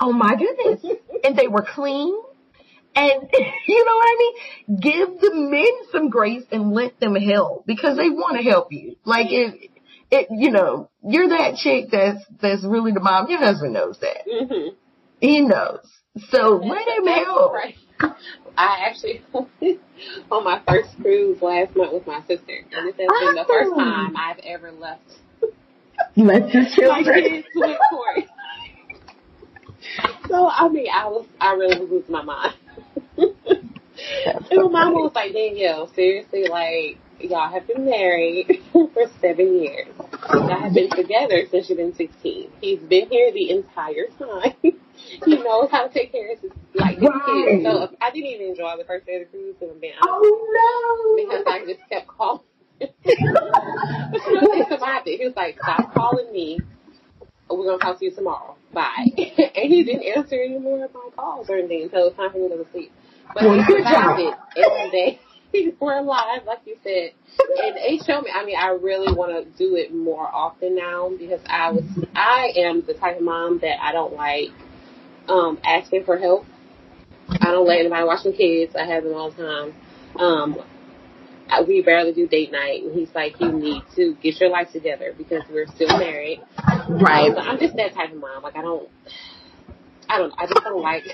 Oh 0.00 0.12
my 0.12 0.36
goodness! 0.36 0.84
And 1.22 1.36
they 1.36 1.48
were 1.48 1.66
clean. 1.74 2.16
And 2.94 3.28
you 3.68 3.84
know 3.84 3.96
what 3.96 4.06
I 4.06 4.16
mean? 4.18 4.80
Give 4.80 5.20
the 5.20 5.34
men 5.34 5.90
some 5.92 6.08
grace 6.08 6.44
and 6.50 6.72
let 6.72 6.98
them 6.98 7.14
help 7.14 7.66
because 7.66 7.96
they 7.96 8.08
want 8.08 8.38
to 8.38 8.42
help 8.42 8.72
you. 8.72 8.96
Like 9.04 9.26
if 9.30 9.70
it, 10.10 10.28
you 10.30 10.50
know, 10.50 10.88
you're 11.02 11.28
that 11.28 11.56
chick 11.56 11.86
that's 11.90 12.24
that's 12.40 12.64
really 12.64 12.92
the 12.92 13.00
mom. 13.00 13.28
Your 13.28 13.38
husband 13.38 13.72
knows 13.74 13.98
that. 14.00 14.26
Mhm. 14.26 14.74
He 15.20 15.40
knows. 15.40 15.80
So 16.30 16.56
let 16.56 16.86
him 16.88 17.06
help. 17.26 17.52
Right. 17.52 17.76
I 18.56 18.86
actually 18.88 19.22
on 20.30 20.44
my 20.44 20.60
first 20.68 20.90
cruise 21.00 21.40
last 21.42 21.74
month 21.76 21.92
with 21.92 22.06
my 22.06 22.20
sister, 22.26 22.64
and 22.72 22.86
this 22.86 22.94
has 22.98 23.08
been 23.20 23.34
the 23.34 23.44
first 23.46 23.74
time 23.74 24.16
I've 24.16 24.38
ever 24.44 24.72
left 24.72 25.02
Let 26.16 26.52
your 26.52 26.64
my 26.64 27.02
children. 27.02 27.24
kids 27.24 27.46
with 27.54 27.78
So 30.28 30.48
I 30.48 30.68
mean, 30.68 30.86
I 30.92 31.06
was 31.06 31.26
I 31.40 31.52
really 31.54 31.80
was 31.80 31.90
losing 31.90 32.12
my 32.12 32.22
mind. 32.22 32.54
and 33.16 33.36
my 34.50 34.68
mama 34.68 34.94
was 34.94 35.12
like, 35.14 35.32
Danielle, 35.32 35.90
seriously, 35.94 36.44
like 36.48 36.98
y'all 37.20 37.50
have 37.50 37.66
been 37.66 37.84
married 37.84 38.62
for 38.72 39.06
seven 39.20 39.60
years. 39.62 39.88
Y'all 40.32 40.60
have 40.60 40.74
been 40.74 40.90
together 40.90 41.42
since 41.50 41.68
you've 41.68 41.78
been 41.78 41.94
sixteen. 41.94 42.50
He's 42.60 42.80
been 42.80 43.08
here 43.08 43.32
the 43.32 43.50
entire 43.50 44.06
time. 44.18 44.54
he 44.62 45.36
knows 45.42 45.70
how 45.70 45.86
to 45.86 45.92
take 45.92 46.12
care 46.12 46.32
of 46.32 46.40
his 46.40 46.50
like 46.74 46.96
his 46.98 47.08
Right. 47.08 47.24
kids. 47.26 47.64
So 47.64 47.96
I 48.00 48.10
didn't 48.10 48.30
even 48.30 48.46
enjoy 48.48 48.74
the 48.78 48.84
first 48.84 49.06
day 49.06 49.16
of 49.16 49.30
the 49.30 49.36
cruise, 49.38 49.56
if 49.60 49.70
I'm 49.70 49.80
being 49.80 49.94
honest, 49.94 50.06
Oh 50.12 51.16
because! 51.16 51.44
I 51.46 51.64
just 51.66 51.88
kept 51.88 52.06
calling. 52.08 52.42
but 52.78 52.90
you 54.26 54.34
know, 54.34 54.48
they 54.52 54.68
survived 54.68 55.06
it. 55.08 55.20
He 55.20 55.26
was 55.26 55.36
like, 55.36 55.58
stop 55.62 55.92
calling 55.94 56.30
me. 56.32 56.60
We're 57.48 57.64
gonna 57.64 57.78
talk 57.78 57.98
to 58.00 58.04
you 58.04 58.10
tomorrow. 58.10 58.56
Bye. 58.72 59.06
and 59.16 59.72
he 59.72 59.84
didn't 59.84 60.02
answer 60.04 60.34
any 60.42 60.58
more 60.58 60.84
of 60.84 60.92
my 60.92 61.08
calls 61.14 61.48
or 61.48 61.56
anything 61.56 61.84
until 61.84 62.00
it 62.00 62.04
was 62.06 62.14
time 62.16 62.32
for 62.32 62.38
me 62.38 62.48
to 62.48 62.56
go 62.56 62.64
to 62.64 62.70
sleep. 62.72 62.92
But 63.34 63.44
Well, 63.44 63.54
he 63.54 63.64
survived 63.64 64.20
it 64.20 64.34
every 64.56 64.90
day. 64.90 65.20
We're 65.80 65.98
alive, 65.98 66.42
like 66.46 66.60
you 66.66 66.76
said. 66.82 67.12
And 67.62 67.76
they 67.76 67.98
show 68.04 68.20
me. 68.20 68.30
I 68.34 68.44
mean, 68.44 68.56
I 68.58 68.68
really 68.68 69.12
want 69.12 69.32
to 69.32 69.58
do 69.58 69.76
it 69.76 69.94
more 69.94 70.26
often 70.26 70.76
now 70.76 71.10
because 71.18 71.40
I 71.46 71.70
was, 71.72 71.84
I 72.14 72.52
am 72.56 72.82
the 72.86 72.94
type 72.94 73.18
of 73.18 73.22
mom 73.22 73.58
that 73.60 73.82
I 73.82 73.92
don't 73.92 74.14
like 74.14 74.48
um 75.28 75.58
asking 75.64 76.04
for 76.04 76.18
help. 76.18 76.46
I 77.28 77.50
don't 77.50 77.66
let 77.66 77.80
anybody 77.80 78.04
watch 78.04 78.24
my 78.24 78.32
kids. 78.32 78.74
I 78.76 78.84
have 78.84 79.04
them 79.04 79.14
all 79.14 79.30
the 79.30 79.42
time. 79.42 79.74
Um, 80.18 80.58
I- 81.50 81.62
we 81.62 81.82
barely 81.82 82.12
do 82.12 82.26
date 82.26 82.50
night, 82.52 82.82
and 82.82 82.94
he's 82.94 83.14
like, 83.14 83.40
"You 83.40 83.52
need 83.52 83.82
to 83.96 84.14
get 84.22 84.40
your 84.40 84.50
life 84.50 84.72
together 84.72 85.14
because 85.16 85.42
we're 85.50 85.66
still 85.68 85.96
married." 85.98 86.40
Right. 86.88 87.32
So 87.32 87.38
I'm 87.40 87.58
just 87.58 87.76
that 87.76 87.94
type 87.94 88.12
of 88.12 88.18
mom. 88.18 88.42
Like 88.42 88.56
I 88.56 88.62
don't, 88.62 88.88
I 90.08 90.18
don't, 90.18 90.32
I 90.38 90.46
just 90.46 90.62
don't 90.62 90.82
like 90.82 91.04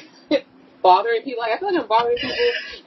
bothering 0.82 1.22
people. 1.22 1.40
Like 1.40 1.52
I 1.52 1.58
feel 1.58 1.72
like 1.72 1.82
I'm 1.82 1.88
bothering 1.88 2.18
people, 2.18 2.36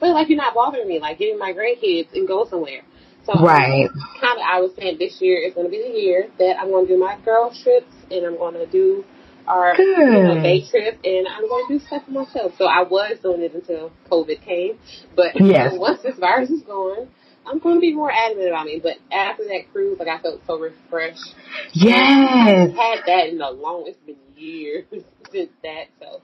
but 0.00 0.10
like 0.10 0.28
you're 0.28 0.38
not 0.38 0.54
bothering 0.54 0.86
me. 0.88 1.00
Like 1.00 1.18
getting 1.18 1.38
my 1.38 1.52
grandkids 1.52 2.12
and 2.14 2.26
go 2.26 2.46
somewhere. 2.48 2.82
So 3.24 3.32
Right. 3.42 3.90
kind 4.20 4.38
of, 4.38 4.44
I 4.46 4.60
was 4.60 4.72
saying 4.78 4.98
this 4.98 5.20
year 5.20 5.38
is 5.40 5.54
going 5.54 5.66
to 5.66 5.70
be 5.70 5.82
the 5.82 5.98
year 5.98 6.28
that 6.38 6.58
I'm 6.60 6.70
going 6.70 6.86
to 6.86 6.94
do 6.94 6.98
my 6.98 7.18
girl 7.24 7.50
trips 7.50 7.92
and 8.10 8.24
I'm 8.24 8.36
going 8.36 8.54
to 8.54 8.66
do 8.66 9.04
our 9.48 9.74
you 9.78 10.22
know, 10.22 10.42
day 10.42 10.64
trip, 10.68 10.98
and 11.04 11.26
I'm 11.28 11.48
going 11.48 11.66
to 11.68 11.78
do 11.78 11.84
stuff 11.86 12.04
for 12.04 12.10
myself. 12.10 12.52
So 12.58 12.64
I 12.66 12.82
was 12.82 13.18
doing 13.22 13.42
it 13.42 13.54
until 13.54 13.92
COVID 14.10 14.42
came, 14.44 14.78
but 15.14 15.34
yes. 15.34 15.72
once 15.76 16.02
this 16.02 16.18
virus 16.18 16.50
is 16.50 16.62
gone, 16.62 17.08
I'm 17.46 17.58
going 17.60 17.76
to 17.76 17.80
be 17.80 17.94
more 17.94 18.10
adamant 18.10 18.48
about 18.48 18.66
me. 18.66 18.80
But 18.82 18.96
after 19.12 19.44
that 19.44 19.62
cruise, 19.72 19.98
like 19.98 20.08
I 20.08 20.20
felt 20.20 20.40
so 20.46 20.58
refreshed. 20.58 21.34
Yes, 21.72 21.94
I 21.96 22.50
had 22.74 23.06
that 23.06 23.28
in 23.28 23.38
the 23.38 23.50
long. 23.50 23.84
It's 23.86 23.98
been 24.04 24.16
years 24.36 24.84
since 25.32 25.50
that, 25.62 25.86
so 26.00 26.20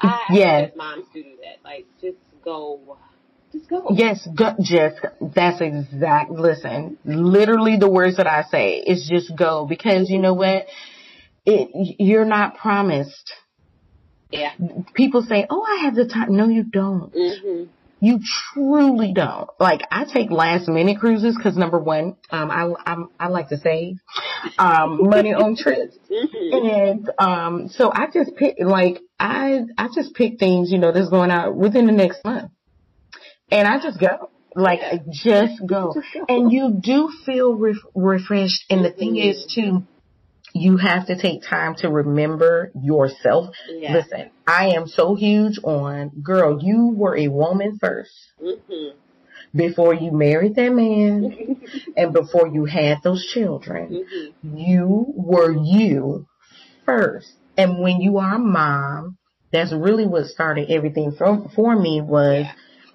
I 0.00 0.20
yes. 0.30 0.72
moms 0.76 1.06
to 1.12 1.22
do 1.22 1.36
that. 1.42 1.64
Like 1.64 1.86
just 2.00 2.18
go 2.44 2.98
just 3.54 3.70
go. 3.70 3.86
Yes, 3.90 4.26
go, 4.34 4.54
just 4.60 4.96
that's 5.20 5.60
exact. 5.60 6.30
Listen, 6.30 6.98
literally 7.04 7.76
the 7.76 7.90
words 7.90 8.16
that 8.16 8.26
I 8.26 8.42
say 8.42 8.78
is 8.78 9.08
just 9.08 9.36
go 9.36 9.66
because 9.66 10.10
you 10.10 10.18
know 10.18 10.34
what, 10.34 10.66
it 11.46 11.68
you're 11.98 12.24
not 12.24 12.56
promised. 12.56 13.32
Yeah. 14.30 14.52
People 14.94 15.22
say, 15.22 15.46
"Oh, 15.48 15.62
I 15.62 15.84
have 15.84 15.94
the 15.94 16.06
time." 16.06 16.36
No, 16.36 16.48
you 16.48 16.64
don't. 16.64 17.14
Mm-hmm. 17.14 17.70
You 18.04 18.20
truly 18.52 19.12
don't. 19.14 19.48
Like 19.58 19.80
I 19.90 20.04
take 20.04 20.30
last 20.30 20.68
minute 20.68 20.98
cruises 20.98 21.36
because 21.36 21.56
number 21.56 21.78
one, 21.78 22.16
um, 22.30 22.50
I 22.50 22.72
I'm, 22.84 23.08
I 23.18 23.28
like 23.28 23.48
to 23.48 23.56
save 23.56 23.96
um, 24.58 25.08
money 25.08 25.32
on 25.32 25.56
trips, 25.58 25.96
mm-hmm. 26.10 26.66
and 26.66 27.10
um, 27.18 27.68
so 27.68 27.90
I 27.92 28.06
just 28.12 28.36
pick 28.36 28.56
like 28.60 29.00
I 29.18 29.60
I 29.78 29.88
just 29.94 30.14
pick 30.14 30.38
things 30.38 30.70
you 30.70 30.78
know 30.78 30.92
that's 30.92 31.08
going 31.08 31.30
out 31.30 31.56
within 31.56 31.86
the 31.86 31.92
next 31.92 32.24
month 32.24 32.50
and 33.50 33.68
I 33.68 33.80
just 33.80 34.00
go. 34.00 34.30
Like, 34.56 34.80
I 34.80 35.00
just 35.10 35.64
go. 35.66 35.94
And 36.28 36.52
you 36.52 36.76
do 36.80 37.10
feel 37.26 37.54
re- 37.54 37.80
refreshed. 37.94 38.64
And 38.70 38.84
the 38.84 38.90
thing 38.90 39.16
is, 39.16 39.52
too, 39.52 39.84
you 40.54 40.76
have 40.76 41.08
to 41.08 41.20
take 41.20 41.42
time 41.42 41.74
to 41.74 41.90
remember 41.90 42.70
yourself. 42.80 43.54
Yeah. 43.68 43.94
Listen, 43.94 44.30
I 44.46 44.68
am 44.68 44.86
so 44.86 45.16
huge 45.16 45.58
on, 45.64 46.10
girl, 46.22 46.62
you 46.62 46.94
were 46.96 47.16
a 47.16 47.28
woman 47.28 47.78
1st 47.82 48.06
mm-hmm. 48.42 48.98
Before 49.54 49.94
you 49.94 50.10
married 50.10 50.56
that 50.56 50.72
man 50.72 51.60
and 51.96 52.12
before 52.12 52.48
you 52.48 52.64
had 52.64 52.98
those 53.02 53.24
children, 53.26 54.04
mm-hmm. 54.04 54.56
you 54.56 55.06
were 55.16 55.52
you 55.52 56.26
first. 56.84 57.32
And 57.56 57.80
when 57.80 58.00
you 58.00 58.18
are 58.18 58.34
a 58.34 58.38
mom, 58.38 59.16
that's 59.52 59.72
really 59.72 60.06
what 60.06 60.26
started 60.26 60.70
everything 60.70 61.12
for, 61.12 61.48
for 61.54 61.76
me 61.76 62.00
was 62.00 62.44
yeah 62.44 62.52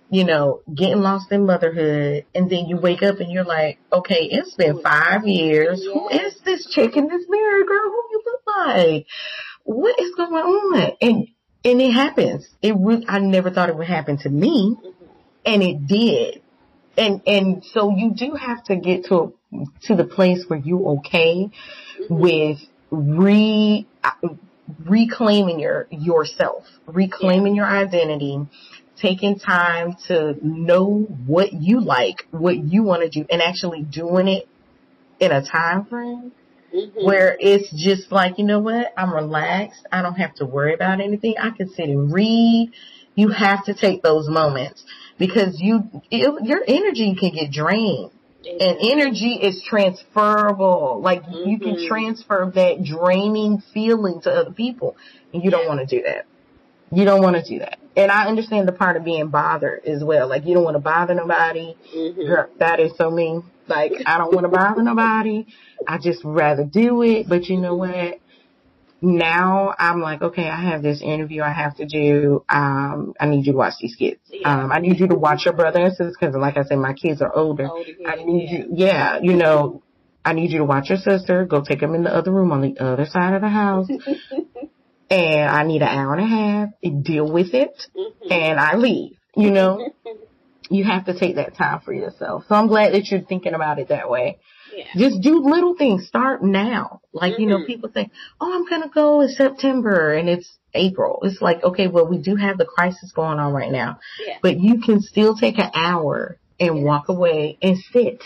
you 0.09 0.23
know, 0.23 0.61
getting 0.73 1.01
lost 1.01 1.31
in 1.31 1.45
motherhood, 1.45 2.25
and 2.33 2.49
then 2.49 2.65
you 2.65 2.77
wake 2.77 3.03
up 3.03 3.19
and 3.19 3.31
you're 3.31 3.43
like, 3.43 3.79
okay, 3.93 4.27
it's 4.31 4.55
been 4.55 4.81
five 4.81 5.25
years. 5.25 5.83
Who 5.83 6.09
is 6.09 6.39
this 6.43 6.65
chick 6.65 6.97
in 6.97 7.07
this 7.07 7.25
mirror, 7.29 7.63
girl? 7.63 7.89
Who 7.89 8.03
you 8.11 8.21
look 8.25 8.41
like? 8.47 9.05
What 9.63 9.99
is 9.99 10.15
going 10.15 10.33
on? 10.33 10.97
And 11.01 11.27
and 11.63 11.81
it 11.81 11.91
happens. 11.91 12.47
It 12.61 12.75
really, 12.77 13.05
I 13.07 13.19
never 13.19 13.51
thought 13.51 13.69
it 13.69 13.77
would 13.77 13.87
happen 13.87 14.17
to 14.19 14.29
me, 14.29 14.77
mm-hmm. 14.77 15.05
and 15.45 15.63
it 15.63 15.87
did. 15.87 16.41
And 16.97 17.21
and 17.27 17.63
so 17.63 17.95
you 17.95 18.13
do 18.15 18.33
have 18.33 18.63
to 18.65 18.75
get 18.77 19.05
to 19.05 19.33
to 19.83 19.95
the 19.95 20.05
place 20.05 20.45
where 20.47 20.59
you're 20.59 20.99
okay 20.99 21.51
mm-hmm. 22.01 22.19
with 22.19 22.57
re 22.89 23.87
reclaiming 24.85 25.59
your 25.59 25.87
yourself, 25.91 26.65
reclaiming 26.87 27.55
your 27.55 27.65
identity 27.65 28.39
taking 29.01 29.39
time 29.39 29.95
to 30.07 30.35
know 30.41 31.07
what 31.25 31.53
you 31.53 31.81
like, 31.81 32.27
what 32.31 32.57
you 32.57 32.83
want 32.83 33.03
to 33.03 33.09
do, 33.09 33.25
and 33.29 33.41
actually 33.41 33.81
doing 33.81 34.27
it 34.27 34.47
in 35.19 35.31
a 35.31 35.43
time 35.43 35.85
frame 35.85 36.31
mm-hmm. 36.73 37.05
where 37.05 37.35
it's 37.39 37.69
just 37.71 38.11
like, 38.11 38.37
you 38.37 38.45
know 38.45 38.59
what, 38.59 38.93
I'm 38.97 39.13
relaxed. 39.13 39.85
I 39.91 40.01
don't 40.01 40.15
have 40.15 40.35
to 40.35 40.45
worry 40.45 40.73
about 40.73 41.01
anything. 41.01 41.35
I 41.39 41.51
can 41.51 41.69
sit 41.69 41.89
and 41.89 42.13
read. 42.13 42.71
You 43.15 43.29
have 43.29 43.65
to 43.65 43.73
take 43.73 44.01
those 44.01 44.29
moments 44.29 44.83
because 45.17 45.59
you, 45.59 45.89
it, 46.09 46.45
your 46.45 46.63
energy 46.67 47.15
can 47.19 47.31
get 47.33 47.51
drained. 47.51 48.11
And 48.45 48.77
energy 48.81 49.37
is 49.41 49.61
transferable. 49.67 51.01
Like 51.03 51.23
mm-hmm. 51.23 51.49
you 51.49 51.59
can 51.59 51.87
transfer 51.87 52.49
that 52.55 52.83
draining 52.83 53.61
feeling 53.73 54.21
to 54.21 54.31
other 54.31 54.51
people 54.51 54.95
and 55.33 55.43
you 55.43 55.51
don't 55.51 55.67
want 55.67 55.87
to 55.87 55.97
do 55.97 56.03
that. 56.03 56.25
You 56.91 57.05
don't 57.05 57.21
want 57.21 57.35
to 57.35 57.43
do 57.43 57.59
that. 57.59 57.79
And 57.95 58.11
I 58.11 58.27
understand 58.27 58.67
the 58.67 58.71
part 58.71 58.97
of 58.97 59.03
being 59.03 59.29
bothered 59.29 59.85
as 59.85 60.03
well. 60.03 60.27
Like 60.27 60.45
you 60.45 60.53
don't 60.53 60.63
want 60.63 60.75
to 60.75 60.79
bother 60.81 61.13
nobody. 61.13 61.75
Mm-hmm. 61.95 62.21
Girl, 62.21 62.49
that 62.59 62.79
is 62.79 62.91
so 62.97 63.11
mean. 63.11 63.43
Like 63.67 63.91
I 64.05 64.17
don't 64.17 64.33
want 64.33 64.45
to 64.45 64.49
bother 64.49 64.81
nobody. 64.81 65.45
I 65.87 65.97
just 65.97 66.21
rather 66.23 66.63
do 66.63 67.01
it. 67.03 67.29
But 67.29 67.47
you 67.47 67.57
know 67.57 67.75
what? 67.75 68.19
Now 69.01 69.73
I'm 69.77 70.01
like, 70.01 70.21
okay, 70.21 70.49
I 70.49 70.71
have 70.71 70.81
this 70.81 71.01
interview 71.01 71.41
I 71.41 71.53
have 71.53 71.77
to 71.77 71.85
do. 71.85 72.43
Um, 72.49 73.13
I 73.19 73.27
need 73.27 73.45
you 73.45 73.53
to 73.53 73.57
watch 73.57 73.75
these 73.79 73.95
kids. 73.95 74.19
Yeah. 74.29 74.63
Um, 74.63 74.71
I 74.71 74.79
need 74.79 74.99
you 74.99 75.07
to 75.07 75.15
watch 75.15 75.45
your 75.45 75.53
brother 75.53 75.79
and 75.79 75.91
sisters 75.91 76.17
because, 76.19 76.35
like 76.35 76.57
I 76.57 76.63
said, 76.63 76.79
my 76.79 76.93
kids 76.93 77.21
are 77.21 77.33
older. 77.33 77.69
older 77.69 77.91
I 78.05 78.15
need 78.23 78.49
yeah. 78.49 78.57
you, 78.57 78.67
yeah, 78.73 79.19
you 79.21 79.35
know, 79.35 79.83
I 80.25 80.33
need 80.33 80.51
you 80.51 80.57
to 80.59 80.65
watch 80.65 80.89
your 80.89 80.97
sister. 80.97 81.45
Go 81.45 81.61
take 81.61 81.79
them 81.79 81.95
in 81.95 82.03
the 82.03 82.13
other 82.13 82.31
room 82.31 82.51
on 82.51 82.61
the 82.61 82.77
other 82.77 83.05
side 83.05 83.35
of 83.35 83.41
the 83.41 83.47
house. 83.47 83.87
and 85.09 85.49
I 85.49 85.63
need 85.63 85.81
an 85.81 85.87
hour 85.87 86.13
and 86.15 86.23
a 86.23 86.27
half 86.27 86.69
to 86.83 86.89
deal 86.89 87.31
with 87.31 87.53
it 87.53 87.73
mm-hmm. 87.97 88.31
and 88.31 88.59
I 88.59 88.75
leave, 88.75 89.17
you 89.35 89.51
know? 89.51 89.93
you 90.69 90.83
have 90.83 91.05
to 91.05 91.17
take 91.17 91.35
that 91.35 91.55
time 91.55 91.81
for 91.81 91.93
yourself. 91.93 92.45
So 92.47 92.55
I'm 92.55 92.67
glad 92.67 92.93
that 92.93 93.09
you're 93.09 93.21
thinking 93.21 93.53
about 93.53 93.79
it 93.79 93.89
that 93.89 94.09
way. 94.09 94.37
Yeah. 94.75 94.85
Just 94.95 95.21
do 95.21 95.39
little 95.43 95.75
things. 95.75 96.07
Start 96.07 96.43
now. 96.43 97.01
Like, 97.11 97.33
mm-hmm. 97.33 97.41
you 97.41 97.47
know, 97.49 97.65
people 97.65 97.89
think, 97.89 98.11
oh, 98.39 98.53
I'm 98.53 98.67
going 98.67 98.83
to 98.83 98.89
go 98.89 99.21
in 99.21 99.29
September 99.29 100.13
and 100.13 100.29
it's 100.29 100.57
April. 100.73 101.19
It's 101.23 101.41
like, 101.41 101.63
okay, 101.63 101.87
well, 101.87 102.07
we 102.07 102.19
do 102.19 102.35
have 102.35 102.57
the 102.57 102.65
crisis 102.65 103.11
going 103.11 103.39
on 103.39 103.51
right 103.51 103.71
now, 103.71 103.99
yeah. 104.25 104.37
but 104.41 104.59
you 104.59 104.79
can 104.81 105.01
still 105.01 105.35
take 105.35 105.57
an 105.57 105.71
hour 105.73 106.37
and 106.59 106.77
yes. 106.77 106.85
walk 106.85 107.09
away 107.09 107.57
and 107.61 107.77
sit 107.91 108.23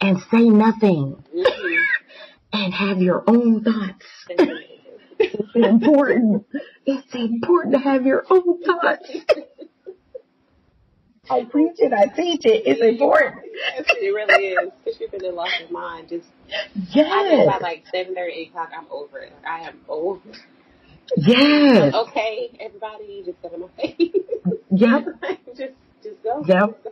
and 0.00 0.18
say 0.30 0.42
nothing 0.42 1.24
mm-hmm. 1.34 1.82
and 2.52 2.74
have 2.74 2.98
your 2.98 3.24
own 3.26 3.64
thoughts. 3.64 4.04
It's 5.22 5.54
important. 5.54 6.46
It's 6.84 7.14
important 7.14 7.74
to 7.74 7.80
have 7.80 8.04
your 8.04 8.24
own 8.28 8.62
thoughts. 8.62 9.08
I 11.30 11.44
preach 11.44 11.76
it. 11.78 11.92
I 11.92 12.06
teach 12.06 12.44
it. 12.44 12.64
It's 12.66 12.82
important. 12.82 13.42
Yes, 13.54 13.84
it 13.88 14.12
really 14.12 14.44
is. 14.46 14.72
Especially 14.86 15.06
if 15.06 15.22
you're 15.22 15.32
lost 15.32 15.60
of 15.64 15.70
mind. 15.70 16.08
Just 16.08 16.26
yes. 16.90 17.06
I 17.10 17.30
know 17.30 17.46
by 17.46 17.58
like 17.58 17.84
seven 17.92 18.14
thirty, 18.14 18.32
eight 18.32 18.48
o'clock, 18.50 18.70
I'm 18.76 18.86
over 18.90 19.18
it. 19.18 19.32
Like, 19.32 19.46
I 19.46 19.68
am 19.68 19.80
over. 19.88 20.20
Yes. 21.16 21.94
okay, 21.94 22.50
everybody, 22.60 23.22
just 23.24 23.40
get 23.42 23.52
on 23.52 23.60
my 23.60 23.68
face. 23.76 24.12
Yep. 24.70 25.04
just, 25.46 25.58
just 25.58 25.58
go. 25.58 25.74
Yep. 26.46 26.86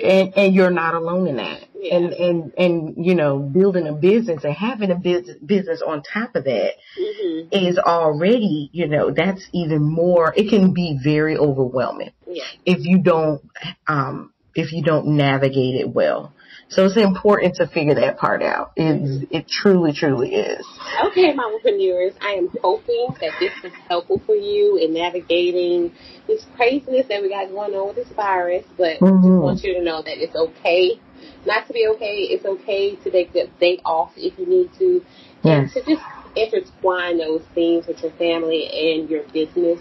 and 0.00 0.32
and 0.36 0.54
you're 0.54 0.70
not 0.70 0.94
alone 0.94 1.26
in 1.26 1.36
that. 1.36 1.64
Yeah. 1.74 1.96
And 1.96 2.12
and 2.12 2.52
and 2.56 3.06
you 3.06 3.14
know, 3.14 3.38
building 3.38 3.86
a 3.86 3.92
business 3.92 4.44
and 4.44 4.54
having 4.54 4.90
a 4.90 4.96
business 4.96 5.36
business 5.44 5.82
on 5.86 6.02
top 6.02 6.34
of 6.36 6.44
that 6.44 6.72
mm-hmm. 6.98 7.48
is 7.52 7.78
already, 7.78 8.70
you 8.72 8.88
know, 8.88 9.10
that's 9.10 9.46
even 9.52 9.82
more. 9.82 10.32
It 10.36 10.48
can 10.48 10.72
be 10.72 10.98
very 11.02 11.36
overwhelming 11.36 12.12
yeah. 12.26 12.44
if 12.64 12.84
you 12.84 12.98
don't 12.98 13.42
um 13.86 14.32
if 14.54 14.72
you 14.72 14.82
don't 14.82 15.08
navigate 15.08 15.80
it 15.80 15.88
well. 15.88 16.32
So 16.74 16.86
it's 16.86 16.96
important 16.96 17.54
to 17.56 17.68
figure 17.68 17.94
that 17.94 18.18
part 18.18 18.42
out. 18.42 18.72
It, 18.74 19.28
it 19.30 19.48
truly, 19.48 19.92
truly 19.92 20.34
is. 20.34 20.66
Okay, 21.06 21.32
mompreneurs, 21.32 22.14
I 22.20 22.32
am 22.32 22.48
hoping 22.62 23.14
that 23.20 23.30
this 23.38 23.52
was 23.62 23.72
helpful 23.88 24.20
for 24.26 24.34
you 24.34 24.76
in 24.76 24.92
navigating 24.92 25.92
this 26.26 26.44
craziness 26.56 27.06
that 27.08 27.22
we 27.22 27.28
got 27.28 27.48
going 27.50 27.74
on 27.74 27.88
with 27.88 27.96
this 27.96 28.12
virus. 28.16 28.64
But 28.76 28.98
mm-hmm. 28.98 29.22
just 29.22 29.42
want 29.42 29.62
you 29.62 29.74
to 29.74 29.84
know 29.84 30.02
that 30.02 30.18
it's 30.18 30.34
okay 30.34 31.00
not 31.46 31.66
to 31.68 31.72
be 31.72 31.86
okay. 31.94 32.26
It's 32.30 32.44
okay 32.44 32.96
to 32.96 33.10
take 33.10 33.32
the 33.32 33.48
day 33.60 33.78
off 33.84 34.12
if 34.16 34.36
you 34.36 34.46
need 34.46 34.70
to. 34.78 35.04
Yes. 35.42 35.70
And 35.76 35.84
to 35.84 35.94
just 35.94 36.02
intertwine 36.34 37.18
those 37.18 37.42
things 37.54 37.86
with 37.86 38.02
your 38.02 38.12
family 38.12 38.66
and 38.66 39.08
your 39.08 39.22
business. 39.32 39.78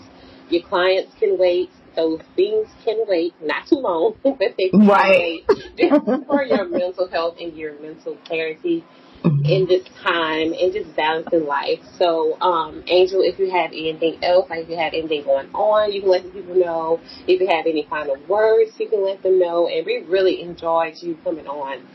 Your 0.50 0.62
clients 0.68 1.14
can 1.20 1.40
wait 1.40 1.72
those 1.96 2.22
things 2.36 2.68
can 2.84 3.06
wait, 3.08 3.34
not 3.42 3.68
too 3.68 3.76
long, 3.76 4.16
but 4.24 4.40
they 4.58 4.70
can 4.70 4.88
right. 4.88 5.44
wait 5.48 5.78
just 5.78 6.28
for 6.28 6.44
your 6.44 6.66
mental 6.68 7.08
health 7.08 7.38
and 7.40 7.56
your 7.56 7.80
mental 7.80 8.18
clarity 8.26 8.84
mm-hmm. 9.24 9.46
in 9.46 9.66
this 9.68 9.84
time 10.04 10.54
and 10.54 10.74
just 10.74 10.96
balancing 10.96 11.46
life. 11.46 11.80
So, 11.98 12.40
um, 12.42 12.84
Angel, 12.88 13.22
if 13.22 13.40
you 13.40 13.50
have 13.52 13.72
anything 13.72 14.24
else, 14.24 14.50
like 14.50 14.64
if 14.64 14.70
you 14.70 14.78
have 14.78 14.94
anything 14.94 15.24
going 15.24 15.50
on, 15.54 15.92
you 15.92 16.02
can 16.02 16.10
let 16.10 16.24
the 16.24 16.30
people 16.30 16.56
know. 16.56 17.00
If 17.28 17.42
you 17.42 17.48
have 17.48 17.66
any 17.66 17.88
final 17.90 18.18
words, 18.28 18.72
you 18.80 18.90
can 18.90 19.04
let 19.04 19.24
them 19.24 19.40
know. 19.40 19.68
And 19.68 19.86
we 19.86 20.04
really 20.08 20.42
enjoyed 20.42 20.96
you 21.02 21.18
coming 21.24 21.48
on. 21.48 21.88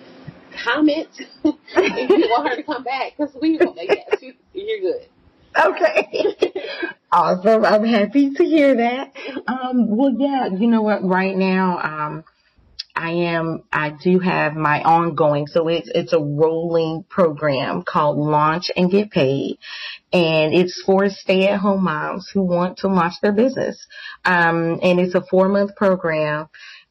Comment 0.65 1.09
if 1.45 2.11
you 2.11 2.29
want 2.31 2.49
her 2.49 2.57
to 2.57 2.63
come 2.63 2.83
back 2.83 3.13
because 3.17 3.37
we, 3.41 3.61
yes, 3.77 4.23
you, 4.23 4.33
you're 4.55 4.81
good. 4.81 5.09
Okay. 5.57 6.37
awesome. 7.13 7.65
I'm 7.65 7.85
happy 7.85 8.31
to 8.35 8.45
hear 8.45 8.77
that. 8.77 9.13
Um, 9.47 9.97
well, 9.97 10.15
yeah, 10.17 10.49
you 10.49 10.67
know 10.67 10.83
what? 10.83 11.03
Right 11.05 11.37
now, 11.37 11.79
um, 11.79 12.25
I 12.95 13.11
am, 13.11 13.63
I 13.73 13.91
do 14.03 14.19
have 14.19 14.55
my 14.55 14.83
ongoing, 14.83 15.47
so 15.47 15.69
it's, 15.69 15.89
it's 15.95 16.13
a 16.13 16.19
rolling 16.19 17.05
program 17.09 17.85
called 17.85 18.19
Launch 18.19 18.71
and 18.77 18.91
Get 18.91 19.11
Paid. 19.11 19.59
And 20.13 20.53
it's 20.53 20.83
for 20.85 21.09
stay 21.09 21.49
at 21.49 21.61
home 21.61 21.85
moms 21.85 22.29
who 22.33 22.43
want 22.43 22.79
to 22.79 22.89
launch 22.89 23.15
their 23.23 23.33
business. 23.33 23.87
Um, 24.25 24.81
and 24.83 24.99
it's 24.99 25.15
a 25.15 25.23
four 25.31 25.49
month 25.49 25.77
program 25.77 26.49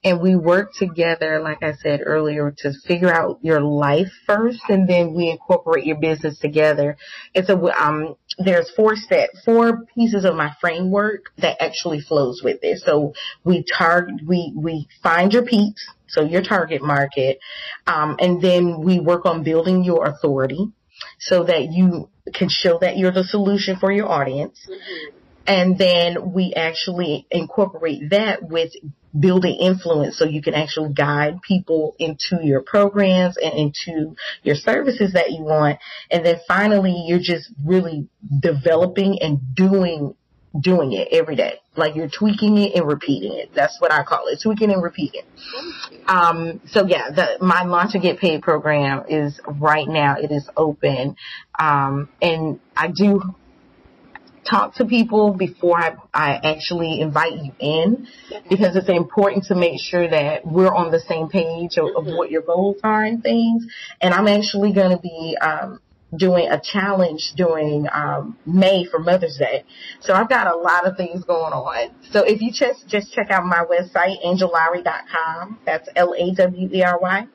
and 0.08 0.22
we 0.22 0.38
work 0.38 0.74
together, 0.74 1.42
like 1.42 1.62
I 1.62 1.74
said 1.74 2.00
earlier, 2.06 2.54
to 2.60 2.72
figure 2.88 3.12
out 3.12 3.40
your 3.42 3.60
life 3.60 4.08
first, 4.26 4.62
and 4.70 4.88
then 4.88 5.14
we 5.14 5.30
incorporate 5.30 5.86
your 5.86 5.98
business 5.98 6.40
together. 6.40 6.96
And 7.36 7.46
so, 7.46 7.70
um, 7.74 8.16
there's 8.38 8.72
four 8.72 8.96
step, 8.96 9.32
four 9.44 9.84
pieces 9.96 10.24
of 10.24 10.36
my 10.36 10.54
framework 10.62 11.26
that 11.40 11.62
actually 11.62 12.00
flows 12.00 12.42
with 12.42 12.60
it. 12.62 12.80
So 12.80 13.14
we 13.44 13.64
target, 13.64 14.22
we 14.26 14.54
we 14.56 14.88
find 15.04 15.34
your 15.34 15.44
peaks, 15.44 15.86
so 16.08 16.24
your 16.24 16.42
target 16.42 16.82
market, 16.82 17.40
um, 17.86 18.16
and 18.20 18.42
then 18.42 18.82
we 18.82 19.00
work 19.00 19.26
on 19.26 19.44
building 19.44 19.84
your 19.84 20.06
authority 20.06 20.72
so 21.20 21.44
that 21.44 21.72
you 21.72 22.10
can 22.34 22.48
show 22.50 22.78
that 22.80 22.98
you're 22.98 23.12
the 23.12 23.24
solution 23.24 23.78
for 23.78 23.92
your 23.92 24.10
audience. 24.10 24.66
Mm-hmm. 24.70 25.17
And 25.48 25.78
then 25.78 26.34
we 26.34 26.54
actually 26.56 27.26
incorporate 27.32 28.10
that 28.12 28.44
with 28.44 28.72
building 29.18 29.58
influence 29.60 30.18
so 30.18 30.26
you 30.26 30.42
can 30.42 30.54
actually 30.54 30.94
guide 30.94 31.42
people 31.42 31.96
into 31.98 32.40
your 32.44 32.62
programs 32.62 33.38
and 33.38 33.54
into 33.54 34.16
your 34.44 34.56
services 34.56 35.14
that 35.14 35.32
you 35.32 35.42
want. 35.42 35.80
And 36.12 36.26
then 36.26 36.36
finally, 36.48 37.06
you're 37.08 37.20
just 37.20 37.50
really 37.66 38.10
developing 38.42 39.20
and 39.22 39.56
doing 39.56 40.16
doing 40.60 40.94
it 40.94 41.10
every 41.12 41.36
day. 41.36 41.60
Like 41.76 41.96
you're 41.96 42.10
tweaking 42.10 42.58
it 42.58 42.76
and 42.76 42.88
repeating 42.88 43.34
it. 43.34 43.52
That's 43.54 43.80
what 43.80 43.92
I 43.92 44.04
call 44.04 44.28
it. 44.28 44.40
Tweaking 44.42 44.72
and 44.72 44.82
repeating. 44.82 45.22
Um, 46.08 46.62
so 46.68 46.88
yeah, 46.88 47.12
the, 47.12 47.38
my 47.46 47.64
launch 47.64 47.94
and 47.94 48.02
get 48.02 48.18
paid 48.18 48.42
program 48.42 49.04
is 49.08 49.40
right 49.48 49.88
now. 49.88 50.16
It 50.18 50.32
is 50.32 50.50
open. 50.58 51.16
Um, 51.60 52.10
and 52.22 52.60
I 52.76 52.88
do 52.88 53.36
talk 54.50 54.76
to 54.76 54.86
people 54.86 55.34
before 55.34 55.80
I, 55.80 55.96
I 56.14 56.40
actually 56.44 57.02
invite 57.02 57.34
you 57.34 57.52
in 57.60 58.08
because 58.50 58.76
it's 58.76 58.90
important 58.90 59.46
to 59.46 59.56
make 59.56 59.80
sure 59.82 60.08
that 60.10 60.46
we're 60.46 60.74
on 60.74 60.92
the 60.92 61.00
same 61.00 61.30
page 61.30 61.78
of, 61.78 61.86
mm-hmm. 61.86 62.10
of 62.10 62.16
what 62.16 62.32
your 62.32 62.42
goals 62.42 62.78
are 62.84 63.04
and 63.04 63.22
things. 63.22 63.66
And 64.02 64.14
I'm 64.14 64.28
actually 64.28 64.74
going 64.74 64.96
to 64.96 65.02
be, 65.02 65.38
um, 65.42 65.80
doing 66.16 66.48
a 66.48 66.60
challenge 66.60 67.34
during 67.36 67.86
um, 67.92 68.38
May 68.46 68.86
for 68.86 69.00
Mother's 69.00 69.38
Day. 69.38 69.66
So 70.00 70.14
I've 70.14 70.30
got 70.30 70.48
a 70.48 70.56
lot 70.56 70.88
of 70.88 70.96
things 70.96 71.26
going 71.26 71.52
on. 71.52 71.92
So 72.12 72.24
if 72.24 72.42
you 72.42 72.52
just 72.52 72.88
just 72.88 73.12
check 73.12 73.30
out 73.30 73.46
my 73.46 73.66
website, 73.66 74.24
angellawery.com, 74.26 75.60
that's 75.66 75.90
L-A-W-E-R-Y, 75.96 77.28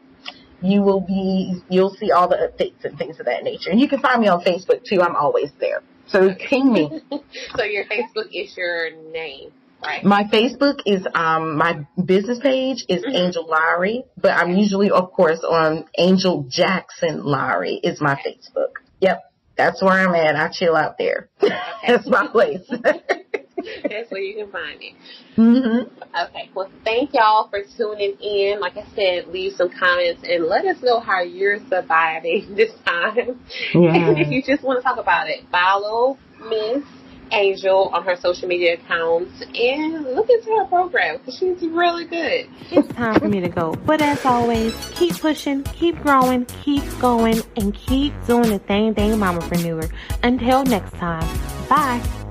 you 0.63 0.83
will 0.83 1.01
be, 1.01 1.61
you'll 1.69 1.95
see 1.95 2.13
all 2.13 2.29
the 2.29 2.37
updates 2.37 2.85
and 2.85 2.97
things 2.97 3.19
of 3.21 3.27
that 3.27 3.43
nature. 3.43 3.71
And 3.71 3.81
you 3.81 3.89
can 3.89 4.01
find 4.01 4.21
me 4.21 4.29
on 4.29 4.43
Facebook 4.43 4.85
too. 4.85 5.03
I'm 5.03 5.17
always 5.17 5.51
there. 5.61 5.83
So 6.07 6.35
ping 6.35 6.73
me. 6.73 7.01
so 7.57 7.65
your 7.65 7.85
Facebook 7.85 8.29
is 8.33 8.57
your 8.57 8.91
name. 9.13 9.53
Right. 9.83 10.05
My 10.05 10.25
Facebook 10.25 10.81
is 10.87 11.07
um 11.15 11.57
my 11.57 11.87
business 12.03 12.39
page 12.39 12.85
is 12.89 13.03
mm-hmm. 13.03 13.17
Angel 13.17 13.47
Lawery, 13.47 14.05
but 14.17 14.31
I'm 14.31 14.57
usually 14.57 14.91
of 14.91 15.13
course 15.13 15.43
on 15.43 15.87
Angel 15.99 16.45
Jackson 16.49 17.25
Lawery 17.25 17.81
is 17.83 18.01
my 18.01 18.15
Facebook. 18.15 18.75
Yep. 19.01 19.23
That's 19.57 19.83
where 19.83 19.93
I'm 19.93 20.15
at. 20.15 20.37
I 20.37 20.49
chill 20.53 20.77
out 20.77 20.99
there. 20.99 21.29
Okay. 21.43 21.59
That's 21.87 22.07
my 22.07 22.29
place. 22.29 22.71
That's 23.83 24.11
where 24.11 24.21
you 24.21 24.35
can 24.35 24.51
find 24.51 24.79
me. 24.79 24.95
Mm-hmm. 25.37 26.03
Okay. 26.03 26.51
Well, 26.55 26.71
thank 26.85 27.15
y'all 27.15 27.49
for 27.49 27.61
tuning 27.77 28.17
in. 28.21 28.61
Like 28.61 28.77
I 28.77 28.87
said, 28.95 29.29
leave 29.29 29.53
some 29.53 29.71
comments 29.71 30.23
and 30.29 30.45
let 30.47 30.65
us 30.65 30.83
know 30.83 31.01
how 31.01 31.23
you're 31.23 31.59
surviving 31.69 32.55
this 32.57 32.73
time. 32.85 33.41
Yeah. 33.75 33.95
And 33.95 34.19
if 34.19 34.29
you 34.29 34.43
just 34.43 34.63
want 34.63 34.79
to 34.79 34.83
talk 34.83 34.99
about 34.99 35.29
it, 35.29 35.45
follow 35.51 36.19
Miss 36.49 36.85
Angel 37.33 37.91
on 37.95 38.05
her 38.05 38.17
social 38.21 38.47
media 38.47 38.75
accounts 38.75 39.43
and 39.55 40.05
look 40.15 40.29
into 40.29 40.55
her 40.59 40.67
program 40.67 41.17
because 41.17 41.39
she's 41.39 41.63
really 41.63 42.05
good. 42.05 42.47
It's 42.71 42.95
time 42.95 43.19
for 43.19 43.29
me 43.29 43.41
to 43.41 43.49
go. 43.49 43.75
But 43.87 44.03
as 44.03 44.25
always, 44.27 44.75
keep 44.95 45.19
pushing, 45.19 45.63
keep 45.65 45.99
growing, 46.03 46.45
keep 46.45 46.85
going, 47.01 47.41
and 47.57 47.75
keep 47.75 48.13
doing 48.27 48.51
the 48.51 48.61
same 48.69 48.95
thing, 48.95 49.13
thing, 49.13 49.19
mompreneur. 49.19 49.91
Until 50.23 50.65
next 50.65 50.93
time, 50.95 51.27
bye. 51.69 52.22